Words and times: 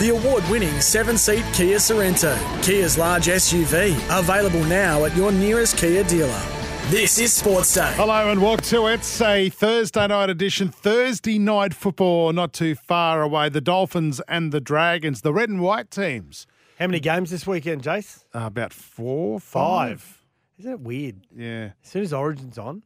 The 0.00 0.10
award 0.10 0.44
winning 0.48 0.80
seven 0.80 1.18
seat 1.18 1.44
Kia 1.52 1.78
Sorento, 1.78 2.36
Kia's 2.62 2.96
large 2.96 3.26
SUV, 3.26 3.96
available 4.16 4.62
now 4.64 5.04
at 5.04 5.16
your 5.16 5.32
nearest 5.32 5.76
Kia 5.76 6.04
dealer. 6.04 6.40
This 6.88 7.18
is 7.18 7.32
Sports 7.32 7.74
Day. 7.74 7.92
Hello 7.96 8.30
and 8.30 8.40
welcome 8.40 8.64
to 8.66 8.86
It's 8.86 9.20
a 9.20 9.48
Thursday 9.50 10.06
night 10.06 10.30
edition. 10.30 10.68
Thursday 10.68 11.38
night 11.40 11.74
football, 11.74 12.32
not 12.32 12.52
too 12.52 12.76
far 12.76 13.22
away. 13.22 13.48
The 13.48 13.60
Dolphins 13.60 14.20
and 14.28 14.52
the 14.52 14.60
Dragons, 14.60 15.22
the 15.22 15.32
red 15.32 15.48
and 15.48 15.60
white 15.60 15.90
teams. 15.90 16.46
How 16.78 16.86
many 16.86 17.00
games 17.00 17.30
this 17.32 17.44
weekend, 17.44 17.82
Jace? 17.82 18.24
Uh, 18.32 18.42
about 18.46 18.72
four, 18.72 19.40
Five. 19.40 20.00
five. 20.00 20.24
Isn't 20.60 20.72
it 20.74 20.80
weird? 20.80 21.16
Yeah, 21.34 21.70
As 21.82 21.90
soon 21.90 22.02
as 22.02 22.12
Origin's 22.12 22.56
on, 22.56 22.84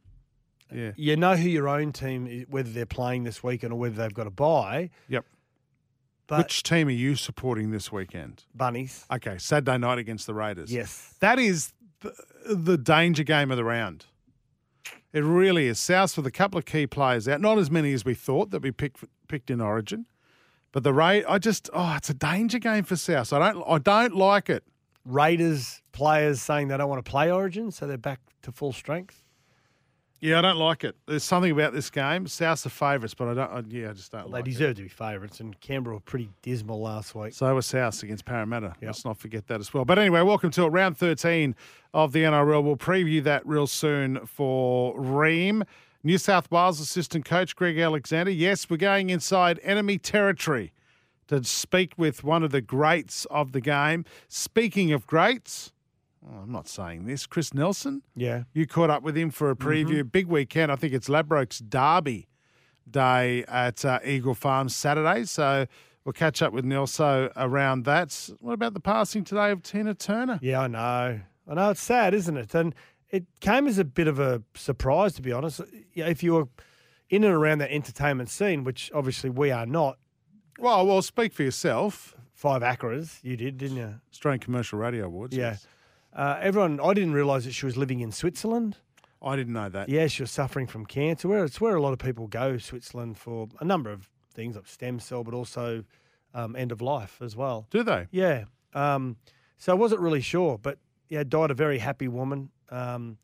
yeah. 0.73 0.91
you 0.95 1.15
know 1.15 1.35
who 1.35 1.47
your 1.47 1.67
own 1.69 1.91
team, 1.91 2.25
is, 2.25 2.45
whether 2.49 2.71
they're 2.71 2.87
playing 2.87 3.23
this 3.23 3.43
weekend 3.43 3.71
or 3.71 3.75
whether 3.77 3.95
they've 3.95 4.13
got 4.13 4.25
a 4.25 4.31
bye. 4.31 4.89
Yep. 5.09 5.25
But 6.27 6.37
Which 6.39 6.63
team 6.63 6.87
are 6.87 6.91
you 6.91 7.15
supporting 7.15 7.71
this 7.71 7.91
weekend? 7.91 8.45
bunnies, 8.55 9.05
Okay, 9.11 9.37
Saturday 9.37 9.77
night 9.77 9.97
against 9.97 10.25
the 10.25 10.33
Raiders. 10.33 10.71
yes. 10.71 11.15
That 11.19 11.37
is 11.39 11.73
the, 11.99 12.13
the 12.53 12.77
danger 12.77 13.23
game 13.23 13.51
of 13.51 13.57
the 13.57 13.63
round. 13.63 14.05
It 15.11 15.23
really 15.23 15.67
is. 15.67 15.79
South 15.79 16.15
with 16.17 16.25
a 16.25 16.31
couple 16.31 16.57
of 16.57 16.65
key 16.65 16.87
players 16.87 17.27
out. 17.27 17.39
Not 17.41 17.57
as 17.59 17.69
many 17.69 17.93
as 17.93 18.03
we 18.03 18.13
thought 18.15 18.49
that 18.51 18.61
we 18.63 18.71
picked 18.71 19.03
picked 19.27 19.51
in 19.51 19.61
Origin. 19.61 20.05
But 20.71 20.83
the 20.83 20.91
Ra 20.93 21.19
I 21.27 21.37
just 21.37 21.69
oh, 21.73 21.93
it's 21.97 22.09
a 22.09 22.13
danger 22.15 22.57
game 22.57 22.83
for 22.83 22.95
South. 22.95 23.31
I 23.31 23.51
don't 23.51 23.63
I 23.67 23.77
don't 23.77 24.15
like 24.15 24.49
it. 24.49 24.63
Raiders 25.05 25.81
players 25.91 26.41
saying 26.41 26.69
they 26.69 26.77
don't 26.77 26.89
want 26.89 27.03
to 27.05 27.09
play 27.11 27.29
Origin, 27.31 27.69
so 27.71 27.85
they're 27.85 27.97
back 27.97 28.21
to 28.41 28.51
full 28.51 28.73
strength. 28.73 29.22
Yeah, 30.23 30.39
I 30.39 30.41
don't 30.41 30.55
like 30.55 30.85
it. 30.85 30.95
There's 31.05 31.21
something 31.21 31.51
about 31.51 31.73
this 31.73 31.89
game. 31.89 32.27
South's 32.27 32.63
the 32.63 32.69
favourites, 32.69 33.13
but 33.13 33.27
I 33.27 33.33
don't. 33.33 33.51
I, 33.51 33.61
yeah, 33.67 33.89
I 33.89 33.91
just 33.91 34.09
don't 34.13 34.27
They 34.27 34.31
like 34.31 34.47
it. 34.47 34.51
deserve 34.51 34.77
to 34.77 34.83
be 34.83 34.87
favourites, 34.87 35.41
and 35.41 35.59
Canberra 35.59 35.97
were 35.97 35.99
pretty 35.99 36.29
dismal 36.41 36.79
last 36.79 37.13
week. 37.13 37.33
So 37.33 37.53
was 37.53 37.65
South 37.65 38.01
against 38.01 38.23
Parramatta. 38.23 38.67
Yep. 38.79 38.83
Let's 38.83 39.03
not 39.03 39.17
forget 39.17 39.47
that 39.47 39.59
as 39.59 39.73
well. 39.73 39.83
But 39.83 39.99
anyway, 39.99 40.21
welcome 40.21 40.49
to 40.51 40.69
round 40.69 40.97
13 40.97 41.57
of 41.93 42.13
the 42.13 42.23
NRL. 42.23 42.63
We'll 42.63 42.77
preview 42.77 43.21
that 43.25 43.45
real 43.45 43.67
soon 43.67 44.25
for 44.25 44.97
Rheem. 44.97 45.67
New 46.05 46.17
South 46.17 46.49
Wales 46.49 46.79
assistant 46.79 47.25
coach 47.25 47.53
Greg 47.53 47.77
Alexander. 47.77 48.31
Yes, 48.31 48.69
we're 48.69 48.77
going 48.77 49.09
inside 49.09 49.59
enemy 49.61 49.97
territory 49.97 50.71
to 51.27 51.43
speak 51.43 51.95
with 51.97 52.23
one 52.23 52.43
of 52.43 52.51
the 52.51 52.61
greats 52.61 53.25
of 53.25 53.51
the 53.51 53.59
game. 53.59 54.05
Speaking 54.29 54.93
of 54.93 55.05
greats, 55.05 55.72
oh, 56.27 56.39
I'm 56.43 56.51
not 56.51 56.67
saying 56.67 57.05
this, 57.05 57.25
Chris 57.25 57.53
Nelson. 57.53 58.01
Yeah. 58.15 58.43
You 58.53 58.65
caught 58.67 58.89
up 58.89 59.03
with 59.03 59.17
him 59.17 59.29
for 59.31 59.49
a 59.49 59.55
preview. 59.55 60.09
Big 60.09 60.27
weekend. 60.27 60.71
I 60.71 60.75
think 60.75 60.93
it's 60.93 61.09
Ladbrokes 61.09 61.61
Derby 61.67 62.27
day 62.89 63.43
at 63.47 63.83
uh, 63.85 63.99
Eagle 64.03 64.33
Farm 64.35 64.69
Saturday. 64.69 65.23
So 65.25 65.65
we'll 66.03 66.13
catch 66.13 66.41
up 66.41 66.53
with 66.53 66.65
Nelson 66.65 67.29
around 67.35 67.85
that. 67.85 68.29
What 68.39 68.53
about 68.53 68.73
the 68.73 68.79
passing 68.79 69.23
today 69.23 69.51
of 69.51 69.63
Tina 69.63 69.93
Turner? 69.93 70.39
Yeah, 70.41 70.61
I 70.61 70.67
know. 70.67 71.19
I 71.47 71.53
know 71.53 71.69
it's 71.71 71.81
sad, 71.81 72.13
isn't 72.13 72.37
it? 72.37 72.53
And 72.55 72.73
it 73.09 73.25
came 73.39 73.67
as 73.67 73.77
a 73.77 73.83
bit 73.85 74.07
of 74.07 74.19
a 74.19 74.41
surprise, 74.55 75.13
to 75.15 75.21
be 75.21 75.31
honest. 75.31 75.61
If 75.93 76.23
you 76.23 76.33
were 76.33 76.47
in 77.09 77.23
and 77.23 77.33
around 77.33 77.59
that 77.59 77.71
entertainment 77.71 78.29
scene, 78.29 78.63
which 78.63 78.91
obviously 78.93 79.29
we 79.29 79.51
are 79.51 79.65
not, 79.65 79.97
Well, 80.57 80.85
well, 80.87 81.01
speak 81.01 81.33
for 81.33 81.43
yourself. 81.43 82.15
five 82.33 82.63
ACRAs, 82.63 83.19
you 83.23 83.37
did, 83.37 83.57
didn't 83.57 83.77
you? 83.77 83.95
Australian 84.11 84.39
Commercial 84.39 84.79
Radio 84.79 85.05
Awards. 85.05 85.35
Yeah. 85.35 85.51
yes. 85.51 85.67
Uh, 86.15 86.37
everyone, 86.41 86.79
I 86.79 86.93
didn't 86.93 87.13
realise 87.13 87.45
that 87.45 87.53
she 87.53 87.65
was 87.65 87.75
living 87.75 87.99
in 87.99 88.11
Switzerland. 88.11 88.77
I 89.21 89.35
didn't 89.35 89.53
know 89.53 89.69
that. 89.69 89.89
Yeah, 89.89 90.07
she 90.07 90.21
was 90.21 90.31
suffering 90.31 90.67
from 90.67 90.85
cancer. 90.85 91.27
Where 91.27 91.43
it's 91.45 91.59
where 91.59 91.75
a 91.75 91.81
lot 91.81 91.93
of 91.93 91.99
people 91.99 92.27
go, 92.27 92.57
Switzerland, 92.57 93.17
for 93.17 93.47
a 93.59 93.65
number 93.65 93.91
of 93.91 94.09
things 94.33 94.55
like 94.55 94.67
stem 94.67 94.99
cell, 94.99 95.23
but 95.23 95.33
also 95.33 95.83
um, 96.33 96.55
end 96.55 96.71
of 96.71 96.81
life 96.81 97.19
as 97.21 97.35
well. 97.35 97.67
Do 97.69 97.83
they? 97.83 98.07
Yeah. 98.11 98.45
Um, 98.73 99.17
so 99.57 99.71
I 99.71 99.75
wasn't 99.75 100.01
really 100.01 100.21
sure, 100.21 100.57
but 100.57 100.77
yeah, 101.09 101.23
died 101.23 101.51
a 101.51 101.53
very 101.53 101.79
happy 101.79 102.07
woman. 102.07 102.49
Um, 102.69 103.17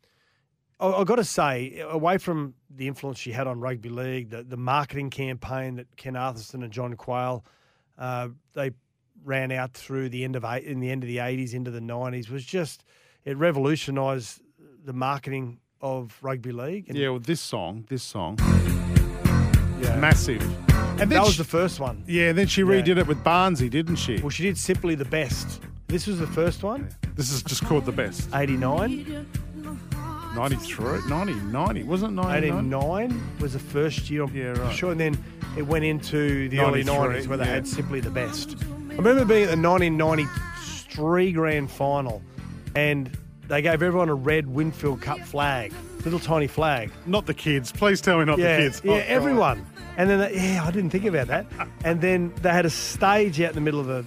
I, 0.78 0.98
have 0.98 1.06
got 1.06 1.16
to 1.16 1.24
say, 1.24 1.80
away 1.80 2.18
from 2.18 2.54
the 2.70 2.88
influence 2.88 3.18
she 3.18 3.32
had 3.32 3.46
on 3.46 3.60
rugby 3.60 3.90
league, 3.90 4.30
the, 4.30 4.42
the 4.42 4.56
marketing 4.56 5.10
campaign 5.10 5.76
that 5.76 5.96
Ken 5.96 6.14
Arthurson 6.14 6.62
and 6.62 6.72
John 6.72 6.94
Quayle, 6.94 7.44
uh, 7.98 8.28
they 8.54 8.70
ran 9.24 9.52
out 9.52 9.72
through 9.74 10.08
the 10.08 10.24
end 10.24 10.36
of 10.36 10.44
eight, 10.44 10.64
in 10.64 10.80
the 10.80 10.90
end 10.90 11.02
of 11.02 11.08
the 11.08 11.18
eighties 11.18 11.54
into 11.54 11.70
the 11.70 11.80
nineties 11.80 12.30
was 12.30 12.44
just 12.44 12.84
it 13.24 13.36
revolutionised 13.36 14.40
the 14.84 14.92
marketing 14.92 15.58
of 15.82 16.16
rugby 16.22 16.52
league. 16.52 16.88
And 16.88 16.96
Yeah, 16.98 17.10
well, 17.10 17.18
this 17.20 17.40
song, 17.40 17.84
this 17.88 18.02
song, 18.02 18.38
yeah. 19.80 19.96
massive. 19.98 20.42
And 21.00 21.10
that 21.12 21.22
was 21.22 21.32
she- 21.32 21.38
the 21.38 21.44
first 21.48 21.80
one. 21.80 22.02
Yeah, 22.06 22.32
then 22.32 22.46
she 22.46 22.60
Yeah. 22.62 22.66
redid 22.68 22.98
it 22.98 23.06
with 23.06 23.22
Barnesy, 23.24 23.70
didn't 23.70 23.96
she? 23.96 24.18
Well, 24.20 24.30
she 24.30 24.42
did 24.42 24.58
simply 24.58 24.94
the 24.94 25.04
best. 25.06 25.60
This 25.88 26.06
was 26.06 26.18
the 26.18 26.26
first 26.26 26.62
one, 26.62 26.88
This 27.16 27.32
is 27.32 27.42
just 27.42 27.64
called 27.64 27.84
the 27.86 27.92
best. 27.92 28.28
89. 28.34 29.26
93, 30.34 31.00
90, 31.08 31.34
90, 31.34 31.82
wasn't 31.82 32.12
it 32.12 32.14
99? 32.22 32.58
89 32.58 33.22
was 33.40 33.54
the 33.54 33.58
first 33.58 34.08
year, 34.10 34.22
I'm 34.22 34.34
Yeah, 34.34 34.52
right. 34.52 34.74
sure. 34.74 34.92
And 34.92 35.00
then 35.00 35.18
it 35.56 35.62
went 35.62 35.84
into 35.84 36.48
the 36.48 36.60
early 36.60 36.84
90s 36.84 37.26
where 37.26 37.36
they 37.38 37.44
yeah. 37.46 37.50
had 37.54 37.66
simply 37.66 38.00
the 38.00 38.10
best. 38.10 38.56
I 38.90 38.94
remember 39.02 39.24
being 39.24 39.44
at 39.44 39.50
the 39.56 39.68
1993 39.68 41.32
grand 41.32 41.70
final 41.70 42.22
and 42.74 43.16
they 43.48 43.62
gave 43.62 43.82
everyone 43.82 44.08
a 44.08 44.14
red 44.14 44.46
Winfield 44.46 45.00
Cup 45.00 45.18
flag, 45.20 45.72
little 46.04 46.18
tiny 46.20 46.46
flag. 46.46 46.90
Not 47.06 47.26
the 47.26 47.34
kids. 47.34 47.72
Please 47.72 48.00
tell 48.00 48.18
me 48.18 48.24
not 48.26 48.38
yeah, 48.38 48.56
the 48.56 48.62
kids. 48.62 48.82
yeah, 48.84 48.92
Oh, 48.92 48.96
God. 48.98 49.04
everyone. 49.06 49.66
And 49.96 50.08
then, 50.08 50.18
they, 50.20 50.34
yeah, 50.34 50.64
I 50.64 50.70
didn't 50.70 50.90
think 50.90 51.04
about 51.04 51.26
that. 51.28 51.46
And 51.84 52.00
then 52.00 52.32
they 52.42 52.50
had 52.50 52.64
a 52.66 52.70
stage 52.70 53.40
out 53.40 53.50
in 53.50 53.54
the 53.56 53.60
middle 53.60 53.80
of 53.80 53.86
the, 53.86 54.04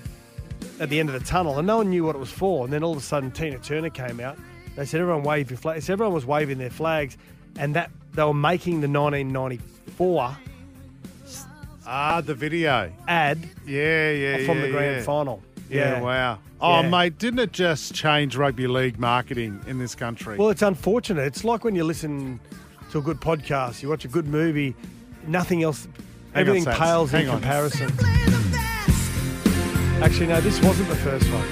at 0.82 0.90
the 0.90 1.00
end 1.00 1.10
of 1.10 1.20
the 1.20 1.26
tunnel, 1.26 1.58
and 1.58 1.68
no 1.68 1.78
one 1.78 1.90
knew 1.90 2.04
what 2.06 2.16
it 2.16 2.20
was 2.20 2.32
for. 2.32 2.64
And 2.64 2.72
then 2.74 2.84
all 2.84 2.92
of 2.94 2.98
a 2.98 3.02
sudden, 3.02 3.32
Tina 3.32 3.60
Turner 3.60 3.90
came 3.90 4.20
out. 4.20 4.38
They 4.76 4.86
said 4.86 5.02
everyone 5.02 5.24
wave 5.24 5.52
your 5.52 5.58
flag. 5.58 5.82
So 5.84 5.94
everyone 5.94 6.14
was 6.14 6.26
waving 6.26 6.58
their 6.58 6.70
flags, 6.70 7.18
and 7.60 7.76
that 7.76 7.92
they 8.14 8.24
were 8.24 8.34
making 8.34 8.82
the 8.82 8.88
1994 8.88 10.38
Ah, 11.86 12.22
the 12.22 12.34
video. 12.34 12.92
ad 13.08 13.40
Yeah, 13.66 14.12
yeah, 14.12 14.46
from 14.46 14.58
yeah, 14.60 14.66
the 14.66 14.72
grand 14.72 14.96
yeah. 14.98 15.04
final. 15.04 15.42
Yeah, 15.70 16.02
wow. 16.02 16.40
Oh, 16.62 16.82
Yeah. 16.82 16.90
mate, 16.90 17.18
didn't 17.18 17.40
it 17.40 17.52
just 17.52 17.94
change 17.94 18.36
rugby 18.38 18.68
league 18.68 19.00
marketing 19.00 19.60
in 19.68 19.80
this 19.80 19.96
country? 19.96 20.38
Well, 20.38 20.50
it's 20.50 20.62
unfortunate. 20.62 21.24
It's 21.26 21.44
like 21.44 21.64
when 21.66 21.76
you 21.76 21.84
listen 21.84 22.40
to 22.92 23.00
a 23.00 23.02
good 23.02 23.20
podcast, 23.20 23.82
you 23.82 23.90
watch 23.90 24.06
a 24.06 24.08
good 24.08 24.28
movie, 24.28 24.76
nothing 25.28 25.64
else, 25.64 25.86
Hang 26.34 26.44
on, 26.44 26.56
everything 26.56 26.66
Sats. 26.74 26.78
pales 26.78 27.12
Hang 27.12 27.24
in 27.24 27.30
on. 27.30 27.36
comparison. 27.42 27.92
Actually, 30.02 30.28
no, 30.28 30.42
this 30.42 30.62
wasn't 30.62 30.88
the 30.90 30.96
first 30.96 31.26
one. 31.32 31.44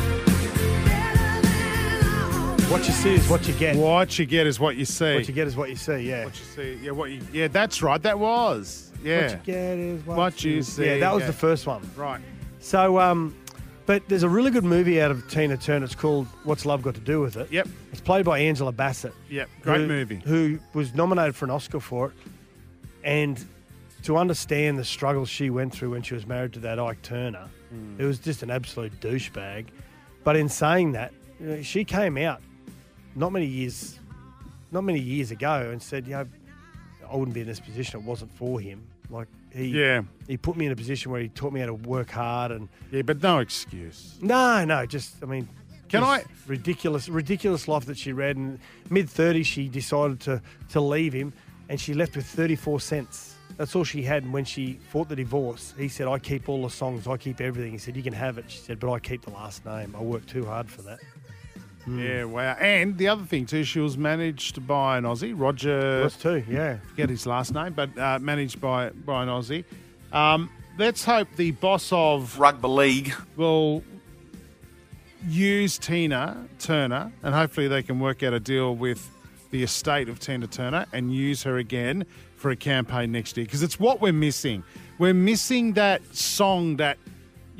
What 2.72 2.86
you 2.88 2.94
see 2.94 3.16
is 3.16 3.28
what 3.28 3.46
you 3.48 3.54
get. 3.56 3.76
what 3.76 4.18
you 4.18 4.26
get 4.26 4.48
is 4.48 4.60
what 4.60 4.78
you 4.78 4.86
see. 4.86 5.16
What 5.16 5.28
you 5.28 5.34
get 5.34 5.48
is 5.48 5.58
what 5.58 5.70
you 5.70 5.76
see. 5.76 5.98
Yeah. 6.08 6.24
What 6.26 6.40
you 6.40 6.46
see. 6.46 6.80
Yeah, 6.82 6.92
what 6.92 7.12
you. 7.12 7.20
Yeah, 7.34 7.48
that's 7.50 7.82
right. 7.82 8.02
That 8.02 8.18
was. 8.18 8.91
Yeah. 9.04 9.22
What 9.24 9.32
you 9.32 9.40
get 9.54 9.78
is 9.78 10.06
what, 10.06 10.18
What 10.18 10.44
you 10.44 10.62
see, 10.62 10.86
Yeah, 10.86 10.98
that 11.00 11.14
was 11.14 11.22
yeah. 11.22 11.28
the 11.28 11.34
first 11.34 11.66
one. 11.68 11.82
Right. 11.96 12.22
So, 12.60 13.00
um, 13.00 13.36
but 13.86 14.08
there's 14.08 14.24
a 14.24 14.30
really 14.30 14.52
good 14.52 14.64
movie 14.64 15.02
out 15.02 15.10
of 15.12 15.28
Tina 15.30 15.58
Turner. 15.58 15.86
It's 15.86 15.96
called 15.96 16.28
What's 16.44 16.66
Love 16.66 16.82
Got 16.84 16.94
to 16.96 17.02
Do 17.02 17.20
with 17.22 17.36
It. 17.38 17.52
Yep. 17.52 17.68
It's 17.92 18.02
played 18.02 18.26
by 18.26 18.40
Angela 18.40 18.72
Bassett. 18.72 19.14
Yep. 19.30 19.50
Great 19.64 19.82
who- 19.82 19.88
movie. 19.88 20.22
Who 20.24 20.60
was 20.74 20.94
nominated 20.94 21.36
for 21.36 21.46
an 21.46 21.52
Oscar 21.52 21.80
for 21.80 22.08
it. 22.08 22.14
And 23.04 23.44
to 24.04 24.18
understand 24.18 24.78
the 24.78 24.86
struggles 24.86 25.30
she 25.30 25.50
went 25.50 25.74
through 25.74 25.92
when 25.92 26.02
she 26.04 26.14
was 26.14 26.26
married 26.28 26.54
to 26.54 26.60
that 26.60 26.80
Ike 26.80 27.02
Turner, 27.02 27.48
Hmm. 27.72 28.00
it 28.00 28.06
was 28.06 28.20
just 28.20 28.44
an 28.44 28.52
absolute 28.52 29.00
douchebag. 29.00 29.66
But 30.24 30.36
in 30.36 30.50
saying 30.50 30.92
that, 30.92 31.14
you 31.40 31.48
know, 31.48 31.62
she 31.64 31.84
came 31.84 32.18
out 32.18 32.42
not 33.16 33.32
many 33.32 33.46
years, 33.48 33.98
not 34.72 34.84
many 34.84 35.00
years 35.00 35.32
ago, 35.32 35.70
and 35.72 35.82
said, 35.82 36.06
"You 36.06 36.14
know, 36.14 36.28
I 37.12 37.16
wouldn't 37.16 37.34
be 37.34 37.42
in 37.42 37.48
this 37.48 37.60
position. 37.60 38.00
It 38.00 38.04
wasn't 38.06 38.32
for 38.38 38.60
him. 38.60 38.82
Like 39.12 39.28
he, 39.54 39.66
Yeah. 39.68 40.02
he 40.28 40.38
put 40.38 40.56
me 40.58 40.66
in 40.66 40.72
a 40.72 40.76
position 40.76 41.12
where 41.12 41.22
he 41.22 41.28
taught 41.30 41.54
me 41.54 41.60
how 41.60 41.66
to 41.68 41.74
work 41.74 42.10
hard 42.12 42.52
and." 42.52 42.70
Yeah, 42.92 43.02
but 43.04 43.22
no 43.22 43.40
excuse. 43.40 44.18
No, 44.22 44.64
no, 44.66 44.86
just 44.86 45.16
I 45.22 45.26
mean, 45.26 45.48
Can 45.90 46.04
I- 46.04 46.24
ridiculous, 46.48 47.10
ridiculous 47.10 47.68
life 47.68 47.86
that 47.86 47.98
she 47.98 48.14
read. 48.14 48.38
And 48.38 48.60
mid 48.90 49.10
thirties, 49.10 49.48
she 49.48 49.68
decided 49.68 50.20
to 50.22 50.42
to 50.70 50.80
leave 50.82 51.12
him, 51.14 51.34
and 51.70 51.80
she 51.80 51.94
left 51.94 52.16
with 52.16 52.26
34 52.26 52.80
cents. 52.80 53.36
That's 53.58 53.76
all 53.76 53.84
she 53.84 54.02
had. 54.04 54.24
And 54.24 54.32
when 54.32 54.46
she 54.46 54.80
fought 54.90 55.10
the 55.10 55.16
divorce, 55.16 55.74
he 55.78 55.90
said, 55.90 56.08
I 56.08 56.18
keep 56.20 56.48
all 56.48 56.64
the 56.64 56.70
songs, 56.70 57.06
I 57.06 57.18
keep 57.18 57.42
everything. 57.42 57.74
He 57.74 57.78
said, 57.78 57.98
You 57.98 58.02
can 58.04 58.14
have 58.14 58.38
it. 58.38 58.46
She 58.48 58.60
said, 58.60 58.80
But 58.80 58.90
I 58.94 59.00
keep 59.00 59.24
the 59.24 59.32
last 59.32 59.66
name. 59.66 59.94
I 59.98 60.02
worked 60.02 60.30
too 60.30 60.46
hard 60.46 60.70
for 60.70 60.82
that. 60.84 61.00
Yeah, 61.88 62.26
wow. 62.26 62.56
And 62.60 62.98
the 62.98 63.08
other 63.08 63.24
thing 63.24 63.46
too, 63.46 63.64
she 63.64 63.80
was 63.80 63.98
managed 63.98 64.66
by 64.68 64.98
an 64.98 65.04
Aussie, 65.04 65.34
Roger. 65.36 66.04
Was 66.04 66.16
too, 66.16 66.44
yeah. 66.50 66.78
Forget 66.90 67.10
his 67.10 67.26
last 67.26 67.54
name, 67.54 67.74
but 67.74 67.98
uh, 67.98 68.20
managed 68.20 68.62
by 68.62 68.90
by 68.90 69.24
an 69.24 69.30
Aussie. 69.30 69.64
Um, 70.12 70.50
let's 70.78 71.04
hope 71.04 71.28
the 71.36 71.52
boss 71.52 71.92
of 71.92 72.38
Rugby 72.40 72.68
league. 72.68 73.14
will 73.36 73.84
use 75.28 75.78
Tina 75.78 76.48
Turner, 76.60 77.12
and 77.24 77.34
hopefully 77.34 77.68
they 77.68 77.84
can 77.84 78.00
work 78.00 78.24
out 78.24 78.34
a 78.34 78.40
deal 78.40 78.76
with 78.76 79.10
the 79.52 79.64
estate 79.64 80.10
of 80.10 80.20
Tina 80.20 80.48
Turner 80.48 80.86
and 80.94 81.14
use 81.14 81.44
her 81.44 81.58
again 81.58 82.06
for 82.38 82.52
a 82.52 82.56
campaign 82.56 83.12
next 83.12 83.38
year 83.38 83.46
because 83.46 83.62
it's 83.62 83.80
what 83.80 84.02
we're 84.02 84.14
missing. 84.14 84.64
We're 84.98 85.14
missing 85.14 85.74
that 85.74 86.02
song 86.16 86.78
that 86.78 86.98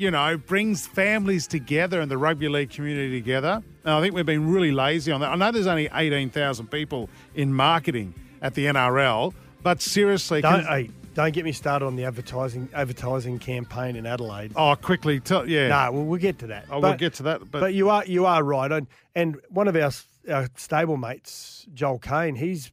you 0.02 0.10
know 0.10 0.36
brings 0.36 0.86
families 0.86 1.46
together 1.46 2.00
and 2.00 2.10
the 2.10 2.18
rugby 2.18 2.48
league 2.48 2.70
community 2.70 3.20
together. 3.20 3.62
And 3.84 3.94
I 3.94 4.00
think 4.00 4.14
we've 4.14 4.26
been 4.26 4.52
really 4.52 4.72
lazy 4.72 5.12
on 5.12 5.20
that. 5.20 5.30
I 5.30 5.36
know 5.36 5.52
there's 5.52 5.68
only 5.68 5.88
eighteen 5.94 6.28
thousand 6.28 6.66
people 6.70 7.08
in 7.34 7.54
marketing 7.54 8.14
at 8.42 8.54
the 8.54 8.66
NRL, 8.66 9.32
but 9.62 9.80
seriously, 9.80 10.40
Don't, 10.40 10.64
hey, 10.66 10.90
don't 11.14 11.32
get 11.32 11.44
me 11.44 11.52
started 11.52 11.86
on 11.86 11.94
the 11.94 12.04
advertising 12.04 12.68
advertising 12.74 13.38
campaign 13.38 13.94
in 13.94 14.04
Adelaide. 14.04 14.52
oh, 14.56 14.74
quickly, 14.74 15.20
tell 15.20 15.48
yeah. 15.48 15.68
No, 15.68 15.92
well, 15.92 16.04
we'll 16.04 16.20
get 16.20 16.38
to 16.40 16.48
that. 16.48 16.66
Oh, 16.70 16.80
we'll 16.80 16.94
get 16.94 17.14
to 17.14 17.22
that, 17.24 17.50
but- 17.50 17.60
but, 17.60 17.74
you 17.74 17.88
are 17.88 18.04
you 18.04 18.26
are 18.26 18.42
right. 18.42 18.70
And, 18.72 18.88
and 19.14 19.40
one 19.50 19.68
of 19.68 19.76
our, 19.76 19.92
our 20.28 20.48
stable 20.56 20.96
mates, 20.96 21.66
Joel 21.72 22.00
Caine, 22.00 22.34
he's 22.34 22.72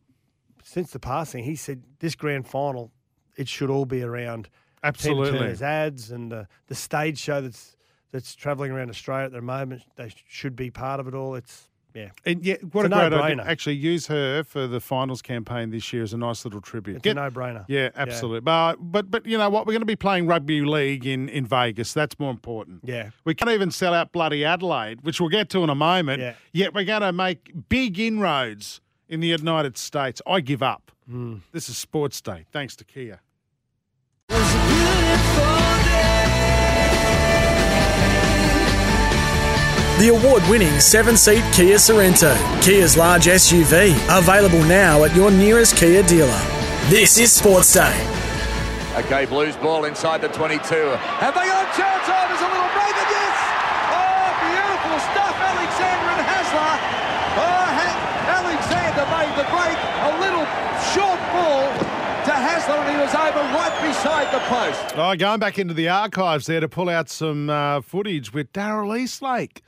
since 0.63 0.91
the 0.91 0.99
passing, 0.99 1.43
he 1.43 1.55
said 1.55 1.83
this 1.99 2.15
grand 2.15 2.47
final, 2.47 2.91
it 3.37 3.47
should 3.47 3.69
all 3.69 3.85
be 3.85 4.01
around 4.03 4.49
Tina 4.81 4.87
Absolutely. 4.89 5.39
Turner's 5.39 5.61
ads 5.61 6.11
and 6.11 6.31
the, 6.31 6.47
the 6.67 6.75
stage 6.75 7.17
show 7.17 7.41
that's 7.41 7.75
that's 8.11 8.35
travelling 8.35 8.71
around 8.71 8.89
Australia 8.89 9.25
at 9.25 9.31
the 9.31 9.41
moment. 9.41 9.83
They 9.95 10.11
should 10.27 10.55
be 10.55 10.71
part 10.71 10.99
of 10.99 11.07
it 11.07 11.13
all. 11.13 11.35
It's 11.35 11.69
yeah, 11.93 12.09
And 12.23 12.43
yeah, 12.45 12.55
what 12.71 12.85
It's 12.85 12.93
a, 12.93 12.97
a 12.97 13.09
great 13.09 13.23
idea. 13.23 13.45
Actually, 13.45 13.75
use 13.75 14.07
her 14.07 14.43
for 14.43 14.67
the 14.67 14.79
finals 14.79 15.21
campaign 15.23 15.71
this 15.71 15.91
year 15.91 16.03
as 16.03 16.13
a 16.13 16.17
nice 16.17 16.45
little 16.45 16.61
tribute. 16.61 16.97
it's 16.97 17.03
Get- 17.03 17.17
a 17.17 17.21
no 17.21 17.31
brainer. 17.31 17.65
Yeah, 17.67 17.89
absolutely. 17.95 18.41
But 18.41 18.75
but 18.75 19.09
but 19.09 19.25
you 19.25 19.37
know 19.37 19.49
what? 19.49 19.65
We're 19.65 19.73
going 19.73 19.81
to 19.81 19.85
be 19.87 19.95
playing 19.95 20.27
rugby 20.27 20.61
league 20.61 21.05
in 21.05 21.29
in 21.29 21.45
Vegas. 21.45 21.93
That's 21.93 22.17
more 22.19 22.31
important. 22.31 22.81
Yeah. 22.83 23.09
We 23.25 23.33
can't 23.33 23.51
even 23.51 23.71
sell 23.71 23.93
out 23.93 24.11
bloody 24.11 24.45
Adelaide, 24.45 25.01
which 25.01 25.19
we'll 25.19 25.29
get 25.29 25.49
to 25.49 25.63
in 25.63 25.69
a 25.69 25.75
moment. 25.75 26.21
Yeah. 26.21 26.33
Yet 26.53 26.73
we're 26.73 26.85
going 26.85 27.01
to 27.01 27.11
make 27.11 27.51
big 27.69 27.99
inroads 27.99 28.81
in 29.07 29.19
the 29.19 29.27
United 29.27 29.77
States. 29.77 30.21
I 30.27 30.41
give 30.41 30.61
up. 30.61 30.91
Hmm. 31.09 31.37
This 31.51 31.69
is 31.69 31.77
Sports 31.77 32.21
Day. 32.21 32.45
Thanks 32.51 32.75
to 32.77 32.85
Kia. 32.85 33.19
The 39.99 40.15
award 40.15 40.41
winning 40.47 40.79
seven 40.79 41.17
seat 41.17 41.43
Kia 41.51 41.75
Sorento, 41.75 42.31
Kia's 42.63 42.95
large 42.95 43.25
SUV, 43.25 43.91
available 44.07 44.63
now 44.63 45.03
at 45.03 45.13
your 45.13 45.29
nearest 45.29 45.75
Kia 45.75 46.03
dealer. 46.03 46.39
This 46.87 47.19
is 47.19 47.33
Sports 47.33 47.73
Day. 47.73 47.91
Okay, 48.95 49.25
Blues 49.25 49.57
ball 49.57 49.83
inside 49.83 50.21
the 50.21 50.29
22. 50.31 50.55
Have 51.19 51.35
they 51.35 51.43
got 51.51 51.67
a 51.67 51.71
chance? 51.75 52.03
Oh, 52.07 52.25
there's 52.31 52.39
a 52.39 52.47
little 52.47 52.71
break, 52.79 52.95
and 52.95 53.09
yes! 53.11 53.37
Oh, 53.91 54.27
beautiful 54.39 54.97
stuff, 55.11 55.35
Alexander 55.35 56.07
and 56.15 56.23
Hasler. 56.31 56.73
Oh, 57.35 57.67
ha- 57.75 57.99
Alexander 58.39 59.03
made 59.19 59.33
the 59.35 59.47
break. 59.51 59.77
A 60.07 60.11
little 60.23 60.47
short 60.95 61.19
ball 61.35 61.67
to 62.23 62.33
Hasler, 62.39 62.79
and 62.79 62.87
he 62.87 62.97
was 63.13 63.15
over 63.29 63.39
right 63.39 63.87
beside 63.87 64.31
the 64.33 64.39
post. 64.45 64.93
Oh, 64.97 65.15
going 65.15 65.39
back 65.39 65.57
into 65.57 65.73
the 65.73 65.89
archives 65.89 66.45
there 66.45 66.59
to 66.59 66.67
pull 66.69 66.89
out 66.89 67.09
some 67.09 67.49
uh, 67.49 67.81
footage 67.81 68.33
with 68.33 68.51
Daryl 68.53 68.97
Eastlake 68.99 69.61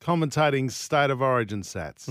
commentating 0.00 0.70
State 0.70 1.10
of 1.10 1.20
Origin 1.20 1.62
sats. 1.62 2.06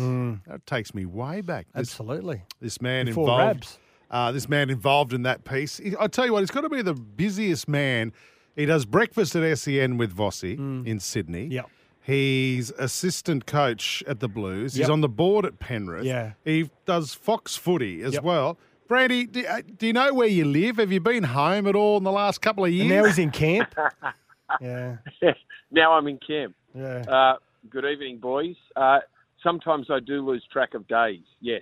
That 0.47 0.65
takes 0.65 0.93
me 0.93 1.05
way 1.05 1.41
back. 1.41 1.65
This, 1.73 1.89
Absolutely. 1.91 2.43
this 2.61 2.81
man 2.81 3.07
Before 3.07 3.23
involved. 3.29 3.77
Uh, 4.11 4.31
this 4.31 4.47
man 4.47 4.69
involved 4.69 5.11
in 5.13 5.23
that 5.23 5.43
piece. 5.43 5.77
He- 5.77 5.95
I 5.99 6.07
tell 6.07 6.25
you 6.25 6.33
what, 6.33 6.39
he's 6.41 6.51
got 6.51 6.61
to 6.61 6.69
be 6.69 6.81
the 6.81 6.93
busiest 6.93 7.67
man. 7.67 8.11
He 8.55 8.65
does 8.65 8.85
breakfast 8.85 9.35
at 9.35 9.57
SEN 9.57 9.97
with 9.97 10.15
Vossi 10.15 10.57
in 10.85 10.99
Sydney. 10.99 11.47
Mm. 11.49 11.51
Yep. 11.53 11.69
He's 12.01 12.71
assistant 12.71 13.45
coach 13.45 14.03
at 14.07 14.19
the 14.19 14.27
Blues. 14.27 14.73
He's 14.73 14.89
on 14.89 15.01
the 15.01 15.09
board 15.09 15.45
at 15.45 15.59
Penrith. 15.59 16.05
Yeah. 16.05 16.31
He 16.43 16.69
does 16.85 17.13
Fox 17.13 17.55
Footy 17.55 18.01
as 18.01 18.13
Yep. 18.13 18.23
well. 18.23 18.57
Brandy, 18.89 19.27
do, 19.27 19.45
uh, 19.45 19.61
do 19.77 19.85
you 19.85 19.93
know 19.93 20.15
where 20.15 20.27
you 20.27 20.45
live? 20.45 20.77
Have 20.77 20.91
you 20.91 20.99
been 20.99 21.23
home 21.23 21.67
at 21.67 21.75
all 21.75 21.97
in 21.97 22.03
the 22.03 22.11
last 22.11 22.41
couple 22.41 22.65
of 22.65 22.71
years? 22.71 22.89
And 22.89 23.01
now 23.01 23.05
he's 23.05 23.19
in 23.19 23.29
camp. 23.29 23.71
yeah. 24.61 24.97
now 25.71 25.93
I'm 25.93 26.07
in 26.07 26.17
camp. 26.17 26.55
Yeah. 26.73 27.03
Uh, 27.07 27.35
good 27.69 27.85
evening, 27.85 28.17
boys. 28.17 28.55
Uh, 28.75 29.01
sometimes 29.43 29.91
I 29.91 29.99
do 29.99 30.25
lose 30.25 30.43
track 30.51 30.73
of 30.73 30.87
days. 30.87 31.21
Yes, 31.39 31.61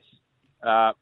uh, 0.65 0.93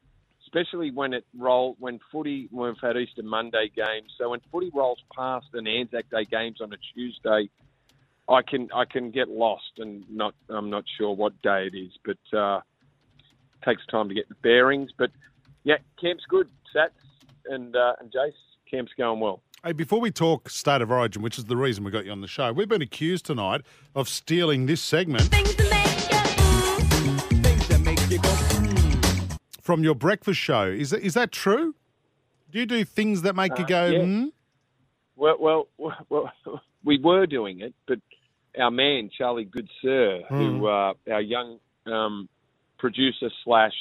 especially 0.44 0.90
when 0.90 1.14
it 1.14 1.24
roll 1.38 1.76
when 1.78 2.00
footy. 2.10 2.48
When 2.50 2.70
we've 2.70 2.82
had 2.82 2.96
Easter 2.96 3.22
Monday 3.22 3.70
games, 3.76 4.10
so 4.18 4.30
when 4.30 4.40
footy 4.50 4.72
rolls 4.74 4.98
past 5.14 5.46
and 5.52 5.68
Anzac 5.68 6.10
Day 6.10 6.24
games 6.24 6.60
on 6.60 6.72
a 6.72 6.76
Tuesday, 6.92 7.48
I 8.28 8.42
can 8.42 8.68
I 8.74 8.84
can 8.84 9.12
get 9.12 9.28
lost 9.28 9.78
and 9.78 10.04
not 10.10 10.34
I'm 10.48 10.70
not 10.70 10.82
sure 10.98 11.14
what 11.14 11.40
day 11.42 11.68
it 11.72 11.76
is, 11.76 11.92
but 12.04 12.36
uh, 12.36 12.62
takes 13.64 13.86
time 13.86 14.08
to 14.08 14.14
get 14.14 14.28
the 14.28 14.34
bearings. 14.42 14.90
But 14.98 15.10
yeah, 15.66 15.78
camp's 16.00 16.22
good. 16.28 16.48
Sats 16.74 16.90
and 17.46 17.74
uh, 17.74 17.94
and 17.98 18.10
Jace, 18.12 18.30
camp's 18.70 18.92
going 18.96 19.18
well. 19.18 19.42
Hey, 19.64 19.72
before 19.72 20.00
we 20.00 20.12
talk 20.12 20.48
State 20.48 20.80
of 20.80 20.92
Origin, 20.92 21.22
which 21.22 21.38
is 21.38 21.46
the 21.46 21.56
reason 21.56 21.82
we 21.82 21.90
got 21.90 22.06
you 22.06 22.12
on 22.12 22.20
the 22.20 22.28
show, 22.28 22.52
we've 22.52 22.68
been 22.68 22.82
accused 22.82 23.26
tonight 23.26 23.62
of 23.92 24.08
stealing 24.08 24.66
this 24.66 24.80
segment 24.80 25.24
from 29.60 29.82
your 29.82 29.96
breakfast 29.96 30.38
show. 30.38 30.66
Is 30.68 30.90
that, 30.90 31.02
is 31.02 31.14
that 31.14 31.32
true? 31.32 31.74
Do 32.52 32.60
you 32.60 32.66
do 32.66 32.84
things 32.84 33.22
that 33.22 33.34
make 33.34 33.58
you 33.58 33.66
go, 33.66 33.86
yeah. 33.86 34.02
hmm? 34.04 34.26
Well, 35.16 35.36
well, 35.40 35.68
well, 36.08 36.32
we 36.84 37.00
were 37.02 37.26
doing 37.26 37.58
it, 37.58 37.74
but 37.88 37.98
our 38.56 38.70
man 38.70 39.10
Charlie 39.18 39.44
Good 39.44 39.68
Sir, 39.82 40.20
who 40.28 40.68
uh, 40.68 40.92
our 41.10 41.20
young 41.20 41.58
um, 41.86 42.28
producer 42.78 43.30
slash 43.44 43.74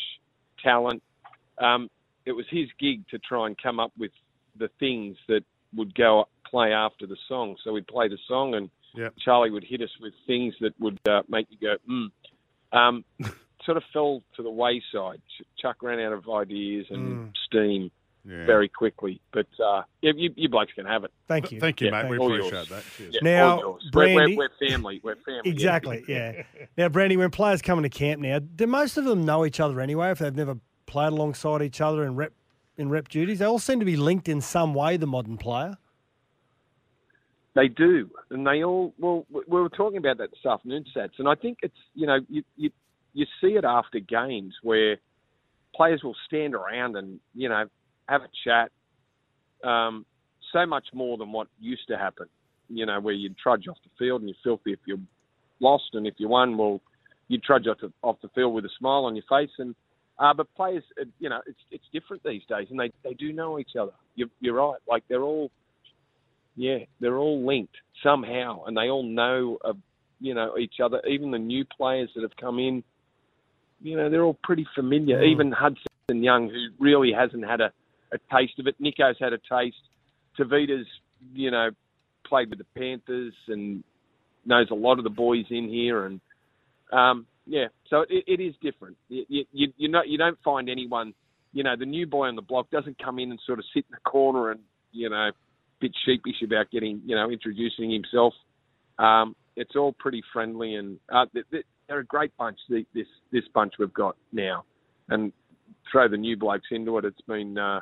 talent, 0.64 1.04
um, 1.58 1.90
it 2.26 2.32
was 2.34 2.46
his 2.50 2.68
gig 2.80 3.08
to 3.10 3.20
try 3.20 3.48
and 3.48 3.58
come 3.62 3.80
up 3.80 3.92
with 3.98 4.12
the 4.58 4.70
things 4.80 5.18
that 5.28 5.44
would 5.76 5.94
go 5.96 6.26
play 6.50 6.72
after 6.74 7.06
the 7.08 7.18
song. 7.28 7.56
So 7.64 7.74
we'd 7.74 7.88
play 7.88 8.08
the 8.08 8.18
song, 8.28 8.56
and 8.56 8.70
Yep. 8.98 9.14
Charlie 9.26 9.52
would 9.52 9.66
hit 9.66 9.82
us 9.82 9.90
with 10.00 10.14
things 10.26 10.54
that 10.62 10.74
would 10.80 10.98
uh, 11.06 11.22
make 11.28 11.48
you 11.50 11.58
go, 11.60 11.76
mm. 11.92 12.12
Um, 12.72 13.04
sort 13.66 13.76
of 13.76 13.84
fell 13.92 14.22
to 14.38 14.44
the 14.44 14.50
wayside. 14.50 15.22
Chuck 15.62 15.84
ran 15.84 16.00
out 16.00 16.14
of 16.14 16.30
ideas 16.30 16.86
and 16.90 17.36
steam 17.46 17.92
Yeah. 18.24 18.46
very 18.46 18.70
quickly. 18.70 19.20
But 19.34 19.48
uh, 19.62 19.84
yeah, 20.02 20.14
you, 20.16 20.32
you 20.38 20.48
blokes 20.48 20.72
can 20.74 20.86
have 20.86 21.04
it. 21.04 21.12
Thank 21.28 21.52
you. 21.52 21.60
Thank 21.60 21.82
you, 21.82 21.88
Yeah, 21.88 22.04
mate. 22.04 22.10
We 22.10 22.16
appreciate 22.18 22.54
yours. 22.54 22.70
that. 22.70 22.84
Yeah, 23.00 23.20
Now, 23.22 23.62
all. 23.62 23.80
We're- 23.94 24.14
Brandy- 24.16 24.38
we're, 24.38 24.48
we're 24.62 24.70
family. 24.70 25.02
We're 25.04 25.16
family. 25.16 25.42
yeah. 25.44 25.52
Exactly, 25.52 26.04
yeah. 26.08 26.44
now, 26.78 26.88
Brandy, 26.88 27.18
when 27.18 27.32
players 27.32 27.62
come 27.62 27.78
into 27.80 27.90
camp 27.90 28.22
now, 28.22 28.40
do 28.40 28.66
most 28.66 28.96
of 28.98 29.04
them 29.04 29.26
know 29.26 29.46
each 29.46 29.60
other 29.60 29.82
anyway 29.82 30.12
if 30.12 30.20
they've 30.20 30.34
never 30.34 30.58
played 30.86 31.14
alongside 31.14 31.62
each 31.62 31.82
other 31.82 32.04
in 32.04 32.16
rep 32.16 32.34
in 32.78 32.90
rep 32.90 33.08
duties? 33.08 33.40
They 33.40 33.46
all 33.46 33.60
seem 33.60 33.80
to 33.80 33.86
be 33.86 33.98
linked 33.98 34.28
in 34.28 34.42
some 34.42 34.74
way, 34.74 34.98
the 34.98 35.08
modern 35.08 35.38
player. 35.38 35.78
They 37.56 37.70
do, 37.70 38.10
and 38.30 38.46
they 38.46 38.64
all. 38.64 38.94
Well, 39.00 39.26
we 39.30 39.42
we 39.48 39.62
were 39.62 39.70
talking 39.70 39.98
about 39.98 40.18
that 40.18 40.32
this 40.32 40.46
afternoon, 40.46 40.86
Sats, 40.96 41.20
and 41.20 41.28
I 41.28 41.36
think 41.36 41.60
it's 41.62 41.78
you 41.94 42.06
know 42.06 42.20
you 42.28 42.44
you 42.58 42.70
you 43.14 43.26
see 43.40 43.56
it 43.56 43.64
after 43.64 44.00
games 44.00 44.54
where 44.62 44.98
players 45.74 46.02
will 46.04 46.16
stand 46.28 46.54
around 46.54 46.98
and 46.98 47.20
you 47.34 47.48
know 47.50 47.66
have 48.08 48.22
a 48.22 48.30
chat. 48.44 48.72
Um, 49.64 50.06
so 50.52 50.66
much 50.66 50.88
more 50.94 51.18
than 51.18 51.32
what 51.32 51.48
used 51.60 51.88
to 51.90 51.98
happen. 51.98 52.28
You 52.70 52.86
know, 52.86 53.00
where 53.00 53.14
you'd 53.14 53.38
trudge 53.38 53.68
off 53.68 53.78
the 53.84 53.90
field 53.98 54.22
and 54.22 54.30
you're 54.30 54.38
filthy 54.44 54.74
if 54.74 54.80
you're 54.86 55.00
lost, 55.60 55.92
and 55.94 56.08
if 56.08 56.16
you 56.18 56.28
won, 56.28 56.58
well, 56.58 56.82
you'd 57.28 57.44
trudge 57.44 57.68
off 57.68 57.78
the, 57.82 57.92
off 58.02 58.18
the 58.22 58.30
field 58.30 58.54
with 58.54 58.66
a 58.66 58.70
smile 58.78 59.06
on 59.06 59.16
your 59.16 59.26
face. 59.30 59.52
And 59.60 59.76
uh, 60.20 60.34
but 60.34 60.48
players, 60.56 60.84
uh, 61.00 61.06
you 61.20 61.30
know, 61.30 61.42
it's 61.48 61.60
it's 61.72 61.84
different 61.94 62.24
these 62.24 62.44
days, 62.48 62.68
and 62.70 62.80
they 62.80 62.92
they 63.04 63.14
do 63.14 63.34
know 63.34 63.60
each 63.60 63.76
other. 63.80 63.92
You're, 64.16 64.30
you're 64.40 64.56
right. 64.56 64.80
Like 64.88 65.04
they're 65.10 65.24
all 65.24 65.52
yeah, 66.56 66.80
they're 67.00 67.18
all 67.18 67.46
linked 67.46 67.76
somehow, 68.02 68.64
and 68.66 68.76
they 68.76 68.90
all 68.90 69.04
know, 69.04 69.58
of, 69.62 69.78
you 70.20 70.34
know, 70.34 70.58
each 70.58 70.76
other. 70.84 71.02
Even 71.06 71.32
the 71.32 71.40
new 71.40 71.66
players 71.66 72.10
that 72.16 72.22
have 72.22 72.36
come 72.40 72.60
in, 72.60 72.84
you 73.82 73.98
know, 73.98 74.10
they're 74.10 74.24
all 74.24 74.40
pretty 74.42 74.66
familiar. 74.74 75.22
Even 75.24 75.52
Hudson 75.52 76.24
Young, 76.24 76.50
who 76.50 76.84
really 76.84 77.12
hasn't 77.12 77.46
had 77.46 77.60
a, 77.60 77.72
a 78.14 78.18
taste 78.34 78.58
of 78.60 78.68
it. 78.68 78.76
Nico's 78.80 79.18
had 79.20 79.34
a 79.34 79.38
taste. 79.38 79.76
Tevita's, 80.40 80.88
you 81.34 81.52
know, 81.52 81.70
played 82.26 82.50
with 82.50 82.60
the 82.60 82.66
Panthers 82.78 83.34
and 83.48 83.84
knows 84.46 84.68
a 84.72 84.76
lot 84.76 84.98
of 84.98 85.04
the 85.04 85.10
boys 85.10 85.46
in 85.50 85.68
here, 85.68 86.06
and 86.06 86.22
um, 86.94 87.26
yeah, 87.46 87.68
so 87.90 88.02
it, 88.10 88.24
it 88.28 88.40
is 88.42 88.56
different. 88.62 88.98
You, 89.10 89.46
you, 89.52 89.74
you, 89.78 89.88
know, 89.88 90.02
you 90.06 90.18
don't 90.18 90.38
find 90.44 90.70
anyone 90.70 91.14
you 91.56 91.64
know, 91.64 91.76
the 91.80 91.86
new 91.86 92.06
boy 92.06 92.28
on 92.28 92.36
the 92.36 92.42
block 92.42 92.70
doesn't 92.70 93.02
come 93.02 93.18
in 93.18 93.32
and 93.32 93.40
sort 93.46 93.60
of 93.60 93.66
sit 93.74 93.86
in 93.90 93.94
the 93.94 94.10
corner 94.10 94.52
and, 94.52 94.60
you 94.92 95.10
know, 95.10 95.32
bit 95.80 95.94
sheepish 96.06 96.42
about 96.44 96.70
getting, 96.70 97.02
you 97.06 97.16
know, 97.16 97.32
introducing 97.32 97.90
himself. 97.90 98.34
Um, 99.00 99.38
it's 99.56 99.74
all 99.76 99.94
pretty 99.94 100.22
friendly, 100.34 100.76
and 100.76 101.00
uh, 101.10 101.26
they're 101.88 102.00
a 102.00 102.06
great 102.06 102.36
bunch. 102.38 102.60
This 102.70 103.08
this 103.32 103.44
bunch 103.54 103.74
we've 103.80 103.94
got 103.94 104.18
now, 104.34 104.66
and 105.08 105.32
throw 105.90 106.10
the 106.10 106.18
new 106.18 106.36
blokes 106.36 106.68
into 106.72 106.98
it. 106.98 107.06
It's 107.06 107.22
been 107.22 107.58
uh, 107.58 107.80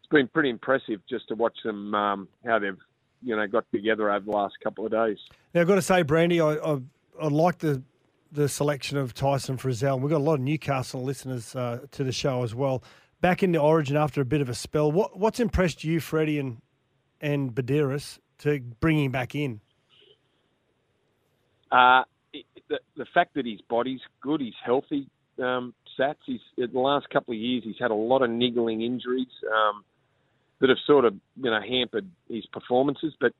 it's 0.00 0.10
been 0.10 0.26
pretty 0.26 0.50
impressive 0.50 1.00
just 1.08 1.28
to 1.28 1.36
watch 1.36 1.56
them 1.64 1.94
um, 1.94 2.28
how 2.44 2.58
they've 2.58 2.78
you 3.22 3.36
know 3.36 3.46
got 3.46 3.64
together 3.72 4.10
over 4.10 4.24
the 4.24 4.30
last 4.32 4.54
couple 4.62 4.86
of 4.86 4.90
days. 4.90 5.18
Now 5.54 5.60
I've 5.60 5.68
got 5.68 5.76
to 5.76 5.82
say, 5.82 6.02
Brandy, 6.02 6.40
I 6.40 6.54
I, 6.54 6.78
I 7.20 7.28
like 7.28 7.58
the 7.58 7.80
the 8.32 8.48
selection 8.48 8.96
of 8.96 9.12
Tyson 9.12 9.58
Frizell. 9.58 10.00
We've 10.00 10.10
got 10.10 10.16
a 10.16 10.24
lot 10.24 10.34
of 10.34 10.40
Newcastle 10.40 11.02
listeners 11.02 11.54
uh, 11.54 11.86
to 11.92 12.02
the 12.02 12.12
show 12.12 12.42
as 12.42 12.54
well. 12.54 12.82
Back 13.20 13.42
into 13.42 13.60
Origin 13.60 13.96
after 13.96 14.20
a 14.20 14.24
bit 14.24 14.40
of 14.40 14.48
a 14.48 14.54
spell. 14.54 14.90
What 14.90 15.18
what's 15.18 15.38
impressed 15.38 15.84
you, 15.84 16.00
Freddie 16.00 16.38
and 16.38 16.60
and 17.20 17.54
Buderus, 17.54 18.18
to 18.38 18.60
bring 18.80 18.98
him 19.04 19.12
back 19.12 19.34
in? 19.34 19.60
Uh, 21.70 22.02
the, 22.68 22.80
the 22.96 23.06
fact 23.14 23.34
that 23.34 23.46
his 23.46 23.60
body's 23.68 24.00
good, 24.20 24.40
he's 24.40 24.54
healthy. 24.64 25.06
Um, 25.40 25.74
Sats, 25.98 26.16
he's 26.26 26.40
in 26.56 26.72
the 26.72 26.80
last 26.80 27.08
couple 27.10 27.34
of 27.34 27.38
years, 27.38 27.62
he's 27.64 27.78
had 27.78 27.90
a 27.90 27.94
lot 27.94 28.22
of 28.22 28.30
niggling 28.30 28.82
injuries 28.82 29.28
um, 29.46 29.84
that 30.60 30.70
have 30.70 30.78
sort 30.86 31.04
of 31.04 31.14
you 31.36 31.50
know 31.50 31.60
hampered 31.60 32.08
his 32.28 32.46
performances. 32.46 33.14
But 33.20 33.34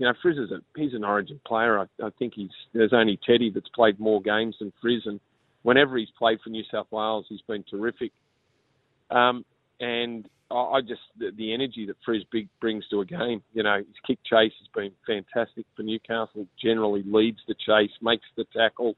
you 0.00 0.06
know, 0.06 0.14
Frizz 0.22 0.38
is 0.38 0.50
a 0.50 0.60
he's 0.74 0.94
an 0.94 1.04
Origin 1.04 1.38
player. 1.46 1.78
I, 1.78 1.84
I 2.02 2.08
think 2.18 2.32
he's 2.34 2.48
there's 2.72 2.94
only 2.94 3.20
Teddy 3.28 3.50
that's 3.54 3.68
played 3.74 4.00
more 4.00 4.22
games 4.22 4.56
than 4.58 4.72
Frizz, 4.80 5.02
and 5.04 5.20
whenever 5.60 5.98
he's 5.98 6.08
played 6.18 6.38
for 6.42 6.48
New 6.48 6.62
South 6.72 6.86
Wales, 6.90 7.26
he's 7.28 7.42
been 7.46 7.64
terrific. 7.70 8.10
Um, 9.10 9.44
and 9.78 10.26
I 10.50 10.80
just 10.80 11.02
the, 11.18 11.32
the 11.36 11.52
energy 11.52 11.84
that 11.84 11.96
Frizz 12.02 12.22
big 12.32 12.48
brings 12.62 12.88
to 12.88 13.00
a 13.00 13.04
game. 13.04 13.42
You 13.52 13.62
know, 13.62 13.76
his 13.76 13.86
kick 14.06 14.18
chase 14.24 14.54
has 14.58 14.68
been 14.74 14.92
fantastic 15.06 15.66
for 15.76 15.82
Newcastle. 15.82 16.46
Generally 16.64 17.02
leads 17.06 17.40
the 17.46 17.54
chase, 17.54 17.92
makes 18.00 18.24
the 18.38 18.46
tackle. 18.56 18.96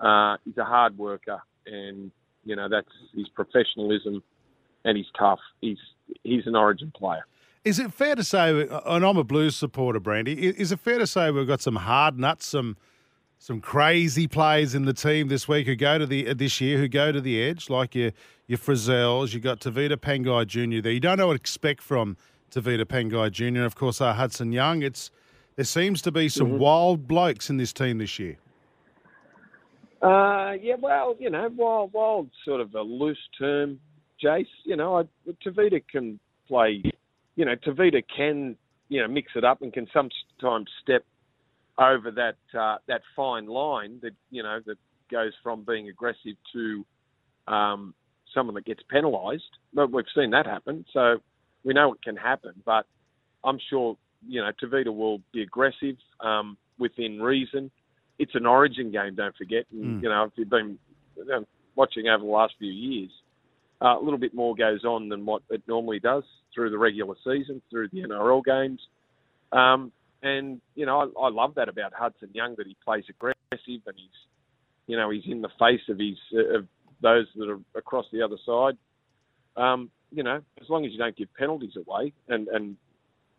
Uh, 0.00 0.38
he's 0.46 0.56
a 0.56 0.64
hard 0.64 0.96
worker, 0.96 1.42
and 1.66 2.10
you 2.46 2.56
know 2.56 2.70
that's 2.70 2.88
his 3.14 3.28
professionalism, 3.34 4.22
and 4.86 4.96
he's 4.96 5.10
tough. 5.18 5.40
He's 5.60 5.76
he's 6.22 6.46
an 6.46 6.56
Origin 6.56 6.94
player. 6.96 7.26
Is 7.64 7.78
it 7.78 7.92
fair 7.92 8.14
to 8.14 8.24
say, 8.24 8.66
and 8.86 9.04
I'm 9.04 9.18
a 9.18 9.24
Blues 9.24 9.54
supporter, 9.54 10.00
Brandy? 10.00 10.32
Is 10.32 10.72
it 10.72 10.80
fair 10.80 10.98
to 10.98 11.06
say 11.06 11.30
we've 11.30 11.46
got 11.46 11.60
some 11.60 11.76
hard 11.76 12.18
nuts, 12.18 12.46
some 12.46 12.76
some 13.38 13.60
crazy 13.60 14.26
players 14.26 14.74
in 14.74 14.84
the 14.84 14.92
team 14.92 15.28
this 15.28 15.48
week 15.48 15.66
who 15.66 15.74
go 15.74 15.98
to 15.98 16.06
the 16.06 16.28
uh, 16.28 16.34
this 16.34 16.60
year 16.60 16.78
who 16.78 16.88
go 16.88 17.10
to 17.12 17.20
the 17.20 17.42
edge, 17.42 17.68
like 17.68 17.94
your 17.94 18.12
your 18.46 18.58
Frizells, 18.58 19.32
you 19.34 19.40
got 19.40 19.60
Tevita 19.60 19.96
Pangai 19.96 20.46
Jr. 20.46 20.82
there. 20.82 20.92
You 20.92 21.00
don't 21.00 21.18
know 21.18 21.28
what 21.28 21.34
to 21.34 21.40
expect 21.40 21.82
from 21.82 22.16
Tevita 22.50 22.84
Pangai 22.84 23.30
Jr. 23.30 23.44
And 23.44 23.58
of 23.58 23.76
course, 23.76 24.00
our 24.00 24.14
Hudson 24.14 24.52
Young. 24.52 24.82
It's 24.82 25.10
there 25.56 25.64
seems 25.64 26.00
to 26.02 26.10
be 26.10 26.28
some 26.28 26.48
mm-hmm. 26.48 26.58
wild 26.58 27.06
blokes 27.06 27.50
in 27.50 27.58
this 27.58 27.72
team 27.72 27.98
this 27.98 28.18
year. 28.18 28.36
Uh, 30.02 30.52
yeah, 30.60 30.76
well, 30.80 31.14
you 31.18 31.28
know, 31.28 31.48
wild, 31.54 31.92
wild, 31.92 32.30
sort 32.44 32.62
of 32.62 32.74
a 32.74 32.80
loose 32.80 33.18
term, 33.38 33.78
Jace. 34.22 34.46
You 34.64 34.76
know, 34.76 34.98
I, 34.98 35.02
Tevita 35.46 35.82
can 35.90 36.18
play. 36.48 36.82
You 37.40 37.46
know, 37.46 37.56
Tevita 37.56 38.02
can 38.14 38.54
you 38.90 39.00
know 39.00 39.08
mix 39.08 39.32
it 39.34 39.44
up 39.44 39.62
and 39.62 39.72
can 39.72 39.86
sometimes 39.94 40.68
step 40.82 41.06
over 41.78 42.10
that 42.10 42.36
uh, 42.54 42.76
that 42.86 43.00
fine 43.16 43.46
line 43.46 43.98
that 44.02 44.12
you 44.30 44.42
know 44.42 44.60
that 44.66 44.76
goes 45.10 45.32
from 45.42 45.64
being 45.64 45.88
aggressive 45.88 46.36
to 46.52 46.84
um, 47.48 47.94
someone 48.34 48.54
that 48.56 48.66
gets 48.66 48.82
penalised. 48.90 49.56
But 49.72 49.90
we've 49.90 50.04
seen 50.14 50.32
that 50.32 50.44
happen, 50.44 50.84
so 50.92 51.16
we 51.64 51.72
know 51.72 51.94
it 51.94 52.02
can 52.02 52.14
happen. 52.14 52.52
But 52.66 52.84
I'm 53.42 53.58
sure 53.70 53.96
you 54.28 54.42
know 54.42 54.50
Tevita 54.62 54.94
will 54.94 55.22
be 55.32 55.40
aggressive 55.40 55.96
um, 56.20 56.58
within 56.78 57.22
reason. 57.22 57.70
It's 58.18 58.34
an 58.34 58.44
Origin 58.44 58.92
game, 58.92 59.14
don't 59.14 59.34
forget. 59.34 59.64
And, 59.72 60.00
mm. 60.00 60.02
You 60.02 60.10
know, 60.10 60.24
if 60.24 60.32
you've 60.36 60.50
been 60.50 60.78
you 61.16 61.24
know, 61.24 61.46
watching 61.74 62.06
over 62.08 62.22
the 62.22 62.30
last 62.30 62.52
few 62.58 62.70
years, 62.70 63.10
uh, 63.82 63.98
a 63.98 64.02
little 64.02 64.18
bit 64.18 64.34
more 64.34 64.54
goes 64.54 64.84
on 64.84 65.08
than 65.08 65.24
what 65.24 65.42
it 65.50 65.62
normally 65.66 66.00
does 66.00 66.24
through 66.54 66.70
the 66.70 66.78
regular 66.78 67.14
season, 67.24 67.62
through 67.70 67.88
the 67.92 68.02
NRL 68.02 68.42
games. 68.44 68.80
Um, 69.52 69.92
and 70.22 70.60
you 70.74 70.86
know, 70.86 71.00
I, 71.00 71.26
I 71.26 71.30
love 71.30 71.54
that 71.56 71.68
about 71.68 71.92
Hudson 71.94 72.28
Young 72.32 72.54
that 72.58 72.66
he 72.66 72.76
plays 72.84 73.04
aggressive 73.08 73.36
and 73.86 73.96
he's, 73.96 74.08
you 74.86 74.96
know, 74.96 75.10
he's 75.10 75.24
in 75.26 75.40
the 75.40 75.48
face 75.58 75.80
of 75.88 75.98
his 75.98 76.18
of 76.54 76.66
those 77.00 77.26
that 77.36 77.48
are 77.48 77.60
across 77.74 78.06
the 78.12 78.22
other 78.22 78.36
side. 78.44 78.76
Um, 79.56 79.90
you 80.12 80.22
know, 80.22 80.40
as 80.60 80.68
long 80.68 80.84
as 80.84 80.92
you 80.92 80.98
don't 80.98 81.16
give 81.16 81.32
penalties 81.34 81.72
away 81.76 82.12
and 82.28 82.48
and 82.48 82.76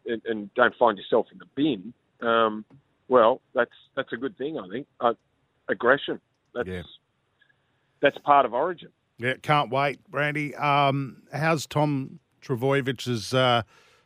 and, 0.06 0.22
and 0.26 0.54
don't 0.56 0.74
find 0.80 0.98
yourself 0.98 1.28
in 1.32 1.38
the 1.38 1.46
bin, 1.56 1.94
um, 2.28 2.66
well, 3.08 3.42
that's 3.54 3.72
that's 3.96 4.12
a 4.14 4.18
good 4.18 4.38
thing. 4.38 4.58
I 4.58 4.68
think 4.70 4.88
uh, 5.00 5.14
aggression. 5.70 6.20
That's 6.56 6.68
yeah. 6.68 6.82
that's 8.02 8.18
part 8.20 8.46
of 8.46 8.54
Origin. 8.54 8.90
Yeah, 9.22 9.36
can't 9.42 9.70
wait, 9.70 10.00
Brandy. 10.10 10.56
Um, 10.56 11.24
how's 11.32 11.68
Tom 11.68 12.20
Trbojevich's 12.42 13.34
uh, 13.34 13.62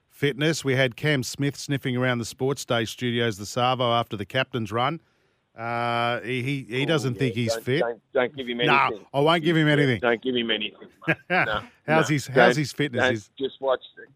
fitness. 0.10 0.66
We 0.66 0.76
had 0.76 0.96
Cam 0.96 1.24
Smith 1.24 1.56
sniffing 1.56 1.96
around 1.96 2.20
the 2.20 2.26
Sports 2.26 2.66
Day 2.66 2.86
studios, 2.86 3.38
the 3.38 3.46
Savo, 3.46 3.94
after 3.94 4.18
the 4.18 4.26
captain's 4.26 4.72
run. 4.72 5.00
Uh, 5.58 6.20
he 6.20 6.66
he 6.68 6.86
doesn't 6.86 7.14
yeah, 7.14 7.20
think 7.20 7.36
he's 7.36 7.54
don't, 7.54 7.64
fit. 7.64 7.80
Don't, 7.80 8.02
don't, 8.14 8.36
give 8.36 8.48
him 8.48 8.60
anything. 8.60 9.00
No, 9.02 9.08
I 9.14 9.20
won't 9.22 9.42
give 9.42 9.56
him 9.56 9.70
anything. 9.70 10.02
Don't 10.02 10.22
give 10.22 10.36
him 10.36 10.52
anything. 10.52 10.90
No, 11.30 11.62
how's 11.86 12.10
no, 12.10 12.14
his 12.14 12.28
How's 12.28 12.58
his 12.58 12.74
fitness? 12.74 13.30
Just 13.38 13.62
watch. 13.62 13.80
It. 14.00 14.10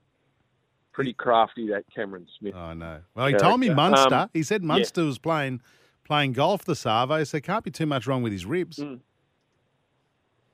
Pretty 0.92 1.14
crafty 1.14 1.70
that 1.70 1.86
Cameron 1.96 2.28
Smith. 2.38 2.56
Oh 2.56 2.74
know. 2.74 3.00
Well, 3.16 3.28
he 3.28 3.36
told 3.36 3.62
me 3.62 3.70
Munster. 3.70 4.14
Um, 4.14 4.30
he 4.34 4.44
said 4.44 4.64
Munster 4.64 5.02
yeah. 5.02 5.08
was 5.08 5.18
playing 5.18 5.62
playing 6.04 6.34
golf 6.34 6.66
the 6.66 6.76
Savo, 6.76 7.24
so 7.24 7.40
can't 7.40 7.64
be 7.64 7.72
too 7.72 7.86
much 7.86 8.06
wrong 8.06 8.22
with 8.22 8.34
his 8.34 8.46
ribs. 8.46 8.80
Mm. 8.80 9.00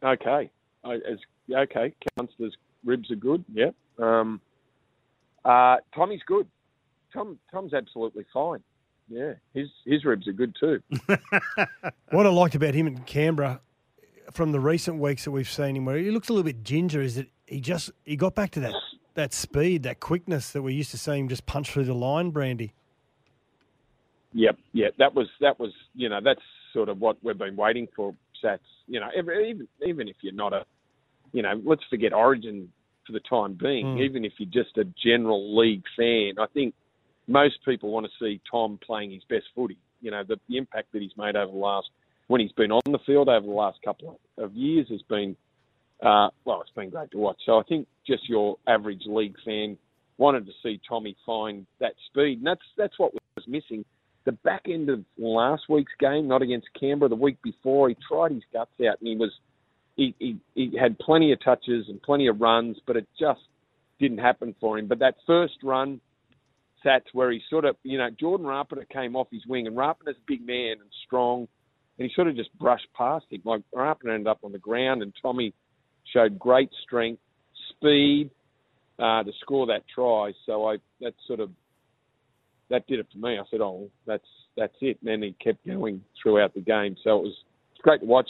Okay. 0.05 0.51
I, 0.83 0.93
as, 0.95 1.17
okay. 1.51 1.93
Munster's 2.17 2.55
ribs 2.83 3.09
are 3.11 3.15
good. 3.15 3.43
Yeah. 3.51 3.71
Um, 3.97 4.39
uh, 5.43 5.77
Tommy's 5.93 6.21
good. 6.25 6.47
Tom 7.13 7.39
Tom's 7.51 7.73
absolutely 7.73 8.25
fine. 8.33 8.61
Yeah, 9.07 9.33
his 9.53 9.67
his 9.85 10.03
ribs 10.03 10.27
are 10.27 10.33
good 10.33 10.55
too. 10.59 10.81
what 12.11 12.25
I 12.25 12.29
liked 12.29 12.55
about 12.55 12.73
him 12.73 12.87
in 12.87 12.97
Canberra 12.99 13.61
from 14.31 14.51
the 14.51 14.59
recent 14.59 14.99
weeks 14.99 15.23
that 15.25 15.31
we've 15.31 15.49
seen 15.49 15.75
him, 15.75 15.85
where 15.85 15.97
he 15.97 16.11
looks 16.11 16.29
a 16.29 16.33
little 16.33 16.43
bit 16.43 16.63
ginger, 16.63 17.01
is 17.01 17.15
that 17.15 17.27
he 17.45 17.61
just 17.61 17.91
he 18.03 18.15
got 18.15 18.35
back 18.35 18.51
to 18.51 18.59
that 18.61 18.73
that 19.13 19.33
speed, 19.33 19.83
that 19.83 19.99
quickness 19.99 20.51
that 20.51 20.61
we 20.61 20.73
used 20.73 20.91
to 20.91 20.97
see 20.97 21.17
him 21.17 21.29
just 21.29 21.45
punch 21.45 21.71
through 21.71 21.85
the 21.85 21.93
line, 21.93 22.31
Brandy. 22.31 22.73
Yep, 24.33 24.57
yeah, 24.73 24.87
that 24.97 25.13
was 25.13 25.27
that 25.39 25.59
was 25.59 25.71
you 25.93 26.09
know 26.09 26.19
that's 26.23 26.41
sort 26.73 26.89
of 26.89 26.99
what 26.99 27.17
we've 27.23 27.37
been 27.37 27.55
waiting 27.55 27.87
for. 27.95 28.13
Sats, 28.43 28.59
you 28.87 28.99
know, 28.99 29.09
even 29.17 29.67
even 29.85 30.07
if 30.07 30.15
you're 30.21 30.33
not 30.33 30.53
a, 30.53 30.65
you 31.31 31.41
know, 31.41 31.61
let's 31.63 31.83
forget 31.89 32.13
Origin 32.13 32.71
for 33.05 33.13
the 33.13 33.19
time 33.21 33.53
being, 33.53 33.85
mm. 33.85 34.01
even 34.01 34.25
if 34.25 34.33
you're 34.37 34.63
just 34.63 34.77
a 34.77 34.85
general 35.03 35.57
league 35.57 35.83
fan. 35.97 36.33
I 36.39 36.47
think 36.53 36.73
most 37.27 37.55
people 37.65 37.91
want 37.91 38.05
to 38.05 38.11
see 38.19 38.41
Tom 38.49 38.79
playing 38.85 39.11
his 39.11 39.23
best 39.29 39.45
footy. 39.55 39.77
You 40.01 40.11
know, 40.11 40.23
the, 40.27 40.37
the 40.49 40.57
impact 40.57 40.91
that 40.93 41.01
he's 41.01 41.15
made 41.17 41.35
over 41.35 41.51
the 41.51 41.57
last, 41.57 41.89
when 42.27 42.41
he's 42.41 42.51
been 42.51 42.71
on 42.71 42.81
the 42.85 42.99
field 43.05 43.29
over 43.29 43.45
the 43.45 43.53
last 43.53 43.79
couple 43.83 44.19
of 44.37 44.53
years 44.53 44.87
has 44.89 45.01
been, 45.03 45.35
uh, 46.03 46.29
well, 46.45 46.61
it's 46.61 46.71
been 46.75 46.89
great 46.89 47.11
to 47.11 47.17
watch. 47.17 47.37
So 47.45 47.59
I 47.59 47.63
think 47.63 47.87
just 48.05 48.27
your 48.27 48.57
average 48.67 49.03
league 49.05 49.35
fan 49.45 49.77
wanted 50.17 50.45
to 50.45 50.51
see 50.63 50.79
Tommy 50.87 51.15
find 51.25 51.65
that 51.79 51.93
speed, 52.07 52.39
and 52.39 52.47
that's 52.47 52.61
that's 52.77 52.97
what 52.97 53.13
was 53.13 53.47
missing. 53.47 53.85
The 54.25 54.31
back 54.31 54.63
end 54.67 54.89
of 54.89 55.03
last 55.17 55.63
week's 55.69 55.93
game, 55.99 56.27
not 56.27 56.41
against 56.41 56.67
Canberra, 56.79 57.09
the 57.09 57.15
week 57.15 57.41
before, 57.43 57.89
he 57.89 57.95
tried 58.07 58.31
his 58.31 58.43
guts 58.51 58.71
out 58.81 58.99
and 58.99 59.07
he 59.07 59.15
was 59.15 59.31
he, 59.95 60.13
he, 60.19 60.37
he 60.55 60.77
had 60.77 60.99
plenty 60.99 61.31
of 61.31 61.43
touches 61.43 61.85
and 61.87 62.01
plenty 62.01 62.27
of 62.27 62.41
runs, 62.41 62.77
but 62.85 62.97
it 62.97 63.07
just 63.19 63.39
didn't 63.99 64.17
happen 64.17 64.53
for 64.59 64.77
him. 64.77 64.87
But 64.87 64.99
that 64.99 65.15
first 65.25 65.55
run, 65.63 66.01
Sats, 66.85 67.05
where 67.13 67.31
he 67.31 67.41
sort 67.49 67.65
of, 67.65 67.77
you 67.83 67.97
know, 67.97 68.09
Jordan 68.19 68.45
Rapana 68.45 68.87
came 68.89 69.15
off 69.15 69.27
his 69.31 69.45
wing, 69.47 69.67
and 69.67 69.75
Rapana's 69.75 70.17
a 70.17 70.25
big 70.27 70.45
man 70.45 70.73
and 70.81 70.89
strong, 71.05 71.47
and 71.97 72.07
he 72.07 72.13
sort 72.13 72.27
of 72.27 72.35
just 72.35 72.53
brushed 72.59 72.87
past 72.95 73.25
him. 73.29 73.41
Like 73.45 73.61
Rapana 73.73 74.15
ended 74.15 74.27
up 74.27 74.39
on 74.43 74.51
the 74.51 74.59
ground, 74.59 75.01
and 75.01 75.13
Tommy 75.21 75.53
showed 76.13 76.37
great 76.37 76.69
strength, 76.83 77.21
speed 77.69 78.29
uh, 78.99 79.23
to 79.23 79.31
score 79.41 79.67
that 79.67 79.83
try. 79.93 80.33
So 80.45 80.67
I 80.67 80.77
that 81.01 81.13
sort 81.25 81.39
of 81.39 81.49
that 82.69 82.87
did 82.87 82.99
it 82.99 83.07
for 83.11 83.19
me. 83.19 83.37
I 83.37 83.43
said, 83.49 83.61
oh, 83.61 83.89
that's 84.05 84.27
that's 84.57 84.75
it. 84.81 84.97
And 85.01 85.09
then 85.09 85.21
he 85.21 85.35
kept 85.43 85.65
going 85.65 86.01
throughout 86.21 86.53
the 86.53 86.61
game. 86.61 86.95
So 87.03 87.17
it 87.17 87.23
was 87.23 87.33
it's 87.73 87.81
great 87.81 88.01
to 88.01 88.05
watch 88.05 88.29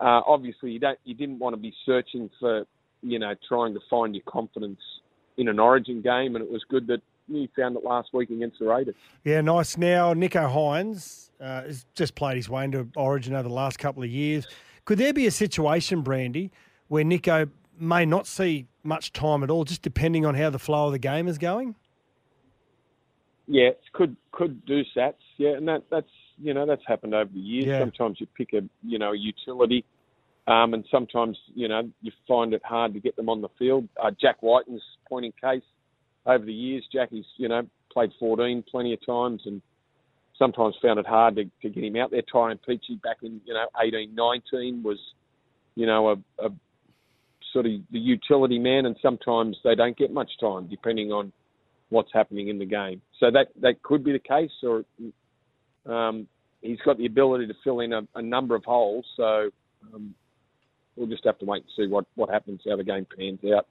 uh, 0.00 0.20
obviously 0.26 0.72
you 0.72 0.78
don't 0.78 0.98
you 1.04 1.14
didn't 1.14 1.38
want 1.38 1.54
to 1.54 1.60
be 1.60 1.72
searching 1.84 2.30
for 2.40 2.64
you 3.02 3.18
know 3.18 3.34
trying 3.48 3.74
to 3.74 3.80
find 3.88 4.14
your 4.14 4.24
confidence 4.28 4.80
in 5.36 5.48
an 5.48 5.58
Origin 5.58 6.00
game, 6.00 6.34
and 6.34 6.44
it 6.44 6.50
was 6.50 6.64
good 6.68 6.86
that 6.86 7.00
you 7.28 7.48
found 7.56 7.76
it 7.76 7.84
last 7.84 8.08
week 8.12 8.30
against 8.30 8.58
the 8.58 8.66
Raiders. 8.66 8.94
Yeah, 9.24 9.40
nice. 9.40 9.76
Now 9.76 10.12
Nico 10.12 10.48
Hynes 10.48 11.30
uh, 11.40 11.62
has 11.62 11.84
just 11.94 12.14
played 12.14 12.36
his 12.36 12.48
way 12.48 12.64
into 12.64 12.88
Origin 12.96 13.34
over 13.34 13.48
the 13.48 13.54
last 13.54 13.78
couple 13.78 14.02
of 14.02 14.08
years. 14.08 14.46
Could 14.84 14.98
there 14.98 15.12
be 15.12 15.26
a 15.26 15.30
situation, 15.30 16.02
Brandy, 16.02 16.50
where 16.88 17.04
Nico 17.04 17.48
may 17.78 18.06
not 18.06 18.26
see 18.26 18.66
much 18.82 19.12
time 19.12 19.42
at 19.42 19.50
all, 19.50 19.64
just 19.64 19.82
depending 19.82 20.24
on 20.24 20.34
how 20.34 20.48
the 20.48 20.58
flow 20.58 20.86
of 20.86 20.92
the 20.92 20.98
game 20.98 21.28
is 21.28 21.38
going. 21.38 21.74
Yeah, 23.46 23.70
could 23.92 24.16
could 24.32 24.64
do 24.66 24.82
sats. 24.96 25.14
Yeah, 25.38 25.56
and 25.56 25.68
that 25.68 25.84
that's 25.90 26.10
you 26.38 26.52
know 26.52 26.66
that's 26.66 26.82
happened 26.86 27.14
over 27.14 27.30
the 27.32 27.40
years. 27.40 27.66
Yeah. 27.66 27.78
Sometimes 27.80 28.20
you 28.20 28.26
pick 28.36 28.52
a 28.52 28.62
you 28.82 28.98
know 28.98 29.12
a 29.12 29.16
utility, 29.16 29.84
um, 30.46 30.74
and 30.74 30.84
sometimes 30.90 31.38
you 31.54 31.68
know 31.68 31.88
you 32.02 32.12
find 32.26 32.52
it 32.54 32.62
hard 32.64 32.94
to 32.94 33.00
get 33.00 33.16
them 33.16 33.28
on 33.28 33.42
the 33.42 33.48
field. 33.58 33.88
Uh, 34.02 34.10
Jack 34.20 34.42
Wighton's 34.42 34.82
point 35.08 35.26
in 35.26 35.32
case 35.40 35.62
over 36.26 36.44
the 36.44 36.52
years. 36.52 36.84
Jackie's 36.92 37.26
you 37.36 37.48
know 37.48 37.62
played 37.92 38.10
14 38.18 38.64
plenty 38.70 38.92
of 38.92 39.06
times 39.06 39.42
and 39.46 39.62
sometimes 40.38 40.74
found 40.82 40.98
it 40.98 41.06
hard 41.06 41.36
to, 41.36 41.44
to 41.62 41.68
get 41.70 41.82
him 41.84 41.96
out 41.96 42.10
there. 42.10 42.22
Tyrone 42.22 42.58
Peachey 42.68 43.00
back 43.02 43.18
in 43.22 43.40
you 43.44 43.54
know 43.54 43.66
18, 43.80 44.14
19 44.14 44.82
was 44.82 44.98
you 45.76 45.86
know 45.86 46.10
a, 46.10 46.44
a 46.44 46.50
sort 47.52 47.66
of 47.66 47.72
the 47.92 47.98
utility 47.98 48.58
man, 48.58 48.86
and 48.86 48.96
sometimes 49.00 49.56
they 49.62 49.76
don't 49.76 49.96
get 49.96 50.12
much 50.12 50.30
time 50.40 50.66
depending 50.66 51.12
on 51.12 51.32
what's 51.88 52.10
happening 52.12 52.48
in 52.48 52.58
the 52.58 52.66
game. 52.66 53.00
So 53.20 53.30
that 53.30 53.48
that 53.60 53.82
could 53.82 54.04
be 54.04 54.12
the 54.12 54.18
case, 54.18 54.50
or 54.62 54.84
um, 55.86 56.26
he's 56.62 56.80
got 56.84 56.98
the 56.98 57.06
ability 57.06 57.46
to 57.46 57.54
fill 57.64 57.80
in 57.80 57.92
a, 57.92 58.02
a 58.14 58.22
number 58.22 58.54
of 58.54 58.64
holes. 58.64 59.04
So 59.16 59.50
um, 59.94 60.14
we'll 60.96 61.06
just 61.06 61.24
have 61.24 61.38
to 61.38 61.44
wait 61.44 61.62
and 61.62 61.72
see 61.76 61.90
what, 61.90 62.06
what 62.14 62.30
happens, 62.30 62.62
how 62.68 62.76
the 62.76 62.84
game 62.84 63.06
pans 63.16 63.40
out. 63.54 63.66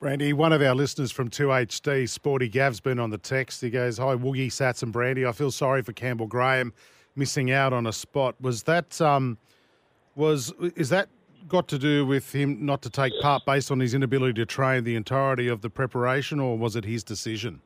Brandy, 0.00 0.32
one 0.32 0.52
of 0.52 0.62
our 0.62 0.76
listeners 0.76 1.10
from 1.10 1.28
2HD, 1.28 2.08
Sporty 2.08 2.48
Gav's 2.48 2.78
been 2.78 3.00
on 3.00 3.10
the 3.10 3.18
text. 3.18 3.60
He 3.60 3.70
goes, 3.70 3.98
Hi, 3.98 4.14
Woogie, 4.14 4.46
Sats, 4.46 4.82
and 4.82 4.92
Brandy. 4.92 5.26
I 5.26 5.32
feel 5.32 5.50
sorry 5.50 5.82
for 5.82 5.92
Campbell 5.92 6.28
Graham 6.28 6.72
missing 7.16 7.50
out 7.50 7.72
on 7.72 7.84
a 7.84 7.92
spot. 7.92 8.36
Was 8.40 8.62
that, 8.64 9.00
um, 9.00 9.38
was, 10.14 10.52
is 10.76 10.90
that 10.90 11.08
got 11.46 11.68
to 11.68 11.78
do 11.78 12.04
with 12.04 12.34
him 12.34 12.64
not 12.64 12.82
to 12.82 12.90
take 12.90 13.12
part 13.20 13.44
based 13.46 13.70
on 13.70 13.80
his 13.80 13.94
inability 13.94 14.34
to 14.34 14.46
train 14.46 14.84
the 14.84 14.96
entirety 14.96 15.48
of 15.48 15.60
the 15.60 15.70
preparation, 15.70 16.40
or 16.40 16.58
was 16.58 16.76
it 16.76 16.84
his 16.84 17.04
decision? 17.04 17.60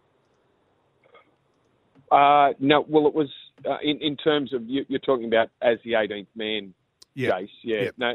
Uh, 2.10 2.52
no, 2.58 2.84
well, 2.88 3.06
it 3.06 3.14
was 3.14 3.28
uh, 3.68 3.78
in, 3.82 3.98
in 4.00 4.16
terms 4.16 4.52
of 4.52 4.68
you, 4.68 4.84
you're 4.88 5.00
talking 5.00 5.26
about 5.26 5.48
as 5.62 5.78
the 5.84 5.92
18th 5.92 6.26
man, 6.34 6.74
Yeah. 7.14 7.30
Jace. 7.30 7.48
Yeah. 7.62 7.90
No, 7.96 8.14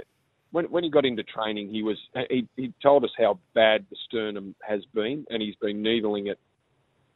when 0.51 0.65
when 0.65 0.83
he 0.83 0.89
got 0.89 1.05
into 1.05 1.23
training, 1.23 1.69
he 1.69 1.83
was 1.83 1.97
he, 2.29 2.47
he 2.55 2.73
told 2.81 3.03
us 3.03 3.11
how 3.17 3.39
bad 3.53 3.85
the 3.89 3.95
sternum 4.07 4.55
has 4.67 4.81
been, 4.93 5.25
and 5.29 5.41
he's 5.41 5.55
been 5.55 5.81
needling 5.81 6.27
it, 6.27 6.39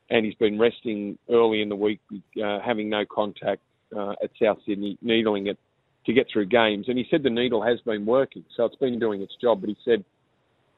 and 0.09 0.25
he's 0.25 0.35
been 0.35 0.57
resting 0.59 1.17
early 1.29 1.61
in 1.61 1.69
the 1.69 1.75
week, 1.75 1.99
uh, 2.43 2.59
having 2.59 2.89
no 2.89 3.05
contact 3.05 3.61
uh, 3.95 4.13
at 4.23 4.31
South 4.41 4.57
Sydney, 4.65 4.97
needling 5.01 5.47
it 5.47 5.59
to 6.05 6.13
get 6.13 6.27
through 6.31 6.47
games. 6.47 6.85
And 6.87 6.97
he 6.97 7.05
said 7.09 7.23
the 7.23 7.29
needle 7.29 7.63
has 7.63 7.79
been 7.81 8.05
working, 8.05 8.43
so 8.55 8.65
it's 8.65 8.75
been 8.75 8.99
doing 8.99 9.21
its 9.21 9.33
job. 9.41 9.61
But 9.61 9.69
he 9.69 9.77
said 9.85 10.03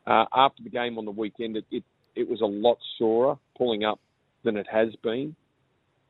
uh, 0.05 0.25
after 0.33 0.63
the 0.63 0.69
game 0.69 0.97
on 0.97 1.05
the 1.05 1.11
weekend, 1.11 1.57
it, 1.57 1.65
it 1.71 1.83
it 2.15 2.29
was 2.29 2.41
a 2.41 2.45
lot 2.45 2.77
sorer 2.97 3.37
pulling 3.57 3.83
up 3.83 3.99
than 4.43 4.57
it 4.57 4.67
has 4.71 4.89
been 5.01 5.35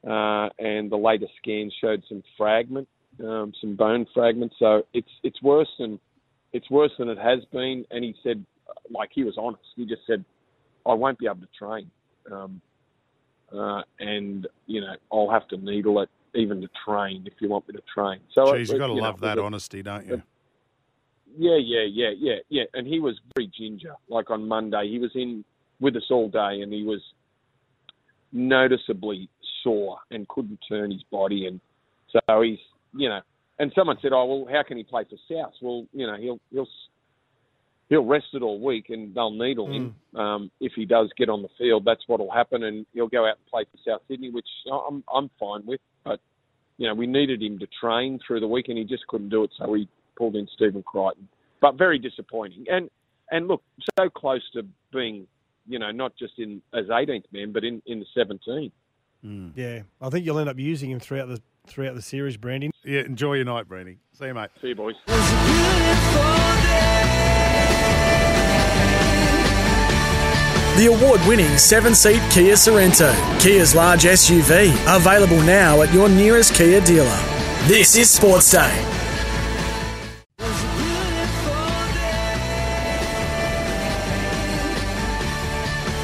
uh, 0.05 0.49
and 0.59 0.91
the 0.91 0.97
latest 0.97 1.31
scan 1.41 1.71
showed 1.79 2.03
some 2.09 2.23
fragment, 2.37 2.87
um, 3.23 3.53
some 3.61 3.75
bone 3.75 4.05
fragments. 4.13 4.55
So 4.59 4.83
it's 4.93 5.09
it's 5.23 5.41
worse 5.41 5.69
than 5.79 5.99
it's 6.51 6.69
worse 6.69 6.91
than 6.99 7.09
it 7.09 7.17
has 7.17 7.39
been. 7.51 7.85
And 7.89 8.03
he 8.03 8.13
said, 8.21 8.45
like 8.89 9.09
he 9.13 9.23
was 9.23 9.35
honest. 9.37 9.63
He 9.75 9.85
just 9.85 10.01
said, 10.05 10.25
I 10.85 10.93
won't 10.93 11.17
be 11.19 11.25
able 11.25 11.37
to 11.37 11.47
train, 11.57 11.89
um, 12.31 12.61
uh, 13.53 13.81
and 13.99 14.45
you 14.67 14.81
know 14.81 14.95
I'll 15.11 15.31
have 15.31 15.47
to 15.49 15.57
needle 15.57 16.01
it 16.01 16.09
even 16.35 16.61
to 16.61 16.69
train 16.85 17.23
if 17.25 17.33
you 17.39 17.49
want 17.49 17.67
me 17.67 17.73
to 17.75 17.83
train. 17.93 18.19
So 18.33 18.45
Jeez, 18.45 18.53
it- 18.53 18.69
you've 18.69 18.79
got 18.79 18.87
to 18.87 18.93
you 18.93 18.97
know, 19.01 19.07
love 19.07 19.17
it 19.17 19.21
that 19.21 19.37
honesty, 19.39 19.81
don't 19.83 20.05
you? 20.07 20.21
yeah, 21.37 21.57
yeah, 21.57 21.83
yeah, 21.89 22.09
yeah, 22.17 22.35
yeah. 22.49 22.63
And 22.73 22.87
he 22.87 22.99
was 22.99 23.19
very 23.35 23.47
ginger. 23.47 23.93
Like 24.07 24.29
on 24.29 24.47
Monday, 24.47 24.89
he 24.89 24.99
was 24.99 25.11
in 25.15 25.43
with 25.79 25.95
us 25.95 26.05
all 26.09 26.29
day, 26.29 26.61
and 26.61 26.71
he 26.71 26.83
was 26.83 27.01
noticeably 28.31 29.29
sore 29.63 29.97
and 30.11 30.27
couldn't 30.27 30.59
turn 30.67 30.91
his 30.91 31.03
body. 31.11 31.47
And 31.47 31.59
so 32.11 32.41
he's, 32.41 32.59
you 32.95 33.09
know, 33.09 33.21
and 33.59 33.71
someone 33.75 33.97
said, 34.01 34.11
"Oh, 34.13 34.25
well, 34.25 34.47
how 34.53 34.63
can 34.63 34.77
he 34.77 34.83
play 34.83 35.03
for 35.03 35.17
South?" 35.31 35.53
Well, 35.61 35.85
you 35.93 36.07
know, 36.07 36.17
he'll 36.17 36.39
he'll 36.51 36.67
he'll 37.89 38.05
rest 38.05 38.27
it 38.33 38.41
all 38.41 38.59
week, 38.59 38.89
and 38.89 39.13
they'll 39.13 39.31
needle 39.31 39.71
him 39.71 39.95
um, 40.15 40.51
if 40.59 40.73
he 40.75 40.85
does 40.85 41.11
get 41.17 41.29
on 41.29 41.41
the 41.41 41.49
field. 41.57 41.85
That's 41.85 42.03
what'll 42.07 42.31
happen, 42.31 42.63
and 42.63 42.85
he'll 42.93 43.07
go 43.07 43.25
out 43.27 43.37
and 43.37 43.45
play 43.47 43.65
for 43.65 43.77
South 43.89 44.01
Sydney, 44.07 44.31
which 44.31 44.47
I'm 44.71 45.03
I'm 45.13 45.29
fine 45.39 45.65
with. 45.65 45.81
But 46.77 46.83
you 46.83 46.87
know, 46.87 46.95
we 46.95 47.07
needed 47.07 47.41
him 47.41 47.59
to 47.59 47.67
train 47.79 48.19
through 48.25 48.39
the 48.39 48.47
week, 48.47 48.67
and 48.69 48.77
he 48.77 48.83
just 48.83 49.05
couldn't 49.07 49.29
do 49.29 49.43
it, 49.43 49.51
so 49.57 49.69
we 49.69 49.87
pulled 50.17 50.35
in 50.35 50.47
Stephen 50.53 50.83
Crichton. 50.83 51.27
But 51.61 51.75
very 51.75 51.99
disappointing, 51.99 52.65
and 52.69 52.89
and 53.31 53.47
look, 53.47 53.63
so 53.97 54.09
close 54.09 54.41
to 54.53 54.63
being, 54.91 55.27
you 55.67 55.79
know, 55.79 55.91
not 55.91 56.15
just 56.17 56.33
in 56.37 56.61
as 56.73 56.85
18th 56.85 57.25
man, 57.31 57.51
but 57.51 57.63
in 57.63 57.81
in 57.85 57.99
the 57.99 58.05
17. 58.15 58.71
Hmm. 59.21 59.49
Yeah, 59.55 59.83
I 60.01 60.09
think 60.09 60.25
you'll 60.25 60.39
end 60.39 60.49
up 60.49 60.59
using 60.59 60.91
him 60.91 60.99
throughout 60.99 61.29
the 61.29 61.41
throughout 61.65 61.95
the 61.95 62.01
series, 62.01 62.37
Brandy. 62.37 62.71
Yeah, 62.83 63.01
enjoy 63.01 63.35
your 63.35 63.45
night, 63.45 63.67
Brandy. 63.67 63.99
See 64.13 64.25
you, 64.25 64.33
mate. 64.33 64.49
See 64.61 64.69
you, 64.69 64.75
boys. 64.75 64.95
The 70.75 70.87
award 70.87 71.21
winning 71.27 71.55
seven 71.59 71.93
seat 71.93 72.19
Kia 72.31 72.55
Sorento, 72.55 73.13
Kia's 73.39 73.75
large 73.75 74.05
SUV, 74.05 74.73
available 74.87 75.39
now 75.43 75.83
at 75.83 75.93
your 75.93 76.09
nearest 76.09 76.55
Kia 76.55 76.81
dealer. 76.81 77.19
This 77.67 77.95
is 77.95 78.09
Sports 78.09 78.51
Day. 78.51 78.75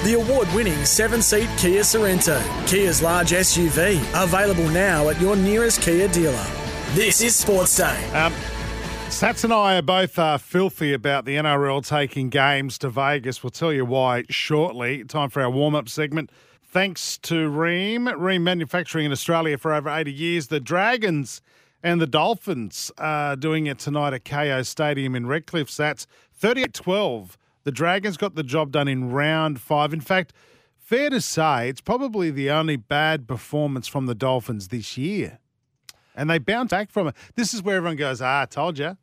The 0.03 0.13
award 0.13 0.47
winning 0.53 0.85
seven 0.85 1.23
seat 1.23 1.49
Kia 1.57 1.81
Sorento, 1.81 2.39
Kia's 2.67 3.01
large 3.01 3.31
SUV, 3.31 3.99
available 4.23 4.69
now 4.69 5.09
at 5.09 5.19
your 5.19 5.35
nearest 5.35 5.81
Kia 5.81 6.07
dealer. 6.09 6.45
This 6.93 7.21
is 7.21 7.35
Sports 7.35 7.75
Day. 7.75 8.05
Um, 8.11 8.33
Sats 9.19 9.43
and 9.43 9.51
I 9.51 9.77
are 9.77 9.81
both 9.81 10.17
uh, 10.17 10.37
filthy 10.37 10.93
about 10.93 11.25
the 11.25 11.35
NRL 11.35 11.85
taking 11.85 12.29
games 12.29 12.77
to 12.77 12.89
Vegas. 12.89 13.43
We'll 13.43 13.49
tell 13.49 13.73
you 13.73 13.83
why 13.83 14.23
shortly. 14.29 15.03
Time 15.03 15.29
for 15.29 15.41
our 15.41 15.49
warm 15.49 15.75
up 15.75 15.89
segment. 15.89 16.31
Thanks 16.63 17.17
to 17.23 17.49
Rheem, 17.49 18.07
Rheem 18.17 18.43
Manufacturing 18.43 19.05
in 19.05 19.11
Australia 19.11 19.57
for 19.57 19.73
over 19.73 19.89
80 19.89 20.13
years. 20.13 20.47
The 20.47 20.61
Dragons 20.61 21.41
and 21.83 21.99
the 21.99 22.07
Dolphins 22.07 22.93
are 22.97 23.35
doing 23.35 23.67
it 23.67 23.77
tonight 23.77 24.13
at 24.13 24.23
Kayo 24.23 24.65
Stadium 24.65 25.17
in 25.17 25.27
Redcliffe. 25.27 25.67
Sats 25.67 26.05
38 26.35 26.73
12. 26.73 27.37
The 27.65 27.73
Dragons 27.73 28.15
got 28.15 28.35
the 28.35 28.43
job 28.43 28.71
done 28.71 28.87
in 28.87 29.11
round 29.11 29.59
five. 29.59 29.91
In 29.91 29.99
fact, 29.99 30.31
fair 30.77 31.09
to 31.09 31.19
say, 31.19 31.67
it's 31.67 31.81
probably 31.81 32.31
the 32.31 32.51
only 32.51 32.77
bad 32.77 33.27
performance 33.27 33.89
from 33.89 34.05
the 34.05 34.15
Dolphins 34.15 34.69
this 34.69 34.97
year 34.97 35.39
and 36.15 36.29
they 36.29 36.37
bounce 36.37 36.71
back 36.71 36.89
from 36.89 37.07
it. 37.07 37.15
This 37.35 37.53
is 37.53 37.61
where 37.61 37.77
everyone 37.77 37.97
goes, 37.97 38.21
ah, 38.21 38.41
I 38.41 38.45
told 38.45 38.79
you. 38.79 38.97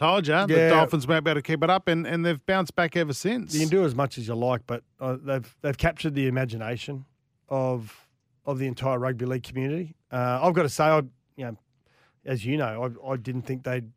Told 0.00 0.26
you. 0.26 0.46
The 0.46 0.54
Yeah. 0.54 0.68
Dolphins 0.70 1.06
won't 1.06 1.24
be 1.24 1.30
able 1.30 1.42
to 1.42 1.42
keep 1.42 1.62
it 1.62 1.68
up, 1.68 1.86
and, 1.86 2.06
and 2.06 2.24
they've 2.24 2.44
bounced 2.46 2.74
back 2.74 2.96
ever 2.96 3.12
since. 3.12 3.52
You 3.52 3.60
can 3.60 3.68
do 3.68 3.84
as 3.84 3.94
much 3.94 4.16
as 4.16 4.26
you 4.26 4.34
like, 4.34 4.62
but 4.66 4.82
uh, 4.98 5.18
they've 5.22 5.56
they've 5.60 5.76
captured 5.76 6.14
the 6.14 6.26
imagination 6.26 7.04
of 7.50 8.08
of 8.46 8.58
the 8.58 8.66
entire 8.66 8.98
rugby 8.98 9.26
league 9.26 9.42
community. 9.42 9.94
Uh, 10.10 10.40
I've 10.42 10.54
got 10.54 10.62
to 10.62 10.70
say, 10.70 10.84
I 10.84 11.00
you 11.36 11.44
know, 11.44 11.56
as 12.24 12.46
you 12.46 12.56
know, 12.56 12.96
I, 13.06 13.12
I 13.12 13.16
didn't 13.18 13.42
think 13.42 13.64
they'd 13.64 13.90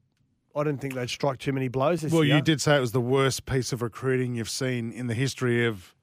I 0.53 0.63
didn't 0.65 0.81
think 0.81 0.93
they'd 0.93 1.09
strike 1.09 1.39
too 1.39 1.53
many 1.53 1.69
blows 1.69 2.01
this 2.01 2.11
well, 2.11 2.25
year. 2.25 2.35
you 2.35 2.41
did 2.41 2.59
say 2.59 2.75
it 2.75 2.81
was 2.81 2.91
the 2.91 2.99
worst 2.99 3.45
piece 3.45 3.71
of 3.71 3.81
recruiting 3.81 4.35
you've 4.35 4.49
seen 4.49 4.91
in 4.91 5.07
the 5.07 5.15
history 5.15 5.65
of. 5.65 5.95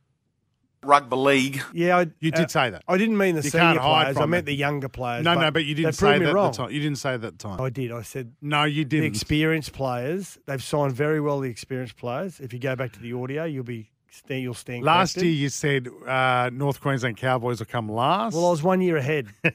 Rugby 0.83 1.17
league. 1.17 1.63
Yeah, 1.73 1.99
I, 1.99 2.07
You 2.21 2.31
did 2.31 2.51
say 2.51 2.71
that. 2.71 2.83
I 2.89 2.97
didn't 2.97 3.17
mean 3.19 3.35
the 3.35 3.43
You 3.43 3.51
senior 3.51 3.67
can't 3.67 3.79
hide 3.79 4.03
players. 4.05 4.17
I 4.19 4.27
meant 4.27 4.45
it. 4.45 4.47
the 4.47 4.55
younger 4.55 4.89
players. 4.89 5.25
No, 5.25 5.35
no, 5.35 5.51
but 5.51 5.65
you 5.65 5.75
didn't 5.75 5.93
say 5.93 6.19
that 6.19 6.35
wrong. 6.35 6.47
at 6.49 6.53
the 6.53 6.57
time. 6.59 6.71
You 6.71 6.81
didn't 6.81 6.99
say 6.99 7.17
that 7.17 7.27
at 7.27 7.39
the 7.39 7.49
time. 7.49 7.61
I 7.61 7.71
did. 7.71 7.93
I 7.93 8.03
said 8.03 8.33
no, 8.41 8.65
you 8.65 8.85
didn't. 8.85 9.07
experienced 9.07 9.73
players. 9.73 10.39
They've 10.47 10.63
signed 10.63 10.93
very 10.93 11.21
well. 11.21 11.41
The 11.41 11.51
experienced 11.51 11.97
players. 11.97 12.41
If 12.41 12.53
you 12.53 12.59
go 12.59 12.77
back 12.77 12.93
to 12.93 13.01
the 13.01 13.13
audio, 13.13 13.45
you'll 13.45 13.65
be 13.65 13.91
st- 14.11 14.43
you'll 14.43 14.55
stand. 14.55 14.85
Last 14.85 15.15
corrected. 15.15 15.33
year, 15.33 15.43
you 15.43 15.49
said 15.49 15.89
uh, 16.07 16.51
North 16.53 16.81
Queensland 16.81 17.17
Cowboys 17.19 17.59
will 17.59 17.67
come 17.67 17.89
last. 17.91 18.35
Well, 18.35 18.47
I 18.47 18.51
was 18.51 18.63
one 18.63 18.81
year 18.81 18.97
ahead. 18.97 19.29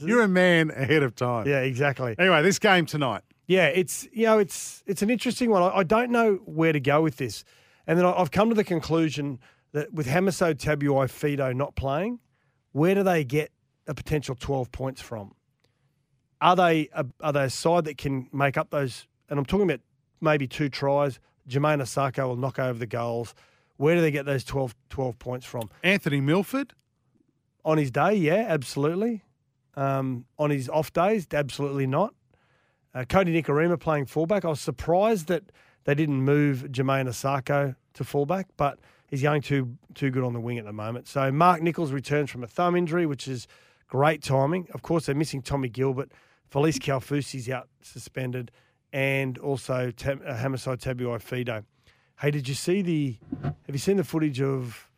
You're 0.00 0.22
a 0.22 0.28
man 0.28 0.70
ahead 0.70 1.02
of 1.02 1.14
time. 1.14 1.46
yeah, 1.46 1.60
exactly. 1.60 2.14
Anyway, 2.18 2.42
this 2.42 2.58
game 2.58 2.86
tonight. 2.86 3.22
Yeah, 3.46 3.66
it's 3.66 4.08
you 4.12 4.24
know 4.24 4.38
it's 4.38 4.82
it's 4.86 5.02
an 5.02 5.10
interesting 5.10 5.50
one. 5.50 5.62
I, 5.62 5.78
I 5.78 5.82
don't 5.82 6.10
know 6.10 6.36
where 6.44 6.72
to 6.72 6.80
go 6.80 7.02
with 7.02 7.16
this, 7.18 7.44
and 7.86 7.98
then 7.98 8.06
I, 8.06 8.12
I've 8.12 8.30
come 8.30 8.48
to 8.48 8.54
the 8.54 8.64
conclusion 8.64 9.38
that 9.72 9.92
with 9.92 10.06
Hamiso 10.06 10.54
Tabuai-Fidow 10.54 11.54
not 11.54 11.74
playing, 11.74 12.20
where 12.72 12.94
do 12.94 13.02
they 13.02 13.24
get 13.24 13.50
a 13.86 13.94
potential 13.94 14.34
twelve 14.34 14.70
points 14.72 15.00
from? 15.00 15.34
Are 16.40 16.56
they 16.56 16.88
a, 16.94 17.06
are 17.20 17.32
they 17.32 17.44
a 17.44 17.50
side 17.50 17.84
that 17.84 17.98
can 17.98 18.28
make 18.32 18.56
up 18.56 18.70
those? 18.70 19.06
And 19.28 19.38
I'm 19.38 19.44
talking 19.44 19.68
about 19.68 19.80
maybe 20.20 20.46
two 20.46 20.68
tries. 20.68 21.20
Jamayne 21.48 21.80
Isaako 21.80 22.28
will 22.28 22.36
knock 22.36 22.58
over 22.58 22.78
the 22.78 22.86
goals. 22.86 23.34
Where 23.76 23.94
do 23.96 24.00
they 24.00 24.10
get 24.10 24.26
those 24.26 24.44
12, 24.44 24.74
12 24.90 25.18
points 25.18 25.46
from? 25.46 25.70
Anthony 25.82 26.20
Milford. 26.20 26.72
On 27.64 27.78
his 27.78 27.90
day, 27.90 28.14
yeah, 28.14 28.46
absolutely. 28.48 29.24
Um, 29.74 30.26
on 30.38 30.50
his 30.50 30.68
off 30.68 30.92
days, 30.92 31.26
absolutely 31.32 31.86
not. 31.86 32.14
Uh, 32.94 33.00
Kodi 33.00 33.34
Nikorima 33.40 33.78
playing 33.80 34.06
fullback. 34.06 34.44
I 34.44 34.48
was 34.48 34.60
surprised 34.60 35.28
that 35.28 35.44
They 35.84 35.94
didn't 35.94 36.22
move 36.22 36.66
Jamayne 36.70 37.08
Isaako 37.08 37.74
to 37.94 38.04
fullback, 38.04 38.48
but 38.56 38.78
he's 39.12 39.22
going 39.22 39.42
too 39.42 39.76
too 39.94 40.10
good 40.10 40.24
on 40.24 40.32
the 40.32 40.40
wing 40.40 40.58
at 40.58 40.64
the 40.64 40.72
moment. 40.72 41.06
So 41.06 41.30
Mark 41.30 41.62
Nicholls 41.62 41.92
returns 41.92 42.30
from 42.30 42.42
a 42.42 42.48
thumb 42.48 42.74
injury, 42.74 43.06
which 43.06 43.28
is 43.28 43.46
great 43.86 44.22
timing. 44.22 44.66
Of 44.74 44.82
course, 44.82 45.06
they're 45.06 45.14
missing 45.14 45.42
Tommy 45.42 45.68
Gilbert. 45.68 46.10
Felise 46.50 46.78
Kaufusi's 46.78 47.48
out 47.48 47.68
suspended, 47.82 48.50
and 48.92 49.38
also 49.38 49.90
Tam, 49.90 50.20
uh, 50.26 50.34
Tabuai-Fidow. 50.34 51.64
Hey, 52.20 52.30
did 52.30 52.48
you 52.48 52.54
see 52.54 52.82
the? 52.82 53.18
Have 53.42 53.74
you 53.74 53.78
seen 53.78 53.98
the 53.98 54.04
footage 54.04 54.40
of 54.40 54.88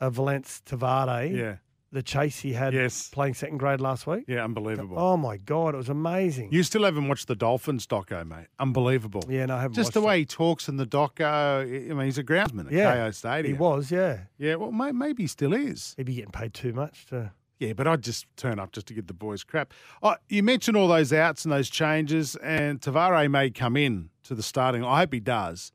uh, 0.00 0.10
Valynce 0.10 0.62
Te 0.64 0.76
Whare? 0.76 1.26
Yeah. 1.26 1.56
The 1.90 2.02
chase 2.02 2.40
he 2.40 2.52
had 2.52 2.74
Yes. 2.74 3.08
playing 3.08 3.32
second 3.32 3.56
grade 3.56 3.80
last 3.80 4.06
week. 4.06 4.24
Yeah, 4.28 4.44
unbelievable. 4.44 4.98
Oh 4.98 5.16
my 5.16 5.38
god, 5.38 5.72
it 5.72 5.78
was 5.78 5.88
amazing. 5.88 6.52
You 6.52 6.62
still 6.62 6.84
haven't 6.84 7.08
watched 7.08 7.28
the 7.28 7.34
Dolphins 7.34 7.86
doco, 7.86 8.26
mate. 8.26 8.48
Unbelievable. 8.58 9.22
yeah, 9.26 9.46
no, 9.46 9.56
I 9.56 9.62
haven't 9.62 9.74
Just 9.74 9.94
the 9.94 10.02
way 10.02 10.18
he 10.18 10.26
talks 10.26 10.68
in 10.68 10.76
the 10.76 10.84
doco. 10.86 11.62
I 11.62 11.94
mean, 11.94 12.04
he's 12.04 12.18
a 12.18 12.24
groundsman 12.24 12.66
at 12.66 12.72
Yeah, 12.72 12.94
Kayo 12.94 13.14
Stadium. 13.14 13.54
He 13.54 13.58
was, 13.58 13.90
yeah. 13.90 14.18
Yeah, 14.36 14.56
well, 14.56 14.70
may, 14.70 14.92
maybe 14.92 15.22
he 15.22 15.26
still 15.28 15.54
is. 15.54 15.94
He'd 15.96 16.04
be 16.04 16.14
getting 16.16 16.30
paid 16.30 16.52
too 16.52 16.74
much 16.74 17.06
to. 17.06 17.32
Yeah, 17.58 17.72
but 17.72 17.88
I'd 17.88 18.02
just 18.02 18.26
turn 18.36 18.58
up 18.60 18.70
just 18.72 18.86
to 18.88 18.94
get 18.94 19.06
the 19.08 19.14
boys 19.14 19.42
crap. 19.42 19.72
Oh, 20.02 20.14
you 20.28 20.42
mentioned 20.42 20.76
all 20.76 20.88
those 20.88 21.10
outs 21.12 21.44
and 21.46 21.50
those 21.52 21.70
changes, 21.70 22.36
and 22.36 22.80
Te 22.82 22.90
Whare 22.90 23.28
may 23.30 23.50
come 23.50 23.76
in 23.78 24.10
to 24.24 24.34
the 24.34 24.42
starting. 24.42 24.84
I 24.84 24.98
hope 25.00 25.14
he 25.14 25.20
does. 25.20 25.72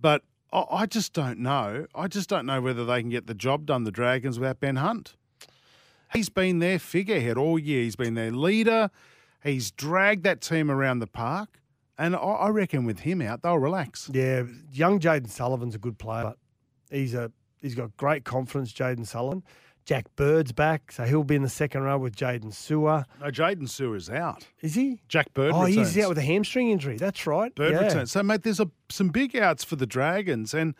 But 0.00 0.22
I, 0.52 0.64
I 0.70 0.86
just 0.86 1.12
don't 1.12 1.40
know. 1.40 1.86
I 1.94 2.06
just 2.06 2.28
don't 2.30 2.46
know 2.46 2.60
whether 2.60 2.84
they 2.86 3.00
can 3.00 3.10
get 3.10 3.26
the 3.26 3.34
job 3.34 3.66
done, 3.66 3.82
the 3.84 3.90
Dragons, 3.90 4.38
without 4.38 4.60
Ben 4.60 4.76
Hunt. 4.76 5.16
He's 6.14 6.28
been 6.28 6.60
their 6.60 6.78
figurehead 6.78 7.36
all 7.36 7.58
year. 7.58 7.82
He's 7.82 7.96
been 7.96 8.14
their 8.14 8.30
leader. 8.30 8.90
He's 9.42 9.70
dragged 9.70 10.24
that 10.24 10.40
team 10.40 10.70
around 10.70 11.00
the 11.00 11.06
park. 11.06 11.60
And 11.98 12.16
I, 12.16 12.48
reckon 12.48 12.84
with 12.84 13.00
him 13.00 13.20
out, 13.22 13.42
they'll 13.42 13.58
relax. 13.58 14.10
Yeah, 14.12 14.44
young 14.72 14.98
Jayden 14.98 15.28
Sullivan's 15.28 15.74
a 15.76 15.78
good 15.78 15.98
player. 15.98 16.24
But 16.24 16.38
he's 16.90 17.14
a 17.14 17.30
he's 17.60 17.74
got 17.74 17.96
great 17.96 18.24
confidence. 18.24 18.72
Jayden 18.72 19.06
Sullivan. 19.06 19.44
Jack 19.84 20.06
Bird's 20.16 20.52
back, 20.52 20.90
so 20.92 21.04
he'll 21.04 21.24
be 21.24 21.34
in 21.34 21.42
the 21.42 21.48
second 21.48 21.82
row 21.82 21.98
with 21.98 22.16
Jaydn 22.16 22.46
Su'A. 22.46 23.04
No, 23.20 23.26
Jaydn 23.26 23.68
Su'A's 23.68 24.08
out. 24.08 24.46
Is 24.62 24.74
he? 24.74 25.02
Jack 25.08 25.34
Bird 25.34 25.52
oh, 25.52 25.66
returns. 25.66 25.94
he's 25.94 26.02
out 26.02 26.08
with 26.08 26.16
a 26.16 26.22
hamstring 26.22 26.70
injury. 26.70 26.96
That's 26.96 27.26
right. 27.26 27.54
Bird 27.54 27.72
yeah. 27.72 27.84
returns. 27.84 28.12
So, 28.12 28.22
mate, 28.22 28.44
there's 28.44 28.60
a, 28.60 28.70
some 28.88 29.08
big 29.08 29.36
outs 29.36 29.62
for 29.62 29.76
the 29.76 29.86
Dragons. 29.86 30.54
And 30.54 30.74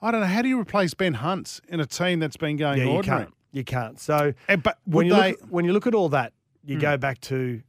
I 0.00 0.10
don't 0.10 0.22
know, 0.22 0.26
how 0.26 0.40
do 0.40 0.48
you 0.48 0.58
replace 0.58 0.94
Ben 0.94 1.14
Hunt 1.14 1.60
in 1.68 1.80
a 1.80 1.86
team 1.86 2.18
that's 2.18 2.38
been 2.38 2.56
going 2.56 2.78
Yeah, 2.78 2.96
you 2.96 3.02
can't. 3.02 3.34
You 3.52 3.64
can't. 3.64 3.98
So 4.00 4.34
And, 4.48 4.62
but 4.62 4.78
when 4.84 5.06
you, 5.06 5.14
they. 5.14 5.30
look, 5.32 5.42
at- 5.42 5.48
when 5.50 5.64
you 5.64 5.72
look 5.72 5.86
at 5.86 5.94
all 5.94 6.08
that, 6.10 6.32
you 6.64 6.76
Hmm. 6.76 6.80
go 6.82 6.96
back 6.96 7.20
to 7.22 7.62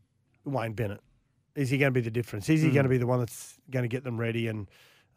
Wayne 0.45 0.73
Bennett. 0.73 1.01
Is 1.55 1.69
he 1.69 1.77
going 1.77 1.91
to 1.91 1.97
be 1.97 2.01
the 2.01 2.11
difference? 2.11 2.49
Is 2.49 2.61
he 2.61 2.67
Hmm. 2.69 2.73
going 2.73 2.83
to 2.83 2.89
be 2.89 2.97
the 2.97 3.07
one 3.07 3.19
that's 3.19 3.57
going 3.71 3.83
to 3.83 3.89
get 3.89 4.03
them 4.03 4.19
ready 4.19 4.47
and 4.47 4.67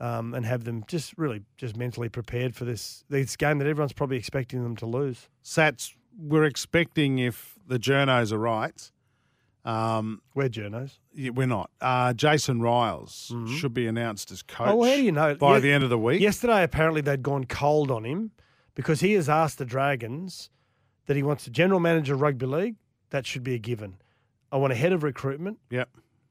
um, 0.00 0.32
and 0.32 0.46
have 0.46 0.64
them 0.64 0.82
just 0.88 1.16
really 1.18 1.42
just 1.58 1.76
mentally 1.76 2.08
prepared 2.08 2.54
for 2.56 2.64
this 2.64 3.04
this 3.10 3.36
game 3.36 3.58
that 3.58 3.66
everyone's 3.66 3.92
probably 3.92 4.16
expecting 4.16 4.62
them 4.62 4.74
to 4.76 4.86
lose? 4.86 5.28
Sats, 5.44 5.94
we're 6.18 6.44
expecting 6.44 7.18
if 7.18 7.58
the 7.66 7.78
journos 7.78 8.32
are 8.32 8.38
right. 8.38 8.90
Um, 9.62 10.22
We're 10.34 10.48
journos. 10.48 10.92
yeah, 11.14 11.30
we're 11.30 11.46
not. 11.46 11.70
Uh, 11.82 12.14
Jason 12.14 12.60
Ryles 12.60 13.30
should 13.58 13.74
be 13.74 13.86
announced 13.86 14.30
as 14.30 14.42
coach 14.42 14.68
Oh, 14.70 14.76
well, 14.76 14.90
how 14.90 14.96
do 14.96 15.02
you 15.02 15.12
know? 15.12 15.34
by 15.34 15.56
Ye- 15.56 15.60
the 15.60 15.72
end 15.72 15.84
of 15.84 15.90
the 15.90 15.98
week. 15.98 16.18
Yesterday, 16.22 16.62
apparently, 16.62 17.02
they'd 17.02 17.22
gone 17.22 17.44
cold 17.44 17.90
on 17.90 18.04
him 18.04 18.30
because 18.74 19.00
he 19.00 19.12
has 19.14 19.28
asked 19.28 19.58
the 19.58 19.64
Dragons 19.64 20.50
that 21.06 21.16
he 21.16 21.22
wants 21.22 21.46
a 21.46 21.50
general 21.50 21.80
manager 21.80 22.14
of 22.14 22.20
rugby 22.20 22.46
league. 22.46 22.76
That 23.10 23.26
should 23.26 23.42
be 23.42 23.54
a 23.54 23.58
given. 23.58 23.96
I 24.52 24.56
want 24.56 24.72
a 24.72 24.76
head 24.76 24.92
of 24.92 25.02
recruitment, 25.02 25.58
Yep. 25.70 25.88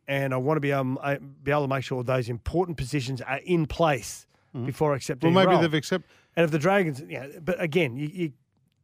and 0.07 0.33
I 0.33 0.37
want 0.37 0.57
to 0.57 0.61
be 0.61 0.71
able, 0.71 0.97
uh, 1.01 1.17
be 1.43 1.51
able 1.51 1.63
to 1.63 1.67
make 1.67 1.83
sure 1.83 2.03
those 2.03 2.29
important 2.29 2.77
positions 2.77 3.21
are 3.21 3.39
in 3.43 3.65
place 3.65 4.25
before 4.65 4.93
accepting. 4.95 5.29
Mm-hmm. 5.29 5.35
Well, 5.35 5.45
maybe 5.45 5.53
role. 5.55 5.61
they've 5.61 5.73
accepted. 5.73 6.09
And 6.35 6.43
if 6.45 6.51
the 6.51 6.59
Dragons, 6.59 7.03
yeah, 7.07 7.27
but 7.41 7.61
again, 7.61 7.95
you, 7.97 8.07
you 8.07 8.31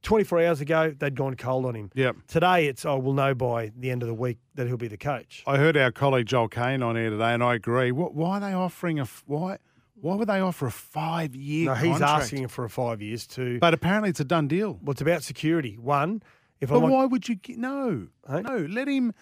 24 0.04 0.46
hours 0.46 0.62
ago 0.62 0.94
they'd 0.98 1.16
gone 1.16 1.36
cold 1.36 1.66
on 1.66 1.74
him. 1.76 1.90
Yeah. 1.96 2.12
Today 2.28 2.68
it's 2.68 2.86
oh 2.86 2.98
we'll 3.00 3.14
know 3.16 3.34
by 3.34 3.72
the 3.76 3.90
end 3.90 4.04
of 4.04 4.08
the 4.08 4.14
week 4.14 4.38
that 4.54 4.68
he'll 4.68 4.78
be 4.78 4.88
the 4.88 4.98
coach. 4.98 5.44
I 5.48 5.58
heard 5.58 5.76
our 5.76 5.92
colleague 5.92 6.28
Joel 6.28 6.48
Caine 6.48 6.84
on 6.84 6.96
air 6.96 7.10
today, 7.10 7.34
and 7.34 7.44
I 7.44 7.56
agree. 7.56 7.92
What, 7.92 8.14
why 8.14 8.38
are 8.38 8.40
they 8.42 8.54
offering 8.54 9.00
a. 9.00 9.08
why? 9.26 9.58
Why 10.02 10.16
would 10.16 10.28
they 10.28 10.40
offer 10.40 10.68
a 10.68 10.72
five-year? 10.72 11.66
No, 11.68 11.74
he's 11.74 11.92
contract? 11.92 12.24
asking 12.24 12.48
for 12.50 12.66
a 12.66 12.70
five 12.70 13.02
years 13.02 13.26
to. 13.28 13.60
But 13.60 13.74
apparently, 13.74 14.10
it's 14.10 14.20
a 14.20 14.26
done 14.26 14.48
deal. 14.48 14.80
well, 14.84 14.92
it's 14.92 15.02
about 15.02 15.24
security. 15.24 15.78
One, 15.78 16.22
if 16.62 16.70
But 16.70 16.84
I'm 16.84 16.90
why 16.90 17.06
would 17.06 17.28
you 17.30 17.36
get 17.36 17.58
no? 17.58 18.08
Hey? 18.30 18.42
No, 18.42 18.58
let 18.70 18.88
him 18.88 19.14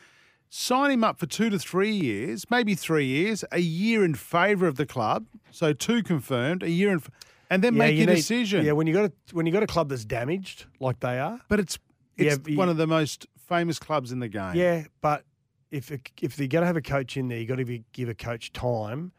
sign 0.50 0.92
him 0.92 1.04
up 1.04 1.20
for 1.20 1.26
two 1.26 1.50
to 1.50 1.58
three 1.60 1.92
years, 1.92 2.46
maybe 2.50 2.76
three 2.76 3.06
years, 3.06 3.44
a 3.52 3.60
year 3.60 4.04
in 4.04 4.14
favour 4.16 4.68
of 4.68 4.76
the 4.76 4.86
club. 4.86 5.26
So 5.52 5.74
two 5.74 6.04
confirmed, 6.04 6.64
a 6.64 6.70
year 6.70 6.92
in, 6.92 7.02
and 7.50 7.64
then 7.64 7.74
yeah, 7.74 7.80
make 7.80 7.94
you 7.94 8.00
your 8.02 8.08
need- 8.08 8.16
decision. 8.16 8.66
Yeah, 8.66 8.72
when 8.74 8.88
you 8.88 8.94
got 8.94 9.06
a 9.06 9.12
when 9.32 9.46
you 9.46 9.52
got 9.52 9.64
a 9.64 9.68
club 9.68 9.90
that's 9.90 10.06
damaged 10.06 10.66
like 10.80 11.00
they 11.00 11.20
are. 11.20 11.40
but 11.50 11.60
it's 11.60 11.78
Yeah, 12.18 12.34
it's 12.34 12.48
you- 12.50 12.58
one 12.58 12.70
of 12.70 12.78
the 12.78 12.88
most 12.88 13.28
famous 13.48 13.78
clubs 13.80 14.12
in 14.12 14.20
the 14.20 14.28
game. 14.28 14.56
Yeah, 14.56 14.86
but 15.02 15.24
if 15.72 15.92
if 16.22 16.36
they're 16.36 16.48
going 16.48 16.62
to 16.64 16.68
have 16.68 16.78
a 16.78 16.82
coach 16.82 17.16
in 17.18 17.28
there, 17.30 17.38
you 17.40 17.48
have 17.48 17.58
got 17.58 17.66
to 17.66 17.80
give 17.94 18.10
a 18.10 18.16
coach 18.16 18.52
time 18.54 19.12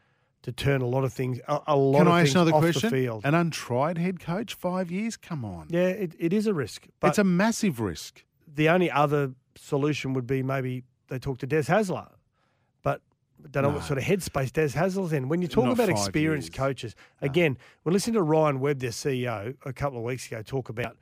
to 0.45 0.51
turn 0.51 0.81
a 0.81 0.85
lot 0.87 1.03
of 1.03 1.11
things 1.11 1.39
a, 1.47 1.59
a 1.67 1.75
lot 1.75 1.97
Can 1.99 2.07
of 2.07 2.13
I 2.13 2.21
ask 2.21 2.27
things 2.27 2.35
another 2.35 2.53
off 2.53 2.61
question? 2.61 2.89
the 2.89 2.95
field. 2.95 3.21
An 3.25 3.33
untried 3.35 3.97
head 3.97 4.19
coach, 4.19 4.53
five 4.53 4.89
years? 4.91 5.17
Come 5.17 5.43
on, 5.43 5.67
yeah, 5.69 5.87
it, 5.87 6.13
it 6.19 6.31
is 6.33 6.47
a 6.47 6.53
risk. 6.53 6.87
But 6.99 7.09
it's 7.09 7.17
a 7.17 7.23
massive 7.23 7.79
risk. 7.79 8.23
the 8.47 8.69
only 8.69 8.89
other 8.89 9.33
solution 9.55 10.13
would 10.13 10.27
be 10.27 10.41
maybe 10.43 10.83
they 11.07 11.19
talk 11.19 11.37
to 11.39 11.47
Des 11.47 11.63
Hasler, 11.63 12.09
but 12.83 13.01
I 13.43 13.47
don't 13.49 13.63
know 13.63 13.69
what 13.69 13.83
sort 13.83 13.97
of 13.99 14.05
headspace 14.05 14.51
Des 14.53 14.69
Hasler's 14.69 15.13
in. 15.13 15.29
When 15.29 15.41
you 15.41 15.47
talk 15.47 15.65
Not 15.65 15.73
about 15.73 15.87
five 15.89 15.97
experienced 15.97 16.49
years. 16.49 16.57
coaches, 16.57 16.95
again, 17.21 17.57
we 17.83 17.91
listened 17.91 18.13
to 18.15 18.21
Ryan 18.23 18.59
Webb, 18.59 18.79
their 18.79 18.89
CEO, 18.91 19.55
a 19.65 19.73
couple 19.73 19.97
of 19.99 20.03
weeks 20.03 20.27
ago, 20.27 20.41
talk 20.41 20.69
about 20.69 20.95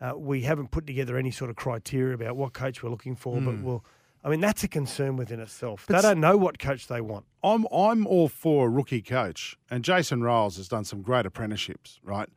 uh, 0.00 0.12
we 0.16 0.42
haven't 0.42 0.70
put 0.70 0.86
together 0.86 1.16
any 1.18 1.30
sort 1.30 1.50
of 1.50 1.56
criteria 1.56 2.14
about 2.14 2.34
what 2.36 2.52
coach 2.54 2.82
we're 2.82 2.88
looking 2.90 3.16
for, 3.16 3.38
Hmm. 3.38 3.44
but 3.46 3.58
we'll. 3.62 3.84
I 4.22 4.28
mean, 4.28 4.40
that's 4.40 4.62
a 4.64 4.68
concern 4.68 5.16
within 5.16 5.40
itself. 5.40 5.86
But 5.88 5.96
they 5.96 6.02
don't 6.02 6.20
know 6.20 6.36
what 6.36 6.58
coach 6.58 6.88
they 6.88 7.00
want. 7.00 7.24
I'm 7.42 7.66
I'm 7.72 8.06
all 8.06 8.28
for 8.28 8.66
a 8.66 8.70
rookie 8.70 9.02
coach, 9.02 9.56
and 9.70 9.82
Jason 9.82 10.20
Ryles 10.20 10.56
has 10.56 10.68
done 10.68 10.84
some 10.84 11.00
great 11.02 11.26
apprenticeships, 11.26 12.00
right? 12.02 12.28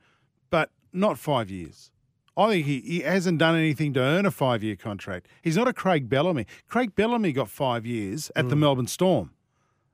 But 0.50 0.70
not 0.94 1.20
five 1.20 1.50
years. 1.50 1.92
I 2.36 2.50
think 2.50 2.66
he, 2.66 2.80
he 2.80 3.00
hasn't 3.02 3.38
done 3.38 3.56
anything 3.56 3.94
to 3.94 4.00
earn 4.00 4.26
a 4.26 4.32
five 4.32 4.64
year 4.64 4.76
contract. 4.76 5.28
He's 5.42 5.58
not 5.58 5.68
a 5.68 5.74
Craig 5.74 6.10
Bellamy. 6.10 6.48
Craig 6.68 6.96
Bellamy 6.96 7.32
got 7.32 7.50
five 7.50 7.86
years 7.86 8.32
at 8.36 8.50
the 8.50 8.56
mm. 8.56 8.60
Melbourne 8.60 8.88
Storm. 8.88 9.32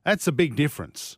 That's 0.06 0.28
a 0.28 0.32
big 0.32 0.56
difference. 0.56 1.17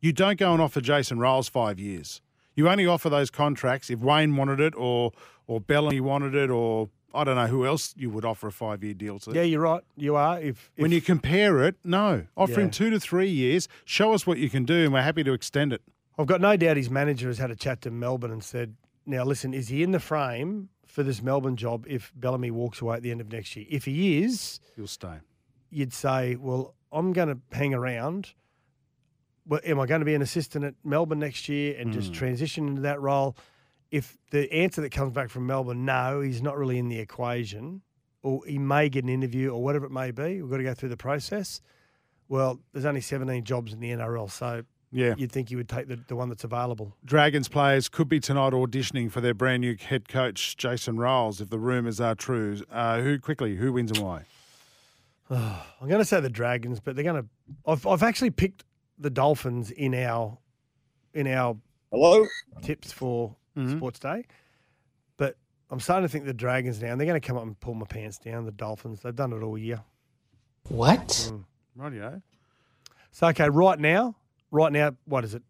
You 0.00 0.12
don't 0.12 0.38
go 0.38 0.52
and 0.52 0.60
offer 0.60 0.80
Jason 0.80 1.18
Ryles 1.18 1.48
five 1.48 1.78
years. 1.78 2.20
You 2.54 2.68
only 2.68 2.86
offer 2.86 3.08
those 3.08 3.30
contracts 3.30 3.88
if 3.88 4.00
Wayne 4.00 4.36
wanted 4.36 4.60
it 4.60 4.74
or 4.76 5.12
or 5.46 5.60
Bellamy 5.60 6.00
wanted 6.00 6.34
it 6.34 6.50
or 6.50 6.90
I 7.14 7.24
don't 7.24 7.36
know 7.36 7.46
who 7.46 7.64
else 7.66 7.94
you 7.96 8.10
would 8.10 8.24
offer 8.24 8.48
a 8.48 8.52
five 8.52 8.84
year 8.84 8.94
deal 8.94 9.18
to. 9.20 9.32
Yeah, 9.32 9.42
you're 9.42 9.60
right. 9.62 9.82
You 9.96 10.16
are. 10.16 10.38
If, 10.40 10.70
if 10.76 10.82
When 10.82 10.92
you 10.92 11.00
compare 11.00 11.62
it, 11.64 11.76
no. 11.82 12.26
Offer 12.36 12.60
him 12.60 12.66
Yeah. 12.66 12.70
two 12.70 12.90
to 12.90 13.00
three 13.00 13.30
years. 13.30 13.68
Show 13.84 14.12
us 14.12 14.26
what 14.26 14.38
you 14.38 14.50
can 14.50 14.64
do, 14.64 14.84
and 14.84 14.92
we're 14.92 15.02
happy 15.02 15.24
to 15.24 15.32
extend 15.32 15.72
it. 15.72 15.82
I've 16.18 16.26
got 16.26 16.40
no 16.40 16.56
doubt 16.56 16.76
his 16.76 16.90
manager 16.90 17.28
has 17.28 17.38
had 17.38 17.50
a 17.50 17.56
chat 17.56 17.80
to 17.82 17.90
Melbourne 17.90 18.32
and 18.32 18.42
said, 18.42 18.74
now 19.06 19.24
listen, 19.24 19.54
is 19.54 19.68
he 19.68 19.82
in 19.82 19.92
the 19.92 20.00
frame 20.00 20.68
for 20.86 21.02
this 21.02 21.22
Melbourne 21.22 21.56
job 21.56 21.86
if 21.88 22.12
Bellamy 22.14 22.50
walks 22.50 22.80
away 22.80 22.96
at 22.96 23.02
the 23.02 23.10
end 23.10 23.20
of 23.20 23.32
next 23.32 23.56
year? 23.56 23.64
If 23.70 23.86
he 23.86 24.22
is, 24.22 24.60
You'll 24.76 24.86
stay. 24.86 25.20
you'd 25.70 25.92
say, 25.94 26.34
well, 26.36 26.74
I'm 26.92 27.12
going 27.12 27.28
to 27.28 27.56
hang 27.56 27.72
around. 27.72 28.34
Well, 29.46 29.60
am 29.64 29.80
I 29.80 29.86
going 29.86 30.00
to 30.00 30.04
be 30.04 30.14
an 30.14 30.20
assistant 30.20 30.64
at 30.64 30.74
Melbourne 30.84 31.20
next 31.20 31.48
year 31.48 31.74
and 31.78 31.92
just 31.92 32.08
hmm. 32.08 32.14
transition 32.14 32.68
into 32.68 32.82
that 32.82 33.00
role? 33.00 33.34
If 33.90 34.18
the 34.30 34.52
answer 34.52 34.80
that 34.82 34.90
comes 34.90 35.12
back 35.12 35.30
from 35.30 35.46
Melbourne, 35.46 35.84
no, 35.84 36.20
he's 36.20 36.42
not 36.42 36.56
really 36.58 36.78
in 36.78 36.88
the 36.88 36.98
equation, 36.98 37.80
or 38.22 38.42
he 38.46 38.58
may 38.58 38.88
get 38.88 39.04
an 39.04 39.10
interview 39.10 39.50
or 39.50 39.62
whatever 39.62 39.86
it 39.86 39.92
may 39.92 40.10
be, 40.10 40.42
we've 40.42 40.50
got 40.50 40.58
to 40.58 40.62
go 40.64 40.74
through 40.74 40.90
the 40.90 40.96
process. 40.96 41.60
Well, 42.28 42.60
there's 42.72 42.84
only 42.84 43.00
17 43.00 43.44
jobs 43.44 43.72
in 43.72 43.80
the 43.80 43.88
NRL, 43.90 44.30
so 44.30 44.62
Yeah. 44.90 45.14
you'd 45.16 45.32
think 45.32 45.50
you 45.50 45.56
would 45.56 45.68
take 45.70 45.88
the, 45.88 45.96
the 46.08 46.14
one 46.16 46.28
that's 46.28 46.44
available. 46.44 46.94
Dragons 47.02 47.48
players 47.48 47.88
could 47.88 48.08
be 48.10 48.20
tonight 48.20 48.52
auditioning 48.52 49.10
for 49.10 49.22
their 49.22 49.32
brand 49.32 49.62
new 49.62 49.74
head 49.78 50.06
coach, 50.08 50.56
Jason 50.58 50.96
Ryles, 50.96 51.40
if 51.40 51.48
the 51.48 51.58
rumours 51.58 51.98
are 52.00 52.14
true. 52.14 52.60
Uh, 52.70 53.00
who 53.00 53.18
quickly? 53.18 53.56
Who 53.56 53.72
wins 53.72 53.90
and 53.92 54.00
why? 54.06 54.24
I'm 55.30 55.88
going 55.88 55.98
to 56.00 56.04
say 56.04 56.20
the 56.20 56.28
Dragons, 56.30 56.80
but 56.80 56.94
they're 56.94 57.04
going 57.04 57.22
to. 57.22 57.28
I've 57.66 57.86
I've 57.86 58.02
actually 58.02 58.30
picked 58.30 58.64
the 58.98 59.10
Dolphins 59.10 59.70
in 59.70 59.94
our 59.94 60.36
in 61.14 61.26
our 61.26 61.56
Hello? 61.90 62.26
tips 62.62 62.92
for 62.92 63.36
Mm-hmm. 63.58 63.76
Sports 63.78 63.98
Day, 63.98 64.24
but 65.16 65.36
I'm 65.70 65.80
starting 65.80 66.06
to 66.06 66.12
think 66.12 66.24
the 66.24 66.32
Dragons 66.34 66.80
now. 66.80 66.92
and 66.92 67.00
They're 67.00 67.06
going 67.06 67.20
to 67.20 67.26
come 67.26 67.36
up 67.36 67.42
and 67.42 67.58
pull 67.60 67.74
my 67.74 67.86
pants 67.86 68.18
down. 68.18 68.44
The 68.44 68.52
Dolphins. 68.52 69.00
They've 69.02 69.14
done 69.14 69.32
it 69.32 69.42
all 69.42 69.58
year. 69.58 69.82
What? 70.68 71.32
Rightio. 71.78 72.22
So 73.10 73.26
okay, 73.28 73.48
right 73.48 73.78
now, 73.78 74.14
right 74.50 74.72
now, 74.72 74.92
what 75.06 75.24
is 75.24 75.34
it? 75.34 75.42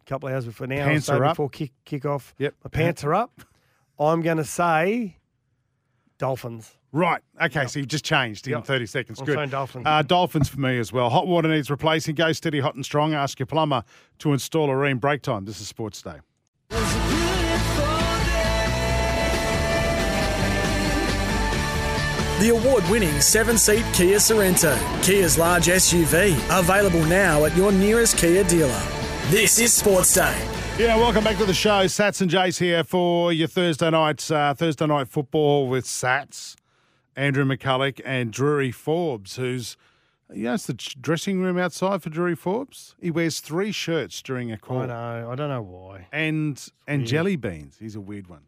A 0.00 0.08
couple 0.08 0.28
of 0.28 0.34
hours 0.34 0.44
before 0.46 0.66
now, 0.66 0.84
Pants 0.84 1.06
so 1.06 1.16
are 1.16 1.24
up. 1.24 1.32
before 1.32 1.48
kick 1.50 1.72
kick 1.84 2.04
off. 2.06 2.34
Yep. 2.38 2.54
my 2.64 2.68
pants 2.70 3.02
are 3.04 3.14
up. 3.14 3.40
I'm 3.98 4.22
going 4.22 4.36
to 4.36 4.44
say 4.44 5.16
Dolphins. 6.18 6.72
Right. 6.92 7.20
Okay, 7.42 7.66
so 7.66 7.78
you've 7.78 7.88
just 7.88 8.04
changed 8.04 8.46
in 8.46 8.52
Yep. 8.52 8.64
30 8.64 8.86
seconds. 8.86 9.18
I'm 9.20 9.26
Good. 9.26 9.50
Dolphins. 9.50 9.84
Uh, 9.86 10.02
Dolphins 10.02 10.48
for 10.48 10.60
me 10.60 10.78
as 10.78 10.92
well. 10.92 11.10
Hot 11.10 11.26
water 11.26 11.48
needs 11.48 11.70
replacing. 11.70 12.14
Go 12.14 12.32
steady, 12.32 12.60
hot 12.60 12.74
and 12.74 12.84
strong. 12.84 13.12
Ask 13.14 13.38
your 13.38 13.46
plumber 13.46 13.82
to 14.20 14.32
install 14.32 14.70
a 14.70 14.74
Rheem 14.74 15.00
break 15.00 15.22
time. 15.22 15.44
This 15.44 15.60
is 15.60 15.68
Sports 15.68 16.00
Day. 16.02 16.16
The 22.38 22.50
award 22.50 22.84
winning 22.90 23.18
seven 23.22 23.56
seat 23.56 23.82
Kia 23.94 24.18
Sorento, 24.18 24.76
Kia's 25.02 25.38
large 25.38 25.68
SUV, 25.68 26.34
available 26.50 27.02
now 27.06 27.46
at 27.46 27.56
your 27.56 27.72
nearest 27.72 28.18
Kia 28.18 28.44
dealer. 28.44 28.82
This 29.28 29.58
is 29.58 29.72
Sports 29.72 30.14
Day. 30.14 30.36
Yeah, 30.78 30.96
welcome 30.96 31.24
back 31.24 31.38
to 31.38 31.46
the 31.46 31.54
show. 31.54 31.86
Sats 31.86 32.20
and 32.20 32.30
Jace 32.30 32.58
here 32.58 32.84
for 32.84 33.32
your 33.32 33.48
Thursday 33.48 33.88
night 33.88 34.30
uh, 34.30 34.52
Thursday 34.52 34.86
night 34.86 35.08
football 35.08 35.66
with 35.66 35.86
Sats, 35.86 36.56
Andrew 37.16 37.46
McCulloch, 37.46 38.02
and 38.04 38.30
Drury 38.34 38.70
Forbes, 38.70 39.36
who's 39.36 39.78
you 40.30 40.42
know 40.42 40.52
it's 40.54 40.66
the 40.66 40.74
dressing 40.74 41.40
room 41.40 41.56
outside 41.56 42.02
for 42.02 42.10
Drury 42.10 42.36
Forbes. 42.36 42.96
He 43.00 43.10
wears 43.10 43.40
three 43.40 43.72
shirts 43.72 44.20
during 44.20 44.52
a 44.52 44.58
call. 44.58 44.80
I 44.80 44.86
know. 44.88 45.30
I 45.30 45.34
don't 45.36 45.48
know 45.48 45.62
why. 45.62 46.08
And 46.12 46.62
and 46.86 46.98
weird. 46.98 47.08
jelly 47.08 47.36
beans. 47.36 47.78
He's 47.80 47.96
a 47.96 48.00
weird 48.02 48.26
one. 48.26 48.42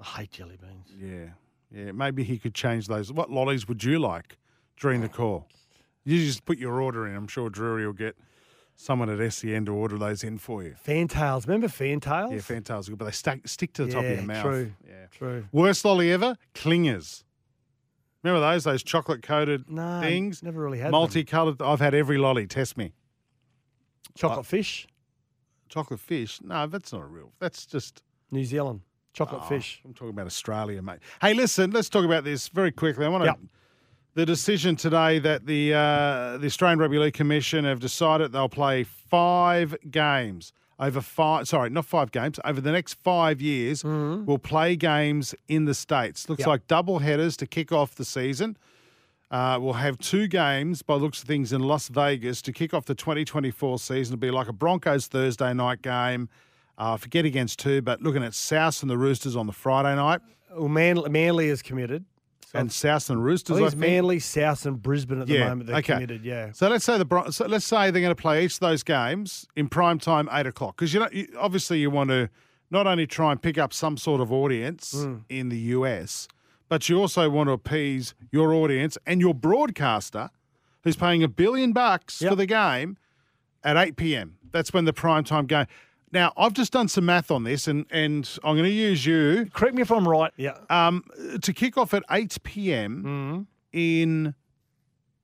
I 0.00 0.20
hate 0.20 0.30
jelly 0.30 0.56
beans. 0.58 0.88
Yeah. 0.98 1.34
Yeah. 1.76 1.92
Maybe 1.92 2.24
he 2.24 2.38
could 2.38 2.54
change 2.54 2.86
those. 2.88 3.12
What 3.12 3.30
lollies 3.30 3.68
would 3.68 3.84
you 3.84 3.98
like 3.98 4.38
during 4.80 5.00
the 5.02 5.08
call? 5.08 5.46
You 6.04 6.24
just 6.24 6.44
put 6.44 6.58
your 6.58 6.80
order 6.80 7.06
in. 7.06 7.14
I'm 7.16 7.26
sure 7.28 7.50
Drury 7.50 7.84
will 7.84 7.92
get 7.92 8.16
someone 8.76 9.10
at 9.10 9.32
SEN 9.32 9.64
to 9.66 9.72
order 9.72 9.98
those 9.98 10.22
in 10.24 10.38
for 10.38 10.62
you. 10.62 10.74
Fantails. 10.78 11.46
Remember 11.46 11.68
fantails? 11.68 12.32
Yeah, 12.32 12.38
fantastic. 12.40 12.92
Good, 12.92 12.98
but 12.98 13.04
they 13.06 13.10
stack, 13.10 13.46
stick 13.48 13.72
to 13.74 13.84
the 13.86 13.92
top 13.92 14.04
of 14.04 14.10
your 14.10 14.22
mouth. 14.22 14.42
true. 14.42 14.72
Yeah. 14.86 15.06
True. 15.10 15.44
Worst 15.52 15.84
lolly 15.84 16.12
ever? 16.12 16.36
Clingers. 16.54 17.24
Remember 18.22 18.40
those? 18.40 18.64
Those 18.64 18.82
chocolate 18.82 19.22
coated 19.22 19.70
No, 19.70 20.00
things? 20.00 20.42
never 20.42 20.60
really 20.60 20.78
had 20.78 20.86
them. 20.86 20.92
Multicolored. 20.92 21.60
I've 21.62 21.80
had 21.80 21.94
every 21.94 22.18
lolly. 22.18 22.46
Test 22.46 22.76
me. 22.76 22.92
Chocolate 24.16 24.46
fish. 24.46 24.86
Chocolate 25.68 26.00
fish? 26.00 26.40
No, 26.42 26.66
that's 26.66 26.92
not 26.92 27.02
a 27.02 27.06
real. 27.06 27.32
That's 27.38 27.66
just. 27.66 28.02
New 28.30 28.44
Zealand. 28.44 28.80
Chocolate 29.16 29.40
Oh, 29.44 29.48
fish. 29.48 29.80
I'm 29.84 29.94
talking 29.94 30.10
about 30.10 30.26
Australia, 30.26 30.82
mate. 30.82 30.98
Hey, 31.22 31.32
listen, 31.32 31.70
let's 31.70 31.88
talk 31.88 32.04
about 32.04 32.22
this 32.24 32.48
very 32.48 32.70
quickly. 32.70 33.06
I 33.06 33.08
want 33.08 33.22
to. 33.24 33.28
Yep. 33.28 33.38
The 34.14 34.26
decision 34.26 34.76
today 34.76 35.18
that 35.18 35.46
the 35.46 35.72
uh, 35.74 36.36
the 36.38 36.46
Australian 36.46 36.78
Rugby 36.78 36.98
League 36.98 37.14
Commission 37.14 37.64
have 37.64 37.80
decided 37.80 38.32
they'll 38.32 38.48
play 38.48 38.82
five 38.84 39.74
games 39.90 40.52
over 40.78 41.00
five. 41.00 41.48
Sorry, 41.48 41.70
not 41.70 41.86
five 41.86 42.12
games 42.12 42.38
over 42.44 42.60
the 42.60 42.72
next 42.72 42.94
five 42.94 43.40
years. 43.40 43.82
We'll 43.84 44.38
play 44.38 44.76
games 44.76 45.34
in 45.48 45.64
the 45.64 45.74
states. 45.74 46.28
Looks 46.28 46.40
Yep. 46.40 46.48
like 46.48 46.66
double 46.66 46.98
headers 47.00 47.36
to 47.38 47.46
kick 47.46 47.72
off 47.72 47.94
the 47.94 48.04
season. 48.04 48.56
Uh, 49.30 49.58
we'll 49.60 49.72
have 49.74 49.98
two 49.98 50.28
games 50.28 50.82
by 50.82 50.96
the 50.98 51.02
looks 51.04 51.20
of 51.22 51.26
things 51.28 51.52
in 51.52 51.60
Las 51.62 51.88
Vegas 51.88 52.40
to 52.42 52.52
kick 52.52 52.72
off 52.72 52.84
the 52.84 52.94
2024 52.94 53.78
season. 53.78 54.14
It'll 54.14 54.20
be 54.20 54.30
like 54.30 54.48
a 54.48 54.52
Broncos 54.52 55.08
Thursday 55.08 55.52
night 55.52 55.82
game. 55.82 56.28
Uh, 56.78 56.96
forget 56.96 57.24
against 57.24 57.58
two, 57.58 57.80
but 57.82 58.02
looking 58.02 58.22
at 58.22 58.34
South 58.34 58.82
and 58.82 58.90
the 58.90 58.98
Roosters 58.98 59.34
on 59.36 59.46
the 59.46 59.52
Friday 59.52 59.94
night. 59.96 60.20
Well, 60.54 60.68
Manly, 60.68 61.08
Manly 61.10 61.48
is 61.48 61.62
committed. 61.62 62.04
So 62.52 62.58
And 62.60 62.70
South 62.70 63.08
and 63.10 63.18
I 63.18 63.22
Roosters, 63.22 63.56
I 63.58 63.62
it's 63.64 63.70
think. 63.70 63.80
Manly, 63.80 64.18
South, 64.20 64.66
and 64.66 64.80
Brisbane 64.80 65.20
at 65.20 65.26
the 65.26 65.34
Yeah, 65.34 65.48
moment. 65.48 65.66
They're 65.66 65.76
okay. 65.78 65.94
committed. 65.94 66.24
Yeah. 66.24 66.52
So 66.52 66.68
let's 66.68 66.84
say 66.84 66.96
the 66.98 67.04
Bron- 67.04 67.32
so 67.32 67.46
let's 67.46 67.64
say 67.64 67.90
they're 67.90 68.02
going 68.02 68.14
to 68.14 68.20
play 68.20 68.44
each 68.44 68.54
of 68.54 68.60
those 68.60 68.82
games 68.82 69.46
in 69.56 69.68
prime 69.68 69.98
time, 69.98 70.28
eight 70.32 70.46
o'clock, 70.46 70.76
because 70.76 70.92
you 70.94 71.00
know 71.00 71.08
you, 71.10 71.26
obviously 71.38 71.80
you 71.80 71.90
want 71.90 72.10
to 72.10 72.28
not 72.70 72.86
only 72.86 73.06
try 73.06 73.32
and 73.32 73.40
pick 73.42 73.58
up 73.58 73.72
some 73.72 73.96
sort 73.96 74.20
of 74.20 74.30
audience 74.32 74.94
Mm. 74.94 75.22
in 75.28 75.48
the 75.48 75.58
US, 75.76 76.28
but 76.68 76.88
you 76.88 77.00
also 77.00 77.28
want 77.30 77.48
to 77.48 77.52
appease 77.52 78.14
your 78.30 78.52
audience 78.54 78.96
and 79.06 79.20
your 79.20 79.34
broadcaster, 79.34 80.30
who's 80.84 80.96
paying 80.96 81.22
a 81.24 81.28
billion 81.28 81.72
bucks 81.72 82.18
for 82.22 82.34
the 82.36 82.46
game 82.46 82.96
at 83.64 83.76
eight 83.76 83.96
p.m. 83.96 84.36
That's 84.52 84.72
when 84.72 84.84
the 84.84 84.92
prime 84.92 85.24
time 85.24 85.46
game. 85.46 85.66
Now 86.12 86.32
I've 86.36 86.52
just 86.52 86.72
done 86.72 86.88
some 86.88 87.04
math 87.06 87.30
on 87.30 87.44
this, 87.44 87.66
and 87.68 87.84
and 87.90 88.28
I'm 88.44 88.54
going 88.56 88.64
to 88.68 88.70
use 88.70 89.04
you 89.04 89.48
Correct 89.52 89.74
me 89.74 89.82
if 89.82 89.90
I'm 89.90 90.06
right. 90.08 90.32
Yeah. 90.36 90.56
um, 90.70 91.04
to 91.42 91.52
kick 91.52 91.76
off 91.76 91.92
at 91.94 92.02
8 92.10 92.38
p.m. 92.42 93.02
Mm-hmm. 93.02 93.42
in 93.72 94.34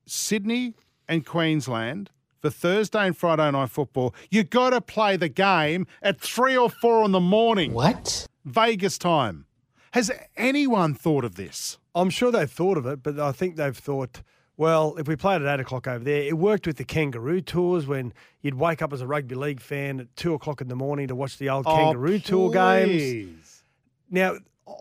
Sydney 0.05 0.75
and 1.07 1.25
Queensland 1.25 2.09
for 2.41 2.49
Thursday 2.49 3.07
and 3.07 3.15
Friday 3.17 3.49
night 3.51 3.69
football, 3.69 4.13
you 4.29 4.43
got 4.43 4.71
to 4.71 4.81
play 4.81 5.15
the 5.15 5.29
game 5.29 5.87
at 6.01 6.19
3 6.19 6.57
or 6.57 6.69
4 6.69 7.05
in 7.05 7.11
the 7.11 7.19
morning, 7.21 7.73
What? 7.73 8.27
Vegas 8.43 8.97
time. 8.97 9.45
Has 9.91 10.11
anyone 10.35 10.93
thought 10.93 11.23
of 11.23 11.35
this? 11.35 11.77
I'm 11.95 12.09
sure 12.09 12.31
they've 12.31 12.49
thought 12.51 12.77
of 12.77 12.85
it, 12.85 13.01
but 13.03 13.17
I 13.19 13.31
think 13.31 13.55
they've 13.55 13.77
thought, 13.77 14.21
well, 14.57 14.95
if 14.97 15.07
we 15.07 15.15
played 15.15 15.41
at 15.41 15.53
eight 15.53 15.61
o'clock 15.61 15.87
over 15.87 16.03
there, 16.03 16.21
it 16.23 16.37
worked 16.37 16.67
with 16.67 16.77
the 16.77 16.83
kangaroo 16.85 17.41
tours 17.41 17.87
when 17.87 18.13
you'd 18.41 18.53
wake 18.55 18.81
up 18.81 18.93
as 18.93 19.01
a 19.01 19.07
rugby 19.07 19.35
league 19.35 19.59
fan 19.59 19.99
at 19.99 20.15
two 20.15 20.33
o'clock 20.33 20.61
in 20.61 20.67
the 20.67 20.75
morning 20.75 21.07
to 21.07 21.15
watch 21.15 21.37
the 21.37 21.49
old 21.49 21.65
kangaroo 21.65 22.19
tour 22.19 22.51
games. 22.51 23.63
Oh. 23.63 23.65
Now, 24.11 24.35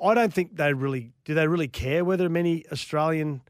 I 0.04 0.14
don't 0.14 0.32
think 0.32 0.56
they 0.56 0.72
really 0.74 1.12
do. 1.24 1.34
They 1.34 1.46
really 1.48 1.68
care 1.68 2.04
whether 2.04 2.28
many 2.28 2.64
Australian 2.70 3.40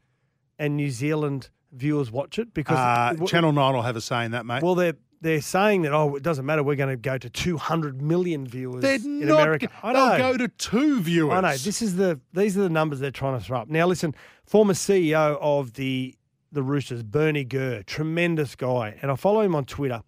and 0.57 0.77
New 0.77 0.89
Zealand 0.91 1.49
viewers 1.71 2.11
watch 2.11 2.39
it 2.39 2.53
because 2.53 2.77
Uh, 2.77 3.25
Channel 3.25 3.51
9 3.51 3.73
will 3.73 3.81
have 3.81 3.95
a 3.95 4.01
say 4.01 4.23
in 4.25 4.31
that, 4.31 4.45
mate. 4.45 4.63
Well, 4.63 4.75
they're 4.75 4.93
they're 5.23 5.41
saying 5.41 5.83
that 5.83 5.93
oh, 5.93 6.15
it 6.15 6.21
doesn't 6.21 6.45
matter. 6.45 6.61
We're 6.61 6.75
going 6.75 6.89
to 6.89 6.97
go 6.97 7.17
to 7.17 7.29
200 7.29 8.01
million 8.01 8.45
viewers 8.45 8.81
They're 8.81 8.95
in 8.95 9.25
not, 9.25 9.41
America. 9.41 9.69
I 9.81 9.93
know. 9.93 10.09
They'll 10.09 10.31
go 10.33 10.37
to 10.37 10.47
two 10.49 11.01
viewers. 11.01 11.33
I 11.33 11.41
know. 11.41 11.57
This 11.57 11.81
is 11.81 11.95
the 11.95 12.19
these 12.33 12.57
are 12.57 12.61
the 12.61 12.69
numbers 12.69 12.99
they're 12.99 13.11
trying 13.11 13.39
to 13.39 13.43
throw 13.43 13.59
up. 13.61 13.69
Now, 13.69 13.87
listen, 13.87 14.13
former 14.45 14.73
CEO 14.73 15.37
of 15.41 15.73
the 15.73 16.15
the 16.51 16.61
Roosters, 16.61 17.01
Bernie 17.01 17.45
Gurr, 17.45 17.81
tremendous 17.83 18.55
guy, 18.55 18.95
and 19.01 19.09
I 19.09 19.15
follow 19.15 19.41
him 19.41 19.55
on 19.55 19.65
Twitter, 19.65 20.03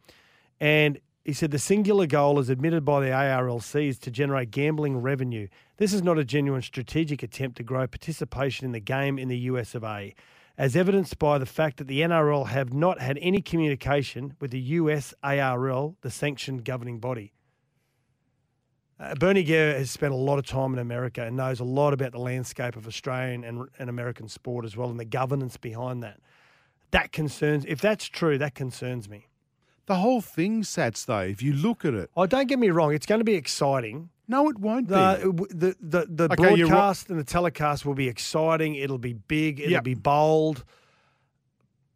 and 0.59 0.99
he 1.23 1.33
said 1.33 1.49
the 1.49 1.57
singular 1.57 2.05
goal, 2.05 2.37
as 2.37 2.49
admitted 2.49 2.85
by 2.85 2.99
the 2.99 3.07
ARLC, 3.07 3.87
is 3.87 3.97
to 3.99 4.11
generate 4.11 4.51
gambling 4.51 5.01
revenue. 5.01 5.47
This 5.77 5.91
is 5.91 6.03
not 6.03 6.19
a 6.19 6.23
genuine 6.23 6.61
strategic 6.61 7.23
attempt 7.23 7.57
to 7.57 7.63
grow 7.63 7.87
participation 7.87 8.65
in 8.65 8.73
the 8.73 8.79
game 8.79 9.17
in 9.17 9.27
the 9.27 9.37
US 9.39 9.73
of 9.73 9.83
A. 9.83 10.13
As 10.57 10.75
evidenced 10.75 11.19
by 11.19 11.37
the 11.37 11.45
fact 11.45 11.77
that 11.77 11.87
the 11.87 12.01
NRL 12.01 12.47
have 12.47 12.73
not 12.73 13.01
had 13.01 13.17
any 13.21 13.41
communication 13.41 14.35
with 14.39 14.51
the 14.51 14.59
US 14.59 15.13
ARL, 15.21 15.97
the 16.01 16.09
sanctioned 16.09 16.63
governing 16.63 16.99
body. 16.99 17.33
Uh, 18.97 19.13
Bernie 19.15 19.43
Gurr 19.43 19.73
has 19.73 19.91
spent 19.91 20.13
a 20.13 20.17
lot 20.17 20.39
of 20.39 20.45
time 20.45 20.71
in 20.71 20.79
America 20.79 21.21
and 21.23 21.35
knows 21.35 21.59
a 21.59 21.65
lot 21.65 21.91
about 21.91 22.13
the 22.13 22.19
landscape 22.19 22.77
of 22.77 22.87
Australian 22.87 23.43
and, 23.43 23.67
and 23.77 23.89
American 23.89 24.29
sport 24.29 24.63
as 24.63 24.77
well 24.77 24.89
and 24.89 24.99
the 24.99 25.05
governance 25.05 25.57
behind 25.57 26.01
that. 26.03 26.21
That 26.91 27.11
concerns, 27.11 27.65
if 27.67 27.81
that's 27.81 28.05
true, 28.05 28.37
that 28.37 28.55
concerns 28.55 29.09
me. 29.09 29.27
The 29.87 29.95
whole 29.95 30.21
thing, 30.21 30.63
Sats, 30.63 31.05
though, 31.05 31.19
if 31.19 31.43
you 31.43 31.51
look 31.51 31.83
at 31.83 31.93
it, 31.93 32.09
Oh, 32.15 32.25
don't 32.25 32.47
get 32.47 32.57
me 32.57 32.69
wrong, 32.69 32.93
it's 32.93 33.05
going 33.05 33.19
to 33.19 33.25
be 33.25 33.35
exciting. 33.35 34.09
No, 34.27 34.49
it 34.49 34.57
won't 34.57 34.87
The, 34.87 34.95
uh, 34.97 35.31
be. 35.31 35.45
the, 35.49 35.75
the, 35.79 36.05
the 36.09 36.23
Okay, 36.33 36.55
broadcast 36.63 37.09
and 37.09 37.19
the 37.19 37.23
telecast 37.23 37.85
will 37.85 37.93
be 37.93 38.07
exciting. 38.07 38.75
It'll 38.75 38.97
be 38.97 39.13
big. 39.13 39.59
It'll 39.59 39.71
Yep. 39.73 39.83
be 39.83 39.93
bold. 39.93 40.63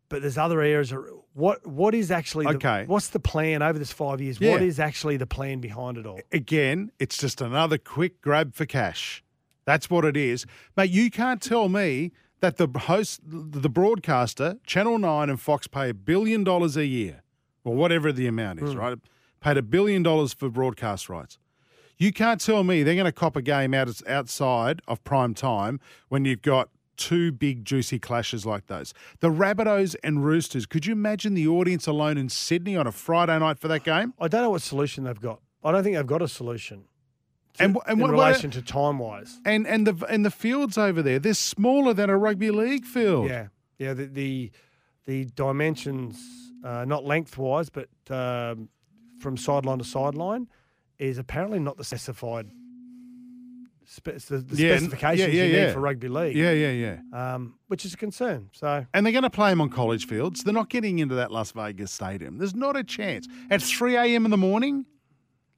But 0.10 0.22
there's 0.22 0.38
other 0.38 0.62
areas. 0.62 0.94
What 1.34 1.65
What 1.65 1.94
is 1.94 2.12
actually 2.12 2.46
the, 2.46 2.56
Okay. 2.56 2.86
What's 2.88 3.10
the 3.10 3.20
plan 3.20 3.62
over 3.62 3.78
this 3.78 3.92
five 3.92 4.22
years? 4.22 4.39
Yeah. 4.42 4.52
What 4.52 4.62
is 4.62 4.80
actually 4.80 5.18
the 5.18 5.28
plan 5.28 5.60
behind 5.60 5.98
it 5.98 6.06
all? 6.06 6.20
Again, 6.32 6.92
it's 7.00 7.18
just 7.18 7.42
another 7.42 7.78
quick 7.78 8.22
grab 8.22 8.56
for 8.56 8.65
cash. 8.65 9.24
That's 9.65 9.89
what 9.89 10.04
it 10.04 10.18
is. 10.18 10.46
Mate, 10.76 10.89
you 10.89 11.12
can't 11.12 11.42
tell 11.42 11.70
me 11.70 12.12
that 12.39 12.58
the 12.58 12.68
host, 12.68 13.22
the 13.24 13.70
broadcaster, 13.70 14.58
Channel 14.65 14.98
9 14.98 15.30
and 15.30 15.39
Fox 15.39 15.68
pay 15.68 15.89
a 15.89 15.94
billion 15.94 16.44
dollars 16.44 16.76
a 16.76 16.86
year, 16.86 17.22
or 17.63 17.76
whatever 17.76 18.12
the 18.12 18.26
amount 18.28 18.62
is, 18.62 18.72
hmm. 18.72 18.80
right? 18.80 18.98
Paid 19.42 19.58
a 19.58 19.62
billion 19.62 20.02
dollars 20.04 20.34
for 20.34 20.50
broadcast 20.50 21.08
rights. 21.10 21.38
You 22.00 22.14
can't 22.14 22.40
tell 22.40 22.64
me 22.64 22.82
they're 22.82 22.96
going 22.96 23.06
to 23.06 23.12
cop 23.12 23.36
a 23.36 23.42
game 23.42 23.74
out 23.74 23.90
outside 24.08 24.82
of 24.88 25.04
prime 25.04 25.34
time 25.34 25.82
when 26.08 26.24
you've 26.24 26.42
got 26.42 26.70
two 26.96 27.32
big 27.34 27.66
juicy 27.66 28.00
clashes 28.00 28.46
like 28.46 28.68
those. 28.68 28.94
The 29.20 29.28
Rabbitohs 29.30 29.96
and 30.02 30.24
Roosters. 30.26 30.66
Could 30.66 30.86
you 30.86 30.94
imagine 30.94 31.34
the 31.34 31.48
audience 31.48 31.88
alone 31.88 32.18
in 32.18 32.30
Sydney 32.30 32.78
on 32.78 32.88
a 32.88 32.92
Friday 32.94 33.38
night 33.38 33.60
for 33.60 33.68
that 33.68 33.84
game? 33.84 34.14
I 34.18 34.30
don't 34.30 34.44
know 34.44 34.50
what 34.52 34.62
solution 34.62 35.04
they've 35.04 35.20
got. 35.20 35.42
I 35.62 35.74
don't 35.74 35.84
think 35.84 35.98
they've 35.98 36.08
got 36.08 36.22
a 36.22 36.28
solution. 36.30 36.86
to- 37.56 37.64
And 37.66 37.78
and 37.88 37.94
in 37.94 38.00
what- 38.00 38.12
what- 38.14 38.28
relation 38.28 38.50
to 38.52 38.62
time 38.62 39.00
wise. 39.00 39.40
And 39.44 39.68
and 39.68 39.86
the 39.86 40.06
and 40.06 40.24
the 40.26 40.32
fields 40.32 40.78
over 40.78 41.02
there, 41.02 41.20
they're 41.20 41.34
smaller 41.34 41.94
than 41.94 42.10
a 42.10 42.18
rugby 42.18 42.50
league 42.52 42.86
field. 42.86 43.28
Yeah, 43.28 43.48
yeah. 43.78 43.94
The 43.94 44.06
the, 44.06 44.52
the 45.06 45.26
dimensions, 45.36 46.18
uh, 46.64 46.86
not 46.86 47.04
lengthwise, 47.04 47.70
but 47.70 47.90
um, 48.10 48.70
from 49.20 49.36
sideline 49.36 49.80
to 49.80 49.84
sideline, 49.84 50.48
is 51.00 51.18
apparently 51.18 51.60
not 51.60 51.78
the 51.78 51.84
specified. 51.84 52.50
Spe- 53.86 54.20
the, 54.28 54.38
the 54.38 54.56
Yeah, 54.56 54.78
specifications 54.78 55.34
yeah, 55.34 55.44
yeah, 55.44 55.60
you 55.60 55.66
need 55.66 55.74
for 55.74 55.80
rugby 55.80 56.10
league. 56.10 56.36
Yeah, 56.36 56.52
yeah, 56.52 56.72
yeah. 56.72 57.00
Um, 57.34 57.56
which 57.68 57.86
is 57.86 57.96
a 57.96 57.98
concern. 57.98 58.50
So 58.54 58.86
And 58.94 59.04
they're 59.04 59.14
going 59.14 59.24
to 59.24 59.32
play 59.32 59.50
them 59.50 59.62
on 59.62 59.70
college 59.70 60.06
fields. 60.06 60.44
They're 60.44 60.54
not 60.54 60.70
getting 60.70 61.00
into 61.00 61.16
that 61.16 61.32
Las 61.32 61.52
Vegas 61.54 61.92
stadium. 61.92 62.38
There's 62.38 62.54
not 62.54 62.78
a 62.78 62.84
chance. 62.84 63.28
At 63.50 63.64
3 63.64 63.96
a.m. 63.96 64.26
in 64.26 64.32
the 64.32 64.38
morning, 64.38 64.86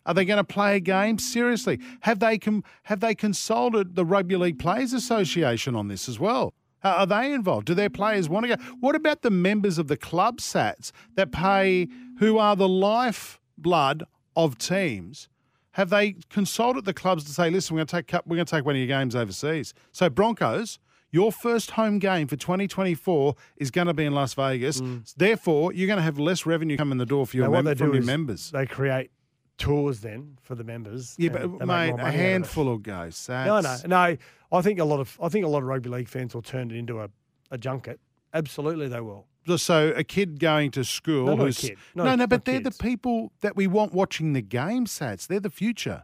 Are 0.06 0.14
they 0.14 0.24
going 0.24 0.38
to 0.38 0.46
play 0.46 0.78
a 0.78 0.80
game? 0.80 1.20
Seriously, 1.20 1.80
have 2.02 2.20
they 2.20 2.38
com- 2.38 2.64
have 2.84 3.02
they 3.02 3.14
consulted 3.16 3.96
the 3.96 4.06
Rugby 4.06 4.38
League 4.38 4.60
Players 4.60 4.94
Association 4.94 5.76
on 5.76 5.90
this 5.90 6.08
as 6.08 6.18
well? 6.18 6.54
Are 6.84 7.00
are 7.02 7.06
they 7.06 7.34
involved? 7.34 7.68
Do 7.68 7.74
their 7.76 7.90
players 7.90 8.30
want 8.30 8.48
to 8.48 8.56
go? 8.56 8.64
What 8.80 8.96
about 8.96 9.22
the 9.24 9.30
members 9.30 9.78
of 9.78 9.88
the 9.90 9.98
club 9.98 10.38
sats 10.40 10.92
that 11.16 11.32
pay, 11.34 11.88
who 12.20 12.38
are 12.40 12.56
the 12.56 12.70
lifeblood 12.70 14.06
of 14.36 14.58
teams? 14.58 15.30
Have 15.72 15.90
they 15.90 16.16
consulted 16.30 16.86
the 16.86 16.94
clubs 16.94 17.24
to 17.26 17.32
say, 17.32 17.50
listen, 17.50 17.76
we're 17.76 17.86
going 17.86 17.88
to 17.88 17.96
take 18.04 18.26
we're 18.26 18.36
going 18.36 18.46
to 18.46 18.56
take 18.56 18.66
one 18.66 18.76
of 18.76 18.80
your 18.80 18.88
games 18.88 19.16
overseas? 19.16 19.74
So 19.92 20.10
Broncos, 20.10 20.80
your 21.12 21.32
first 21.32 21.72
home 21.72 22.00
game 22.00 22.28
for 22.28 22.36
2024 22.36 23.36
is 23.58 23.72
going 23.72 23.88
to 23.88 23.94
be 23.94 24.06
in 24.06 24.14
Las 24.14 24.34
Vegas. 24.34 24.82
Mm. 24.82 25.14
Therefore, 25.16 25.74
you're 25.74 25.88
going 25.88 25.98
to 25.98 26.04
have 26.04 26.20
less 26.20 26.46
revenue 26.46 26.78
coming 26.78 26.94
in 26.94 26.98
the 26.98 27.06
door 27.06 27.26
for 27.26 27.38
your 27.38 27.50
mem- 27.50 27.76
from 27.76 27.94
your 27.94 28.04
members. 28.04 28.52
They 28.52 28.66
create 28.66 29.12
tours 29.58 30.00
then 30.02 30.38
for 30.42 30.56
the 30.56 30.64
members. 30.64 31.16
Yeah, 31.18 31.30
but 31.30 31.50
mate, 31.50 31.62
a 31.62 31.66
money 31.66 31.92
out 31.92 32.00
of 32.00 32.08
it. 32.08 32.14
handful 32.14 32.72
of 32.72 32.84
guys. 32.84 33.28
No, 33.30 33.62
no, 33.62 33.78
no. 33.86 34.18
I 34.52 34.62
think 34.62 34.80
a 34.80 34.86
lot 34.86 35.00
of 35.00 35.18
I 35.22 35.30
think 35.30 35.46
a 35.46 35.48
lot 35.48 35.60
of 35.60 35.66
rugby 35.66 35.90
league 35.90 36.10
fans 36.10 36.34
will 36.34 36.42
turn 36.42 36.72
it 36.72 36.78
into 36.78 37.00
a, 37.00 37.10
a 37.52 37.58
junket. 37.58 38.00
Absolutely, 38.34 38.88
they 38.88 39.02
will. 39.02 39.28
So 39.58 39.92
a 39.96 40.04
kid 40.04 40.40
going 40.40 40.72
to 40.72 40.84
school 40.84 41.26
No, 41.26 41.36
who's 41.36 41.64
no, 41.96 42.04
Not- 42.04 42.20
no, 42.20 42.28
but 42.28 42.46
they're 42.46 42.62
kids. 42.62 42.78
the 42.78 42.84
people 42.84 43.32
that 43.42 43.56
we 43.56 43.68
want 43.68 43.94
watching 43.94 44.34
the 44.34 44.42
game. 44.42 44.86
Sats, 44.86 45.28
they're 45.28 45.40
the 45.40 45.50
future. 45.50 46.04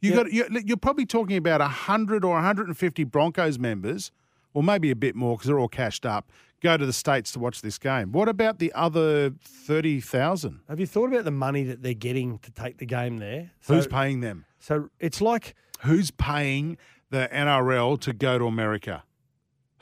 You 0.00 0.14
got 0.14 0.32
you're, 0.32 0.48
you're 0.64 0.76
probably 0.76 1.06
talking 1.06 1.36
about 1.36 1.60
hundred 1.60 2.24
or 2.24 2.34
150 2.34 3.04
Broncos 3.04 3.58
members, 3.58 4.10
or 4.52 4.62
maybe 4.62 4.90
a 4.90 4.96
bit 4.96 5.14
more 5.14 5.36
because 5.36 5.46
they're 5.46 5.58
all 5.60 5.68
cashed 5.68 6.04
up. 6.04 6.30
Go 6.60 6.76
to 6.76 6.86
the 6.86 6.92
states 6.92 7.32
to 7.32 7.38
watch 7.38 7.60
this 7.60 7.78
game. 7.78 8.12
What 8.12 8.28
about 8.28 8.58
the 8.58 8.72
other 8.72 9.30
thirty 9.42 10.00
thousand? 10.00 10.60
Have 10.68 10.80
you 10.80 10.86
thought 10.86 11.08
about 11.12 11.24
the 11.24 11.30
money 11.30 11.64
that 11.64 11.82
they're 11.82 11.94
getting 11.94 12.38
to 12.38 12.50
take 12.50 12.78
the 12.78 12.86
game 12.86 13.18
there? 13.18 13.50
So, 13.60 13.74
Who's 13.74 13.86
paying 13.86 14.20
them? 14.20 14.44
So 14.58 14.88
it's 14.98 15.20
like 15.20 15.54
Who's 15.82 16.10
paying 16.10 16.78
the 17.10 17.28
NRL 17.32 18.00
to 18.00 18.12
go 18.12 18.38
to 18.38 18.46
America? 18.46 19.02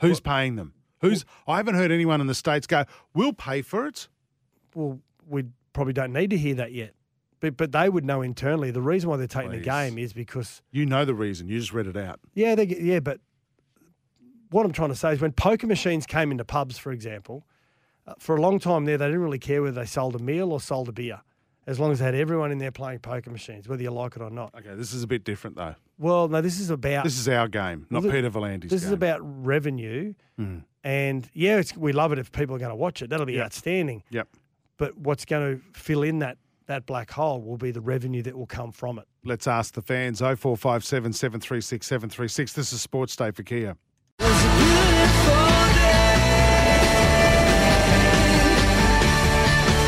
Who's 0.01 0.19
paying 0.19 0.55
them? 0.55 0.73
Who's? 1.01 1.25
I 1.47 1.57
haven't 1.57 1.75
heard 1.75 1.91
anyone 1.91 2.21
in 2.21 2.27
the 2.27 2.35
states 2.35 2.67
go. 2.67 2.85
We'll 3.13 3.33
pay 3.33 3.61
for 3.61 3.87
it. 3.87 4.07
well, 4.75 4.99
we 5.27 5.45
probably 5.73 5.93
don't 5.93 6.13
need 6.13 6.29
to 6.31 6.37
hear 6.37 6.55
that 6.55 6.71
yet. 6.73 6.93
But 7.39 7.57
but 7.57 7.71
they 7.71 7.89
would 7.89 8.05
know 8.05 8.21
internally. 8.21 8.69
The 8.71 8.81
reason 8.81 9.09
why 9.09 9.17
they're 9.17 9.25
taking 9.27 9.49
Please. 9.51 9.59
the 9.59 9.65
game 9.65 9.97
is 9.97 10.13
because 10.13 10.61
You 10.71 10.85
know 10.85 11.05
the 11.05 11.15
reason. 11.15 11.47
You 11.47 11.59
just 11.59 11.73
read 11.73 11.87
it 11.87 11.97
out. 11.97 12.19
yeah, 12.35 12.53
they 12.55 12.65
yeah, 12.67 12.99
but 12.99 13.19
what 14.51 14.65
I'm 14.65 14.71
trying 14.71 14.89
to 14.89 14.95
say 14.95 15.13
is 15.13 15.21
when 15.21 15.31
poker 15.31 15.65
machines 15.65 16.05
came 16.05 16.31
into 16.31 16.45
pubs, 16.45 16.77
for 16.77 16.91
example, 16.91 17.45
uh, 18.05 18.13
for 18.19 18.35
a 18.35 18.41
long 18.41 18.59
time 18.59 18.85
there, 18.85 18.97
they 18.97 19.05
didn't 19.05 19.21
really 19.21 19.39
care 19.39 19.61
whether 19.61 19.79
they 19.79 19.85
sold 19.85 20.15
a 20.15 20.19
meal 20.19 20.51
or 20.51 20.59
sold 20.59 20.89
a 20.89 20.91
beer, 20.91 21.21
as 21.65 21.79
long 21.79 21.91
as 21.91 21.99
they 21.99 22.05
had 22.05 22.15
everyone 22.15 22.51
in 22.51 22.57
there 22.57 22.71
playing 22.71 22.99
poker 22.99 23.29
machines, 23.31 23.67
whether 23.67 23.81
you 23.81 23.91
like 23.91 24.15
it 24.15 24.21
or 24.21 24.29
not. 24.29 24.53
Okay, 24.55 24.75
this 24.75 24.93
is 24.93 25.03
a 25.03 25.07
bit 25.07 25.23
different 25.23 25.55
though. 25.55 25.75
Well, 25.97 26.27
no, 26.27 26.41
this 26.41 26.59
is 26.59 26.69
about 26.69 27.05
This 27.05 27.17
is 27.17 27.27
our 27.29 27.47
game, 27.47 27.87
not 27.89 28.03
Well, 28.03 28.11
Peter 28.11 28.29
V'landys's 28.29 28.69
this 28.69 28.81
game. 28.81 28.87
is 28.89 28.93
about 28.93 29.19
revenue, 29.23 30.13
and 30.83 31.29
yeah, 31.33 31.57
it's, 31.57 31.75
we 31.77 31.91
love 31.93 32.11
it 32.11 32.19
if 32.19 32.31
people 32.31 32.55
are 32.55 32.59
going 32.59 32.69
to 32.71 32.75
watch 32.75 33.01
it. 33.01 33.09
That'll 33.09 33.25
be 33.25 33.33
Yep. 33.33 33.45
outstanding. 33.45 34.03
Yep. 34.09 34.27
But 34.77 34.97
what's 34.97 35.25
going 35.25 35.57
to 35.57 35.79
fill 35.79 36.03
in 36.03 36.19
that 36.19 36.37
that 36.67 36.85
black 36.85 37.11
hole 37.11 37.41
will 37.41 37.57
be 37.57 37.71
the 37.71 37.81
revenue 37.81 38.21
that 38.21 38.37
will 38.37 38.45
come 38.45 38.71
from 38.71 38.97
it. 38.97 39.05
Let's 39.25 39.45
ask 39.45 39.73
the 39.73 39.81
fans. 39.81 40.19
0457 40.19 41.11
736 41.13 41.85
736. 41.85 42.53
This 42.53 42.71
is 42.71 42.81
Sports 42.81 43.15
Day 43.15 43.31
for 43.31 43.43
Kia. 43.43 43.75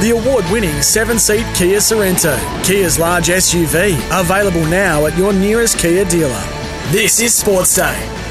The 0.01 0.10
award 0.12 0.43
winning 0.51 0.82
seven 0.82 1.17
seat 1.17 1.45
Kia 1.56 1.77
Sorento, 1.77 2.38
Kia's 2.65 2.99
large 2.99 3.27
SUV, 3.27 3.95
available 4.12 4.65
now 4.65 5.06
at 5.06 5.17
your 5.17 5.32
nearest 5.32 5.79
Kia 5.79 6.03
dealer. 6.03 6.43
This 6.91 7.21
is 7.21 7.34
Sports 7.34 7.73
Day. 7.77 8.22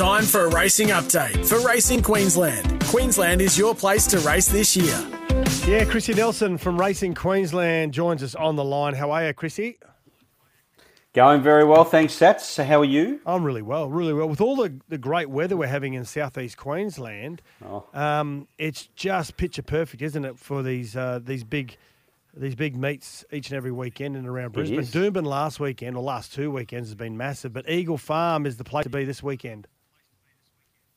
Time 0.00 0.24
for 0.24 0.46
a 0.46 0.48
racing 0.48 0.88
update 0.88 1.46
for 1.46 1.60
Racing 1.60 2.02
Queensland. 2.02 2.82
Queensland 2.84 3.42
is 3.42 3.58
your 3.58 3.74
place 3.74 4.06
to 4.06 4.18
race 4.20 4.48
this 4.48 4.74
year. 4.74 4.98
Yeah, 5.66 5.84
Chrissy 5.84 6.14
Nelson 6.14 6.56
from 6.56 6.80
Racing 6.80 7.12
Queensland 7.14 7.92
joins 7.92 8.22
us 8.22 8.34
on 8.34 8.56
the 8.56 8.64
line. 8.64 8.94
How 8.94 9.10
are 9.10 9.26
you, 9.26 9.34
Chrissy? 9.34 9.76
Going 11.12 11.42
very 11.42 11.64
well, 11.64 11.84
thanks, 11.84 12.18
Sats. 12.18 12.40
So 12.40 12.64
how 12.64 12.80
are 12.80 12.86
you? 12.86 13.20
I'm 13.26 13.44
really 13.44 13.60
well, 13.60 13.90
really 13.90 14.14
well. 14.14 14.26
With 14.26 14.40
all 14.40 14.56
the, 14.56 14.72
the 14.88 14.96
great 14.96 15.28
weather 15.28 15.54
we're 15.54 15.66
having 15.66 15.92
in 15.92 16.06
southeast 16.06 16.56
Queensland, 16.56 17.42
Oh. 17.62 17.84
um, 17.92 18.48
it's 18.56 18.86
just 18.96 19.36
picture 19.36 19.60
perfect, 19.62 20.00
isn't 20.00 20.24
it, 20.24 20.38
for 20.38 20.62
these 20.62 20.96
uh, 20.96 21.20
these 21.22 21.44
big 21.44 21.76
these 22.34 22.54
big 22.54 22.74
meets 22.74 23.22
each 23.32 23.50
and 23.50 23.56
every 23.58 23.72
weekend 23.72 24.16
and 24.16 24.26
around 24.26 24.52
Brisbane. 24.52 24.80
is. 24.80 24.90
Doomben 24.90 25.26
last 25.26 25.60
weekend, 25.60 25.94
or 25.94 26.02
last 26.02 26.32
two 26.32 26.50
weekends, 26.50 26.88
has 26.88 26.94
been 26.94 27.18
massive, 27.18 27.52
but 27.52 27.68
Eagle 27.68 27.98
Farm 27.98 28.46
is 28.46 28.56
the 28.56 28.64
place 28.64 28.84
to 28.84 28.88
be 28.88 29.04
this 29.04 29.22
weekend. 29.22 29.66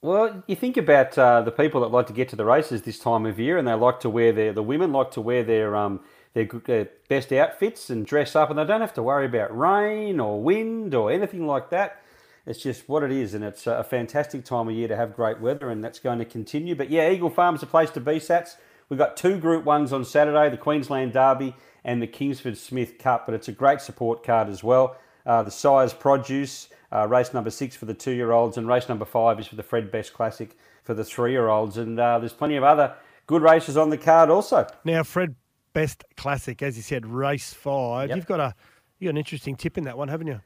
Well, 0.03 0.43
you 0.47 0.57
think 0.57 0.75
about 0.75 1.17
uh, 1.17 1.43
the 1.43 1.51
people 1.51 1.79
that 1.79 1.87
like 1.87 2.07
to 2.07 2.13
get 2.13 2.27
to 2.27 2.35
the 2.35 2.43
races 2.43 2.81
this 2.81 2.99
time 2.99 3.25
of 3.25 3.39
year, 3.39 3.57
and 3.57 3.65
they 3.65 3.71
like 3.71 4.01
to 4.01 4.09
wear 4.09 4.33
their 4.33 4.51
the 4.51 4.61
women 4.61 4.91
like 4.91 5.11
to 5.11 5.21
wear 5.21 5.45
their 5.45 5.77
um 5.77 6.01
their, 6.33 6.43
their 6.43 6.89
best 7.07 7.31
outfits 7.31 7.89
and 7.89 8.05
dress 8.05 8.35
up, 8.35 8.49
and 8.49 8.59
they 8.59 8.65
don't 8.65 8.81
have 8.81 8.93
to 8.95 9.01
worry 9.01 9.25
about 9.25 9.57
rain 9.57 10.19
or 10.19 10.43
wind 10.43 10.93
or 10.93 11.09
anything 11.09 11.47
like 11.47 11.69
that. 11.69 12.01
It's 12.45 12.61
just 12.61 12.89
what 12.89 13.03
it 13.03 13.13
is, 13.13 13.33
and 13.33 13.45
it's 13.45 13.65
a 13.65 13.81
fantastic 13.81 14.43
time 14.43 14.67
of 14.67 14.73
year 14.73 14.89
to 14.89 14.95
have 14.97 15.15
great 15.15 15.39
weather, 15.39 15.69
and 15.69 15.81
that's 15.81 15.99
going 15.99 16.19
to 16.19 16.25
continue. 16.25 16.75
But 16.75 16.89
yeah, 16.89 17.09
Eagle 17.09 17.29
Farm's 17.29 17.63
a 17.63 17.65
place 17.65 17.89
to 17.91 18.01
be, 18.01 18.15
Sats. 18.15 18.57
We've 18.89 18.99
got 18.99 19.15
two 19.15 19.37
Group 19.37 19.63
Ones 19.63 19.93
on 19.93 20.03
Saturday: 20.03 20.49
the 20.49 20.57
Queensland 20.57 21.13
Derby 21.13 21.55
and 21.85 22.01
the 22.01 22.07
Kingsford 22.07 22.57
Smith 22.57 22.97
Cup. 22.97 23.25
But 23.25 23.35
it's 23.35 23.47
a 23.47 23.53
great 23.53 23.79
support 23.79 24.21
card 24.21 24.49
as 24.49 24.65
well. 24.65 24.97
Uh, 25.25 25.43
the 25.43 25.51
Sires 25.51 25.93
Produce 25.93 26.67
uh, 26.93 27.07
race 27.07 27.33
number 27.33 27.49
six 27.49 27.75
for 27.75 27.85
the 27.85 27.93
two-year-olds, 27.93 28.57
and 28.57 28.67
race 28.67 28.87
number 28.87 29.05
five 29.05 29.39
is 29.39 29.47
for 29.47 29.55
the 29.55 29.63
Fred 29.63 29.91
Best 29.91 30.13
Classic 30.13 30.55
for 30.83 30.93
the 30.93 31.03
three-year-olds. 31.03 31.77
And 31.77 31.99
uh, 31.99 32.19
there's 32.19 32.33
plenty 32.33 32.55
of 32.55 32.63
other 32.63 32.95
good 33.25 33.41
races 33.41 33.77
on 33.77 33.89
the 33.89 33.97
card 33.97 34.29
also. 34.29 34.67
Now, 34.83 35.03
Fred 35.03 35.35
Best 35.73 36.03
Classic, 36.15 36.61
as 36.61 36.77
you 36.77 36.83
said, 36.83 37.05
race 37.05 37.53
five. 37.53 38.09
Yep. 38.09 38.15
You've 38.15 38.25
got 38.27 38.39
a 38.39 38.53
you 38.99 39.07
got 39.07 39.11
an 39.11 39.17
interesting 39.17 39.55
tip 39.55 39.77
in 39.77 39.85
that 39.85 39.97
one, 39.97 40.07
haven't 40.07 40.27
you? 40.27 40.41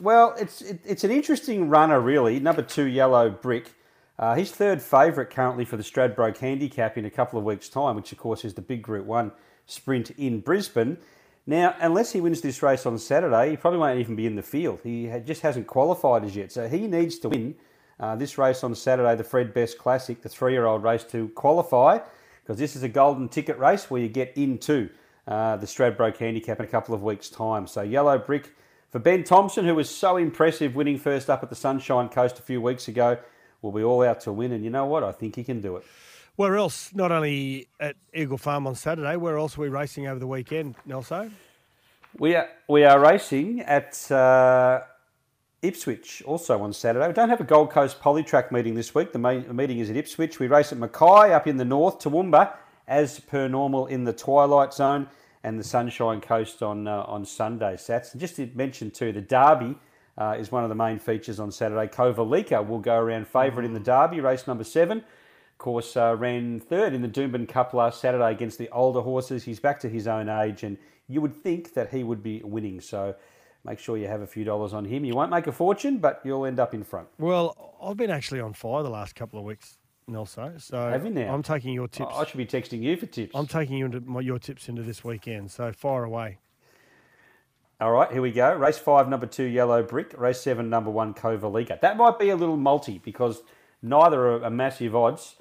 Well, 0.00 0.34
it's 0.38 0.60
it, 0.60 0.80
it's 0.84 1.04
an 1.04 1.10
interesting 1.10 1.70
runner, 1.70 1.98
really. 1.98 2.38
Number 2.38 2.62
two, 2.62 2.86
Yellow 2.86 3.30
Brick. 3.30 3.72
Uh, 4.18 4.34
he's 4.34 4.50
third 4.52 4.82
favourite 4.82 5.30
currently 5.30 5.64
for 5.64 5.76
the 5.76 5.82
Stradbroke 5.82 6.36
Handicap 6.36 6.98
in 6.98 7.06
a 7.06 7.10
couple 7.10 7.38
of 7.38 7.44
weeks' 7.44 7.68
time, 7.68 7.96
which 7.96 8.12
of 8.12 8.18
course 8.18 8.44
is 8.44 8.54
the 8.54 8.60
big 8.60 8.82
Group 8.82 9.06
One 9.06 9.32
sprint 9.64 10.10
in 10.10 10.40
Brisbane. 10.40 10.98
Now, 11.46 11.74
unless 11.80 12.12
he 12.12 12.20
wins 12.20 12.40
this 12.40 12.62
race 12.62 12.86
on 12.86 12.98
Saturday, 12.98 13.50
he 13.50 13.56
probably 13.56 13.80
won't 13.80 13.98
even 13.98 14.14
be 14.14 14.26
in 14.26 14.36
the 14.36 14.42
field. 14.42 14.80
He 14.84 15.10
just 15.24 15.42
hasn't 15.42 15.66
qualified 15.66 16.24
as 16.24 16.36
yet, 16.36 16.52
so 16.52 16.68
he 16.68 16.86
needs 16.86 17.18
to 17.20 17.28
win 17.28 17.56
uh, 17.98 18.14
this 18.16 18.38
race 18.38 18.62
on 18.62 18.74
Saturday, 18.74 19.16
the 19.16 19.24
Fred 19.24 19.52
Best 19.52 19.78
Classic, 19.78 20.22
the 20.22 20.28
three-year-old 20.28 20.82
race, 20.84 21.04
to 21.04 21.28
qualify, 21.30 21.98
because 22.42 22.58
this 22.58 22.76
is 22.76 22.84
a 22.84 22.88
golden 22.88 23.28
ticket 23.28 23.58
race 23.58 23.90
where 23.90 24.00
you 24.00 24.08
get 24.08 24.36
into 24.36 24.88
uh, 25.26 25.56
the 25.56 25.66
Stradbroke 25.66 26.16
Handicap 26.16 26.60
in 26.60 26.64
a 26.64 26.68
couple 26.68 26.94
of 26.94 27.02
weeks' 27.02 27.28
time. 27.28 27.66
So, 27.66 27.82
Yellow 27.82 28.18
Brick 28.18 28.54
for 28.90 28.98
Ben 28.98 29.24
Thompson, 29.24 29.64
who 29.64 29.74
was 29.74 29.88
so 29.88 30.16
impressive 30.18 30.74
winning 30.74 30.98
first 30.98 31.30
up 31.30 31.42
at 31.42 31.48
the 31.48 31.56
Sunshine 31.56 32.08
Coast 32.08 32.38
a 32.38 32.42
few 32.42 32.60
weeks 32.60 32.88
ago, 32.88 33.18
will 33.62 33.72
be 33.72 33.82
all 33.82 34.02
out 34.02 34.20
to 34.20 34.32
win. 34.32 34.52
And 34.52 34.62
you 34.62 34.70
know 34.70 34.86
what? 34.86 35.02
I 35.02 35.12
think 35.12 35.36
he 35.36 35.44
can 35.44 35.60
do 35.60 35.76
it. 35.76 35.84
Where 36.36 36.56
else? 36.56 36.94
Not 36.94 37.12
only 37.12 37.68
at 37.78 37.96
Eagle 38.14 38.38
Farm 38.38 38.66
on 38.66 38.74
Saturday. 38.74 39.16
Where 39.16 39.36
else 39.36 39.58
are 39.58 39.60
we 39.60 39.68
racing 39.68 40.06
over 40.06 40.18
the 40.18 40.26
weekend, 40.26 40.76
Nelson? 40.86 41.36
We 42.18 42.34
are 42.34 42.48
we 42.68 42.84
are 42.84 42.98
racing 42.98 43.60
at 43.60 44.10
uh, 44.10 44.80
Ipswich 45.60 46.22
also 46.24 46.62
on 46.62 46.72
Saturday. 46.72 47.06
We 47.06 47.12
don't 47.12 47.28
have 47.28 47.40
a 47.42 47.44
Gold 47.44 47.70
Coast 47.70 48.00
Polytrack 48.00 48.50
meeting 48.50 48.74
this 48.74 48.94
week. 48.94 49.12
The, 49.12 49.18
ma- 49.18 49.40
the 49.40 49.52
meeting 49.52 49.78
is 49.78 49.90
at 49.90 49.96
Ipswich. 49.96 50.38
We 50.38 50.46
race 50.46 50.72
at 50.72 50.78
Mackay 50.78 51.32
up 51.32 51.46
in 51.46 51.58
the 51.58 51.66
north, 51.66 51.98
Toowoomba, 51.98 52.54
as 52.88 53.20
per 53.20 53.46
normal 53.46 53.86
in 53.86 54.04
the 54.04 54.12
Twilight 54.14 54.72
Zone, 54.72 55.08
and 55.44 55.58
the 55.58 55.64
Sunshine 55.64 56.22
Coast 56.22 56.62
on 56.62 56.88
uh, 56.88 57.04
on 57.06 57.26
Sunday. 57.26 57.74
Sats. 57.74 58.12
And 58.12 58.20
just 58.20 58.36
to 58.36 58.48
mention 58.54 58.90
too, 58.90 59.12
the 59.12 59.20
Derby. 59.20 59.76
Uh, 60.18 60.36
is 60.38 60.52
one 60.52 60.62
of 60.62 60.68
the 60.68 60.74
main 60.74 60.98
features 60.98 61.40
on 61.40 61.50
Saturday. 61.50 61.86
Kovalica 61.86 62.66
will 62.66 62.80
go 62.80 62.98
around 62.98 63.26
favourite 63.26 63.64
in 63.64 63.72
the 63.72 63.80
Derby, 63.80 64.20
race 64.20 64.46
number 64.46 64.62
seven. 64.62 65.02
Course, 65.62 65.96
uh, 65.96 66.16
ran 66.18 66.58
third 66.58 66.92
in 66.92 67.02
the 67.02 67.08
Doomben 67.08 67.48
Cup 67.48 67.72
last 67.72 68.00
Saturday 68.00 68.32
against 68.32 68.58
the 68.58 68.68
older 68.70 69.00
horses. 69.00 69.44
He's 69.44 69.60
back 69.60 69.78
to 69.82 69.88
his 69.88 70.08
own 70.08 70.28
age, 70.28 70.64
and 70.64 70.76
you 71.06 71.20
would 71.20 71.36
think 71.36 71.74
that 71.74 71.88
he 71.92 72.02
would 72.02 72.20
be 72.20 72.42
winning. 72.42 72.80
So 72.80 73.14
make 73.62 73.78
sure 73.78 73.96
you 73.96 74.08
have 74.08 74.22
a 74.22 74.26
few 74.26 74.42
dollars 74.42 74.72
on 74.72 74.84
him. 74.84 75.04
You 75.04 75.14
won't 75.14 75.30
make 75.30 75.46
a 75.46 75.52
fortune, 75.52 75.98
but 75.98 76.20
you'll 76.24 76.46
end 76.46 76.58
up 76.58 76.74
in 76.74 76.82
front. 76.82 77.06
Well, 77.16 77.76
I've 77.80 77.96
been 77.96 78.10
actually 78.10 78.40
on 78.40 78.54
fire 78.54 78.82
the 78.82 78.90
last 78.90 79.14
couple 79.14 79.38
of 79.38 79.44
weeks, 79.44 79.78
Nelson. 80.08 80.58
So 80.58 80.90
Have 80.90 81.04
you 81.04 81.12
now? 81.12 81.32
I'm 81.32 81.44
taking 81.44 81.72
your 81.72 81.86
tips. 81.86 82.12
I 82.12 82.24
should 82.26 82.38
be 82.38 82.46
texting 82.46 82.82
you 82.82 82.96
for 82.96 83.06
tips. 83.06 83.30
I'm 83.32 83.46
taking 83.46 83.76
you 83.76 83.84
into 83.84 84.00
my, 84.00 84.18
your 84.18 84.40
tips 84.40 84.68
into 84.68 84.82
this 84.82 85.04
weekend. 85.04 85.52
So 85.52 85.70
fire 85.70 86.02
away. 86.02 86.38
All 87.80 87.92
right, 87.92 88.10
here 88.10 88.20
we 88.20 88.32
go. 88.32 88.52
Race 88.52 88.78
five, 88.78 89.08
number 89.08 89.26
two, 89.26 89.44
Yellow 89.44 89.84
Brick. 89.84 90.12
Race 90.18 90.40
seven, 90.40 90.68
number 90.68 90.90
one, 90.90 91.14
Kovalica. 91.14 91.80
That 91.80 91.96
might 91.96 92.18
be 92.18 92.30
a 92.30 92.36
little 92.36 92.56
multi 92.56 92.98
because 92.98 93.42
neither 93.80 94.26
are, 94.26 94.44
are 94.46 94.50
massive 94.50 94.96
odds. 94.96 95.36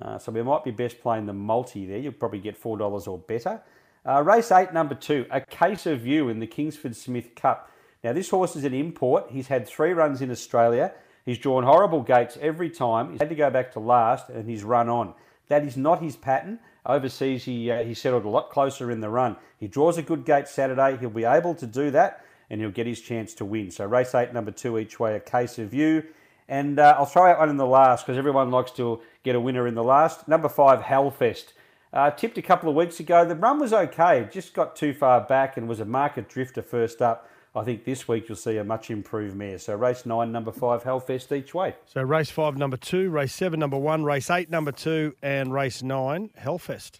Uh, 0.00 0.18
so 0.18 0.32
we 0.32 0.42
might 0.42 0.64
be 0.64 0.70
best 0.70 1.00
playing 1.00 1.26
the 1.26 1.32
multi 1.32 1.86
there. 1.86 1.98
You'll 1.98 2.12
probably 2.12 2.40
get 2.40 2.60
$4 2.60 3.08
or 3.08 3.18
better. 3.18 3.62
Uh, 4.06 4.22
race 4.22 4.52
eight, 4.52 4.72
number 4.72 4.94
two, 4.94 5.24
a 5.30 5.40
case 5.40 5.86
of 5.86 6.06
you 6.06 6.28
in 6.28 6.38
the 6.38 6.46
Kingsford 6.46 6.94
Smith 6.94 7.34
Cup. 7.34 7.70
Now, 8.02 8.12
this 8.12 8.28
horse 8.28 8.54
is 8.54 8.64
an 8.64 8.74
import. 8.74 9.26
He's 9.30 9.48
had 9.48 9.66
three 9.66 9.92
runs 9.92 10.20
in 10.20 10.30
Australia. 10.30 10.92
He's 11.24 11.38
drawn 11.38 11.64
horrible 11.64 12.02
gates 12.02 12.36
every 12.40 12.68
time. 12.68 13.12
He's 13.12 13.20
had 13.20 13.30
to 13.30 13.34
go 13.34 13.48
back 13.48 13.72
to 13.72 13.80
last, 13.80 14.28
and 14.28 14.48
he's 14.48 14.62
run 14.62 14.90
on. 14.90 15.14
That 15.48 15.64
is 15.64 15.76
not 15.76 16.02
his 16.02 16.16
pattern. 16.16 16.58
Overseas, 16.84 17.44
he 17.44 17.70
uh, 17.70 17.82
he 17.82 17.94
settled 17.94 18.26
a 18.26 18.28
lot 18.28 18.50
closer 18.50 18.90
in 18.90 19.00
the 19.00 19.08
run. 19.08 19.36
He 19.58 19.68
draws 19.68 19.96
a 19.96 20.02
good 20.02 20.26
gate 20.26 20.48
Saturday. 20.48 20.98
He'll 20.98 21.08
be 21.08 21.24
able 21.24 21.54
to 21.54 21.66
do 21.66 21.90
that, 21.92 22.22
and 22.50 22.60
he'll 22.60 22.70
get 22.70 22.86
his 22.86 23.00
chance 23.00 23.32
to 23.34 23.46
win. 23.46 23.70
So 23.70 23.86
race 23.86 24.14
eight, 24.14 24.34
number 24.34 24.50
two 24.50 24.78
each 24.78 25.00
way, 25.00 25.16
a 25.16 25.20
case 25.20 25.58
of 25.58 25.72
you. 25.72 26.04
And 26.46 26.78
uh, 26.78 26.96
I'll 26.98 27.06
throw 27.06 27.30
out 27.30 27.38
one 27.38 27.48
in 27.48 27.56
the 27.56 27.66
last 27.66 28.04
because 28.04 28.18
everyone 28.18 28.50
likes 28.50 28.70
to 28.72 29.00
get 29.24 29.34
a 29.34 29.40
winner 29.40 29.66
in 29.66 29.74
the 29.74 29.82
last. 29.82 30.28
Number 30.28 30.48
five, 30.48 30.80
Hellfest. 30.80 31.54
Uh, 31.92 32.10
tipped 32.10 32.38
a 32.38 32.42
couple 32.42 32.68
of 32.68 32.76
weeks 32.76 33.00
ago. 33.00 33.24
The 33.24 33.34
run 33.34 33.58
was 33.58 33.72
okay, 33.72 34.28
just 34.30 34.54
got 34.54 34.76
too 34.76 34.92
far 34.92 35.20
back 35.20 35.56
and 35.56 35.68
was 35.68 35.80
a 35.80 35.84
market 35.84 36.28
drifter 36.28 36.62
first 36.62 37.00
up. 37.00 37.28
I 37.56 37.62
think 37.62 37.84
this 37.84 38.08
week 38.08 38.28
you'll 38.28 38.36
see 38.36 38.56
a 38.56 38.64
much 38.64 38.90
improved 38.90 39.36
mare. 39.36 39.58
So 39.58 39.76
race 39.76 40.04
nine, 40.04 40.32
number 40.32 40.50
five, 40.50 40.82
Hellfest 40.82 41.30
each 41.36 41.54
way. 41.54 41.76
So 41.86 42.02
race 42.02 42.30
five, 42.30 42.56
number 42.56 42.76
two, 42.76 43.10
race 43.10 43.32
seven, 43.32 43.60
number 43.60 43.78
one, 43.78 44.02
race 44.02 44.28
eight, 44.28 44.50
number 44.50 44.72
two, 44.72 45.14
and 45.22 45.52
race 45.52 45.80
nine, 45.80 46.30
Hellfest. 46.40 46.98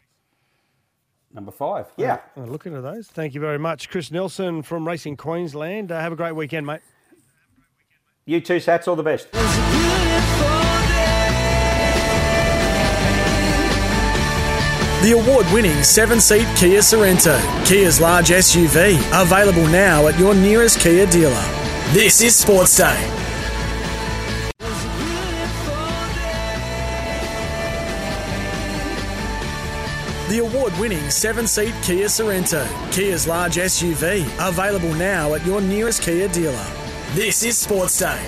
Number 1.33 1.51
five, 1.51 1.87
yeah. 1.97 2.20
Uh, 2.37 2.43
look 2.43 2.64
into 2.64 2.81
those. 2.81 3.09
Thank 3.09 3.35
you 3.35 3.41
very 3.41 3.59
much, 3.59 3.91
Chris 3.91 4.12
Nelson 4.12 4.62
from 4.62 4.87
Racing 4.87 5.16
Queensland. 5.16 5.91
Uh, 5.91 6.01
have 6.01 6.12
a 6.12 6.16
great 6.16 6.37
weekend, 6.37 6.64
mate. 6.66 6.83
You 8.27 8.41
too, 8.41 8.59
Sats. 8.59 8.87
All 8.87 8.95
the 8.95 9.03
best. 9.03 9.93
The 15.05 15.12
award 15.12 15.44
winning 15.52 15.82
seven 15.82 16.18
seat 16.18 16.46
Kia 16.57 16.80
Sorento, 16.80 17.38
Kia's 17.66 18.00
large 18.00 18.28
SUV, 18.28 18.96
available 19.12 19.66
now 19.66 20.09
at 20.09 20.18
your 20.18 20.34
nearest 20.34 20.80
Kia 20.80 21.05
dealer. 21.05 21.44
This 21.92 22.22
is 22.22 22.34
Sports 22.34 22.74
Day. 22.74 23.11
The 30.30 30.38
award 30.38 30.72
winning 30.78 31.11
seven 31.11 31.46
seat 31.46 31.74
Kia 31.82 32.07
Sorento, 32.07 32.66
Kia's 32.90 33.28
large 33.28 33.57
SUV, 33.57 34.24
available 34.48 34.94
now 34.94 35.34
at 35.34 35.44
your 35.44 35.61
nearest 35.61 36.00
Kia 36.00 36.28
dealer. 36.28 36.66
This 37.12 37.42
is 37.42 37.59
Sports 37.59 37.98
Day. 37.98 38.26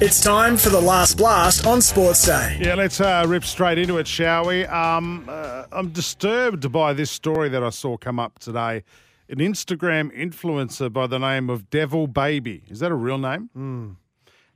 It's 0.00 0.22
time 0.22 0.56
for 0.56 0.68
the 0.68 0.80
last 0.80 1.16
blast 1.16 1.66
on 1.66 1.80
Sports 1.82 2.24
Day. 2.24 2.58
Yeah, 2.60 2.74
let's 2.76 3.00
uh, 3.00 3.24
rip 3.26 3.42
straight 3.44 3.78
into 3.78 3.98
it, 3.98 4.06
shall 4.06 4.46
we? 4.46 4.64
Um, 4.66 5.24
uh, 5.28 5.64
I'm 5.72 5.88
disturbed 5.88 6.70
by 6.70 6.92
this 6.92 7.10
story 7.10 7.48
that 7.48 7.64
I 7.64 7.70
saw 7.70 7.96
come 7.96 8.20
up 8.20 8.38
today. 8.38 8.84
An 9.28 9.38
Instagram 9.38 10.16
influencer 10.16 10.92
by 10.92 11.08
the 11.08 11.18
name 11.18 11.50
of 11.50 11.68
Devil 11.70 12.06
Baby, 12.06 12.62
is 12.68 12.78
that 12.78 12.92
a 12.92 12.94
real 12.94 13.18
name? 13.18 13.96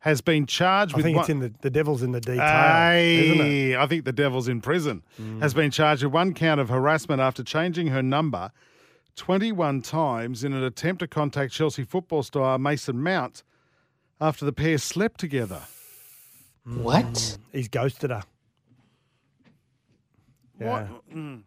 Has 0.00 0.20
been 0.20 0.46
charged 0.46 0.94
I 0.94 0.96
with 0.98 1.04
think 1.06 1.16
one- 1.16 1.22
it's 1.24 1.30
in 1.30 1.40
the, 1.40 1.52
the 1.60 1.70
devil's 1.70 2.02
in 2.04 2.12
the 2.12 2.20
detail, 2.20 2.92
isn't 2.94 3.40
it? 3.40 3.42
Hey, 3.44 3.76
I 3.76 3.86
think 3.88 4.04
the 4.04 4.12
devil's 4.12 4.46
in 4.46 4.60
prison. 4.60 5.02
Has 5.40 5.54
been 5.54 5.72
charged 5.72 6.04
with 6.04 6.12
one 6.12 6.34
count 6.34 6.60
of 6.60 6.68
harassment 6.68 7.20
after 7.20 7.42
changing 7.42 7.88
her 7.88 8.02
number 8.02 8.52
21 9.16 9.82
times 9.82 10.44
in 10.44 10.52
an 10.52 10.62
attempt 10.62 11.00
to 11.00 11.08
contact 11.08 11.52
Chelsea 11.52 11.82
football 11.82 12.22
star 12.22 12.58
Mason 12.58 13.02
Mount 13.02 13.42
after 14.22 14.44
the 14.44 14.52
pair 14.52 14.78
slept 14.78 15.18
together. 15.18 15.62
What? 16.64 17.38
He's 17.52 17.68
ghosted 17.68 18.10
her. 18.10 18.22
What? 20.58 20.86
Yeah. 21.10 21.16
Mm. 21.16 21.42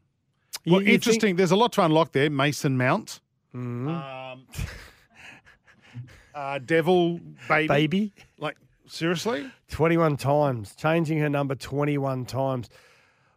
Well, 0.66 0.82
you 0.82 0.86
think- 0.88 0.96
interesting. 0.96 1.36
There's 1.38 1.52
a 1.52 1.56
lot 1.56 1.72
to 1.74 1.86
unlock 1.86 2.12
there. 2.12 2.30
Mason 2.30 2.78
Mount. 2.78 3.22
Mm-hmm. 3.56 3.88
Um, 3.88 4.46
uh, 6.36 6.60
devil 6.60 7.20
baby. 7.48 7.68
Baby. 7.68 8.14
Like, 8.38 8.58
seriously? 8.88 9.50
21 9.70 10.18
times, 10.18 10.76
changing 10.76 11.20
her 11.20 11.30
number 11.30 11.56
21 11.56 12.26
times. 12.26 12.68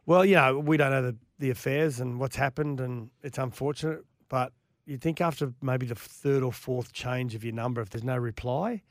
Well, 0.04 0.24
you 0.24 0.34
know, 0.34 0.58
we 0.58 0.76
don't 0.76 0.90
know 0.90 1.02
the, 1.02 1.16
the 1.38 1.50
affairs 1.50 2.00
and 2.00 2.18
what's 2.18 2.34
happened, 2.34 2.80
and 2.80 3.10
it's 3.22 3.38
unfortunate, 3.38 4.04
but 4.28 4.52
you'd 4.84 5.00
think 5.00 5.20
after 5.20 5.52
maybe 5.62 5.86
the 5.86 5.94
third 5.94 6.42
or 6.42 6.52
fourth 6.52 6.92
change 6.92 7.36
of 7.36 7.44
your 7.44 7.54
number, 7.54 7.80
if 7.80 7.90
there's 7.90 8.02
no 8.04 8.16
reply, 8.16 8.82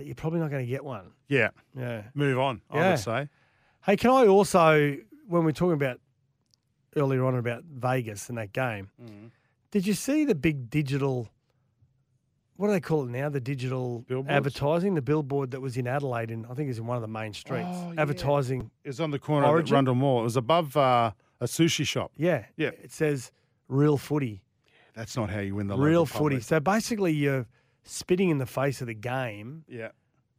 that 0.00 0.06
you're 0.06 0.14
probably 0.14 0.40
not 0.40 0.50
going 0.50 0.64
to 0.64 0.70
get 0.70 0.82
one. 0.82 1.12
Yeah. 1.28 1.50
Yeah. 1.76 2.04
Move 2.14 2.38
on, 2.38 2.62
I 2.70 2.88
would 2.90 2.98
say. 2.98 3.28
Hey, 3.84 3.96
can 3.96 4.10
I 4.10 4.26
also, 4.26 4.96
when 5.28 5.44
we're 5.44 5.52
talking 5.52 5.74
about 5.74 6.00
earlier 6.96 7.22
on 7.24 7.36
about 7.36 7.64
Vegas 7.64 8.30
and 8.30 8.38
that 8.38 8.52
game, 8.54 8.88
Mm-hmm. 9.02 9.26
did 9.70 9.86
you 9.86 9.92
see 9.92 10.24
the 10.24 10.34
big 10.34 10.70
digital? 10.70 11.28
What 12.56 12.68
do 12.68 12.72
they 12.72 12.80
call 12.80 13.04
it 13.04 13.10
now? 13.10 13.28
The 13.28 13.40
digital 13.40 14.00
Billboards? 14.08 14.30
advertising, 14.34 14.94
the 14.94 15.02
billboard 15.02 15.50
that 15.52 15.60
was 15.60 15.76
in 15.76 15.86
Adelaide, 15.86 16.30
and 16.30 16.46
I 16.50 16.54
think 16.54 16.68
it's 16.70 16.78
in 16.78 16.86
one 16.86 16.96
of 16.96 17.02
the 17.02 17.08
main 17.08 17.32
streets, 17.34 17.68
Oh, 17.70 17.92
yeah. 17.94 18.00
advertising. 18.02 18.70
It 18.84 18.88
was 18.88 19.00
on 19.00 19.10
the 19.10 19.18
corner 19.18 19.46
of? 19.58 19.70
Rundle 19.70 19.94
Mall. 19.94 20.20
It 20.20 20.24
was 20.24 20.36
above 20.36 20.76
uh, 20.76 21.12
a 21.40 21.44
sushi 21.44 21.86
shop. 21.86 22.12
Yeah, 22.16 22.46
Yeah. 22.56 22.70
It 22.82 22.92
says 22.92 23.32
real 23.68 23.96
footy, 23.98 24.42
That's 24.94 25.16
not 25.16 25.30
how 25.30 25.40
you 25.40 25.54
win 25.54 25.68
the 25.68 25.76
real 25.76 26.04
footy. 26.06 26.36
public. 26.36 26.42
So 26.42 26.58
basically, 26.60 27.12
you're 27.12 27.46
spitting 27.82 28.28
in 28.30 28.38
the 28.38 28.46
face 28.46 28.80
of 28.80 28.86
the 28.86 28.94
game 28.94 29.64
Yeah. 29.68 29.90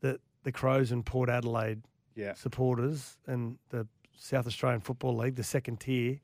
that 0.01 0.19
the 0.43 0.51
Crows 0.51 0.91
and 0.91 1.05
Port 1.05 1.29
Adelaide 1.29 1.81
Yeah. 2.15 2.33
supporters 2.33 3.17
and 3.27 3.57
the 3.69 3.87
South 4.15 4.45
Australian 4.47 4.81
Football 4.81 5.15
League, 5.17 5.35
the 5.35 5.43
second 5.43 5.79
tier, 5.79 6.19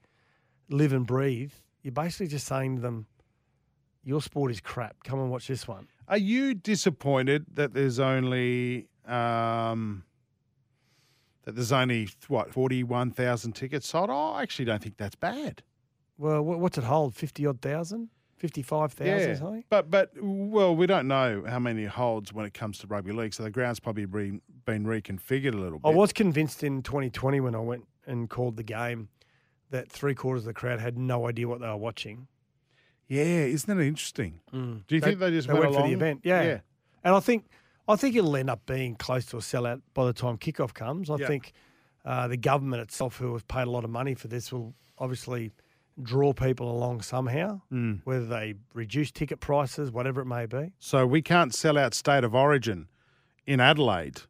live 0.70 0.94
and 0.94 1.06
breathe. 1.08 1.54
You're 1.82 1.92
basically 1.94 2.28
just 2.28 2.46
saying 2.46 2.76
to 2.76 2.82
them, 2.82 3.08
"Your 4.04 4.22
sport 4.22 4.52
is 4.52 4.60
crap. 4.62 5.04
Come 5.04 5.20
and 5.20 5.32
watch 5.32 5.48
this 5.48 5.68
one." 5.68 5.88
Are 6.08 6.18
you 6.18 6.54
disappointed 6.54 7.46
that 7.56 7.74
there's 7.74 8.00
only 8.00 8.88
um, 9.06 10.04
that 11.44 11.56
there's 11.56 11.72
only 11.72 12.10
what 12.28 12.52
forty 12.54 12.84
one 12.84 13.12
thousand 13.12 13.54
tickets 13.54 13.88
sold? 13.88 14.10
Oh, 14.10 14.32
I 14.34 14.44
actually 14.44 14.66
don't 14.66 14.82
think 14.84 14.98
that's 14.98 15.16
bad. 15.16 15.64
Well, 16.18 16.44
what's 16.44 16.78
it 16.78 16.84
hold? 16.84 17.16
Fifty 17.16 17.46
odd 17.46 17.62
thousand, 17.62 18.10
fifty-five 18.38 18.94
thousand, 18.94 19.38
something. 19.38 19.64
but 19.70 19.90
but 19.92 20.12
well, 20.22 20.76
we 20.76 20.86
don't 20.88 21.08
know 21.08 21.44
how 21.48 21.60
many 21.60 21.86
holds 21.86 22.32
when 22.34 22.46
it 22.46 22.54
comes 22.54 22.78
to 22.80 22.88
rugby 22.88 23.12
league, 23.12 23.34
so 23.34 23.44
the 23.44 23.50
ground's 23.52 23.80
probably 23.80 24.06
been, 24.06 24.42
been 24.66 24.86
reconfigured 24.86 25.54
a 25.54 25.58
little 25.58 25.80
bit. 25.80 25.88
I 25.90 25.94
was 25.94 26.14
convinced 26.14 26.64
in 26.64 26.82
2020 26.84 27.40
when 27.42 27.56
I 27.56 27.60
went 27.60 27.86
and 28.06 28.30
called 28.30 28.58
the 28.58 28.64
game 28.64 29.10
that 29.70 29.90
three 29.92 30.16
quarters 30.16 30.44
of 30.44 30.48
the 30.48 30.54
crowd 30.54 30.80
had 30.80 30.98
no 30.98 31.28
idea 31.28 31.48
what 31.48 31.60
they 31.60 31.68
were 31.68 31.76
watching. 31.76 32.28
yeah, 33.10 33.24
isn't 33.24 33.76
that 33.78 33.84
interesting? 33.84 34.40
Do 34.52 34.82
you 34.90 35.02
think 35.02 35.20
they 35.20 35.32
just 35.32 35.48
they 35.48 35.54
went, 35.54 35.66
went 35.72 35.76
for 35.76 35.88
the 35.88 35.94
event? 35.94 36.22
Yeah. 36.24 36.42
yeah. 36.44 36.60
And 37.04 37.16
I 37.16 37.20
think 37.20 37.46
I 37.88 37.96
think 37.96 38.16
it'll 38.16 38.36
end 38.36 38.50
up 38.50 38.66
being 38.66 38.96
close 38.96 39.26
to 39.28 39.38
a 39.38 39.42
sellout 39.42 39.82
by 39.94 40.06
the 40.06 40.14
time 40.14 40.38
kickoff 40.38 40.74
comes. 40.74 41.10
I 41.10 41.16
Yeah. 41.18 41.28
think 41.28 41.54
uh, 42.06 42.28
the 42.30 42.38
government 42.38 42.82
itself, 42.82 43.18
who 43.18 43.34
have 43.34 43.48
paid 43.48 43.64
a 43.68 43.70
lot 43.70 43.84
of 43.84 43.90
money 43.90 44.14
for 44.14 44.28
this, 44.30 44.52
will 44.54 44.74
obviously 44.98 45.52
draw 46.02 46.32
people 46.34 46.70
along 46.72 47.02
somehow, 47.02 47.62
Mm. 47.72 48.02
whether 48.04 48.26
they 48.26 48.56
reduce 48.74 49.12
ticket 49.12 49.40
prices, 49.40 49.92
whatever 49.92 50.22
it 50.22 50.26
may 50.26 50.46
be. 50.46 50.72
So 50.80 51.06
we 51.08 51.22
can't 51.22 51.54
sell 51.56 51.78
out 51.78 51.94
State 51.94 52.24
of 52.24 52.36
Origin 52.36 52.88
in 53.46 53.60
Adelaide, 53.60 54.22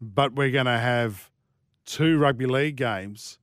but 0.00 0.34
we're 0.34 0.50
going 0.50 0.66
to 0.66 0.78
have 0.78 1.30
two 1.86 2.18
rugby 2.18 2.46
league 2.46 2.76
games 2.76 3.38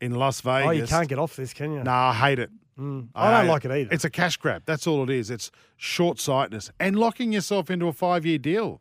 in 0.00 0.14
Las 0.14 0.40
Vegas. 0.40 0.66
Oh, 0.68 0.70
you 0.70 0.86
can't 0.86 1.08
get 1.08 1.18
off 1.18 1.34
this, 1.36 1.52
can 1.52 1.72
you? 1.72 1.82
No, 1.82 1.90
I 1.92 2.14
hate 2.14 2.38
it. 2.38 2.50
Mm. 2.78 3.08
I, 3.14 3.38
don't 3.38 3.48
like 3.48 3.64
it 3.66 3.70
either. 3.70 3.92
It's 3.92 4.04
a 4.04 4.10
cash 4.10 4.36
grab. 4.38 4.62
That's 4.64 4.86
all 4.86 5.02
it 5.02 5.10
is. 5.10 5.30
It's 5.30 5.50
short 5.76 6.18
sightedness 6.18 6.70
and 6.80 6.96
locking 6.96 7.32
yourself 7.32 7.70
into 7.70 7.86
a 7.88 7.92
five 7.92 8.24
year 8.24 8.38
deal. 8.38 8.80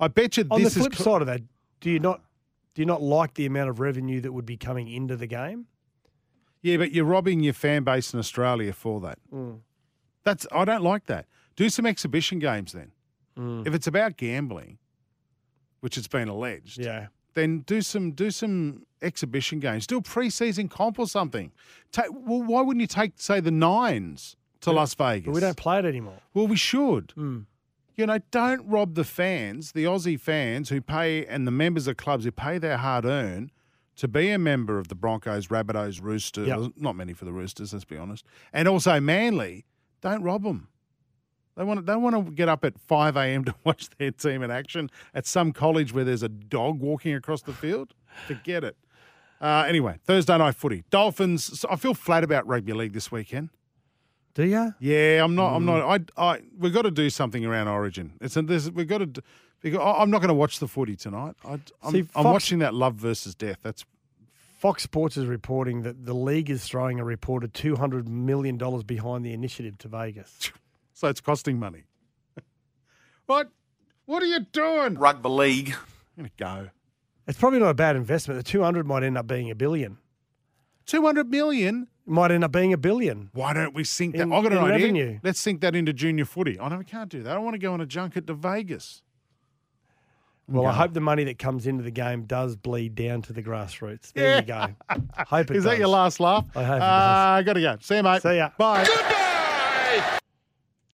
I 0.00 0.08
bet 0.08 0.36
you 0.36 0.44
On 0.50 0.60
this 0.62 0.74
the 0.74 0.80
flip 0.80 0.94
cl- 0.94 1.04
side 1.14 1.20
of 1.22 1.26
that, 1.26 1.42
do 1.80 1.90
you 1.90 2.00
not 2.00 2.22
do 2.74 2.82
you 2.82 2.86
not 2.86 3.02
like 3.02 3.34
the 3.34 3.46
amount 3.46 3.68
of 3.70 3.78
revenue 3.78 4.20
that 4.22 4.32
would 4.32 4.46
be 4.46 4.56
coming 4.56 4.88
into 4.88 5.16
the 5.16 5.26
game? 5.28 5.66
Yeah, 6.62 6.76
but 6.76 6.92
you're 6.92 7.04
robbing 7.04 7.40
your 7.40 7.52
fan 7.54 7.84
base 7.84 8.12
in 8.12 8.18
Australia 8.18 8.72
for 8.72 9.00
that. 9.00 9.18
Mm. 9.32 9.60
That's 10.24 10.46
I 10.52 10.64
don't 10.64 10.82
like 10.82 11.06
that. 11.06 11.26
Do 11.56 11.68
some 11.68 11.86
exhibition 11.86 12.38
games 12.38 12.72
then. 12.72 12.92
Mm. 13.38 13.66
If 13.66 13.74
it's 13.74 13.86
about 13.86 14.16
gambling, 14.16 14.78
which 15.80 15.96
it's 15.96 16.08
been 16.08 16.28
alleged, 16.28 16.78
Yeah. 16.78 17.06
then 17.34 17.60
do 17.60 17.80
some 17.80 18.12
do 18.12 18.30
some 18.30 18.84
exhibition 19.00 19.60
games. 19.60 19.86
Do 19.86 19.98
a 19.98 20.02
preseason 20.02 20.68
comp 20.68 20.98
or 20.98 21.06
something. 21.06 21.52
Take, 21.92 22.06
well, 22.10 22.42
why 22.42 22.62
wouldn't 22.62 22.80
you 22.80 22.86
take 22.88 23.12
say 23.16 23.38
the 23.40 23.52
nines 23.52 24.36
to 24.62 24.72
Las 24.72 24.94
Vegas? 24.94 25.26
But 25.26 25.34
we 25.34 25.40
don't 25.40 25.56
play 25.56 25.78
it 25.78 25.84
anymore. 25.84 26.18
Well, 26.34 26.48
we 26.48 26.56
should. 26.56 27.12
Mm. 27.16 27.46
You 27.96 28.06
know, 28.06 28.18
don't 28.30 28.66
rob 28.68 28.94
the 28.94 29.04
fans, 29.04 29.72
the 29.72 29.84
Aussie 29.84 30.18
fans 30.20 30.68
who 30.68 30.80
pay, 30.80 31.24
and 31.26 31.46
the 31.46 31.50
members 31.52 31.86
of 31.88 31.96
clubs 31.96 32.24
who 32.24 32.30
pay 32.32 32.58
their 32.58 32.76
hard 32.76 33.04
earn 33.04 33.50
to 33.98 34.08
be 34.08 34.30
a 34.30 34.38
member 34.38 34.78
of 34.78 34.88
the 34.88 34.94
Broncos, 34.94 35.48
Rabbitohs, 35.48 36.02
Roosters. 36.02 36.48
Yep. 36.48 36.72
Not 36.76 36.96
many 36.96 37.12
for 37.12 37.24
the 37.24 37.32
Roosters, 37.32 37.72
let's 37.72 37.84
be 37.84 37.96
honest. 37.96 38.24
And 38.52 38.66
also 38.66 38.98
Manly. 39.00 39.66
Don't 40.00 40.22
rob 40.22 40.42
them. 40.44 40.68
They 41.56 41.64
want 41.64 41.78
to, 41.78 41.84
they 41.84 41.96
want 41.96 42.14
to 42.26 42.32
get 42.32 42.48
up 42.48 42.64
at 42.64 42.78
5 42.78 43.16
a.m. 43.16 43.44
to 43.44 43.54
watch 43.64 43.88
their 43.98 44.12
team 44.12 44.42
in 44.42 44.50
action 44.50 44.90
at 45.12 45.26
some 45.26 45.52
college 45.52 45.92
where 45.92 46.04
there's 46.04 46.22
a 46.22 46.28
dog 46.28 46.78
walking 46.80 47.14
across 47.14 47.42
the 47.42 47.52
field. 47.52 47.94
Forget 48.26 48.62
it. 48.64 48.76
Uh, 49.40 49.64
anyway, 49.68 49.98
Thursday 50.04 50.36
night 50.38 50.54
footy. 50.54 50.84
Dolphins. 50.90 51.64
I 51.70 51.76
feel 51.76 51.94
flat 51.94 52.24
about 52.24 52.46
rugby 52.46 52.72
league 52.72 52.92
this 52.92 53.10
weekend. 53.12 53.50
Do 54.34 54.44
you? 54.44 54.74
Yeah, 54.78 55.24
I'm 55.24 55.34
not. 55.34 55.54
I'm 55.56 55.64
Mm. 55.64 55.66
not. 55.66 56.10
I. 56.16 56.22
I. 56.34 56.40
We've 56.56 56.72
got 56.72 56.82
to 56.82 56.90
do 56.92 57.10
something 57.10 57.44
around 57.44 57.66
Origin. 57.68 58.12
It's 58.20 58.36
a, 58.36 58.42
we've 58.42 58.86
got 58.86 59.14
to. 59.14 59.22
D- 59.62 59.70
Because 59.70 59.80
I- 59.80 60.02
I'm 60.02 60.10
not 60.10 60.18
going 60.18 60.28
to 60.28 60.34
watch 60.34 60.58
the 60.58 60.68
footy 60.68 60.96
tonight. 60.96 61.34
I, 61.44 61.58
I'm, 61.82 61.92
See, 61.92 62.06
I'm 62.14 62.24
watching 62.24 62.58
that 62.60 62.74
love 62.74 62.94
versus 62.94 63.34
death. 63.34 63.58
That's 63.62 63.84
Fox 64.58 64.82
Sports 64.82 65.16
is 65.16 65.26
reporting 65.26 65.82
that 65.82 66.04
the 66.04 66.14
league 66.14 66.50
is 66.50 66.64
throwing 66.64 66.98
a 66.98 67.04
reported 67.04 67.54
$200 67.54 68.06
million 68.08 68.56
behind 68.86 69.24
the 69.24 69.32
initiative 69.32 69.78
to 69.78 69.88
Vegas. 69.88 70.50
so 70.94 71.08
it's 71.08 71.20
costing 71.20 71.58
money. 71.58 71.84
what? 73.26 73.50
What 74.06 74.22
are 74.22 74.26
you 74.26 74.40
doing? 74.52 74.94
Rugby 74.94 75.28
league. 75.28 75.74
I'm 76.16 76.24
gonna 76.24 76.30
go. 76.64 76.70
It's 77.26 77.38
probably 77.38 77.58
not 77.58 77.68
a 77.68 77.74
bad 77.74 77.94
investment. 77.94 78.38
The 78.38 78.42
200 78.50 78.86
might 78.86 79.02
end 79.02 79.18
up 79.18 79.26
being 79.26 79.50
a 79.50 79.54
billion. 79.54 79.98
Two 80.86 81.02
hundred 81.02 81.30
million. 81.30 81.86
It 82.06 82.10
might 82.10 82.30
end 82.30 82.42
up 82.42 82.50
being 82.52 82.72
a 82.72 82.78
billion. 82.78 83.28
Why 83.34 83.52
don't 83.52 83.74
we 83.74 83.84
sink 83.84 84.16
that? 84.16 84.22
In- 84.22 84.32
I've 84.32 84.42
got 84.42 84.52
an 84.52 84.58
idea. 84.60 84.70
revenue. 84.86 85.20
Let's 85.22 85.38
sink 85.38 85.60
that 85.60 85.76
into 85.76 85.92
junior 85.92 86.24
footy. 86.24 86.58
Oh 86.58 86.68
no, 86.68 86.78
we 86.78 86.84
can't 86.84 87.10
do 87.10 87.22
that. 87.24 87.36
I 87.36 87.38
want 87.38 87.52
to 87.52 87.58
go 87.58 87.74
on 87.74 87.82
a 87.82 87.86
junket 87.86 88.26
to 88.28 88.32
Vegas. 88.32 89.02
Well, 90.48 90.66
I 90.66 90.72
hope 90.72 90.94
the 90.94 91.00
money 91.00 91.24
that 91.24 91.38
comes 91.38 91.66
into 91.66 91.82
the 91.82 91.90
game 91.90 92.22
does 92.22 92.56
bleed 92.56 92.94
down 92.94 93.22
to 93.22 93.32
the 93.34 93.42
grassroots. 93.42 94.12
There 94.14 94.36
you 94.36 94.42
go. 94.42 94.68
hope 95.26 95.50
it 95.50 95.56
Is 95.56 95.64
that 95.64 95.70
does. 95.70 95.78
your 95.78 95.88
last 95.88 96.20
laugh? 96.20 96.46
I 96.56 96.64
hope 96.64 96.76
it 96.76 96.82
uh, 96.82 96.88
does. 96.88 97.38
I 97.38 97.42
got 97.42 97.52
to 97.52 97.60
go. 97.60 97.76
See 97.80 97.96
you, 97.96 98.02
mate. 98.02 98.22
See 98.22 98.36
ya. 98.36 98.50
Bye. 98.56 98.84
Goodbye! 98.84 100.14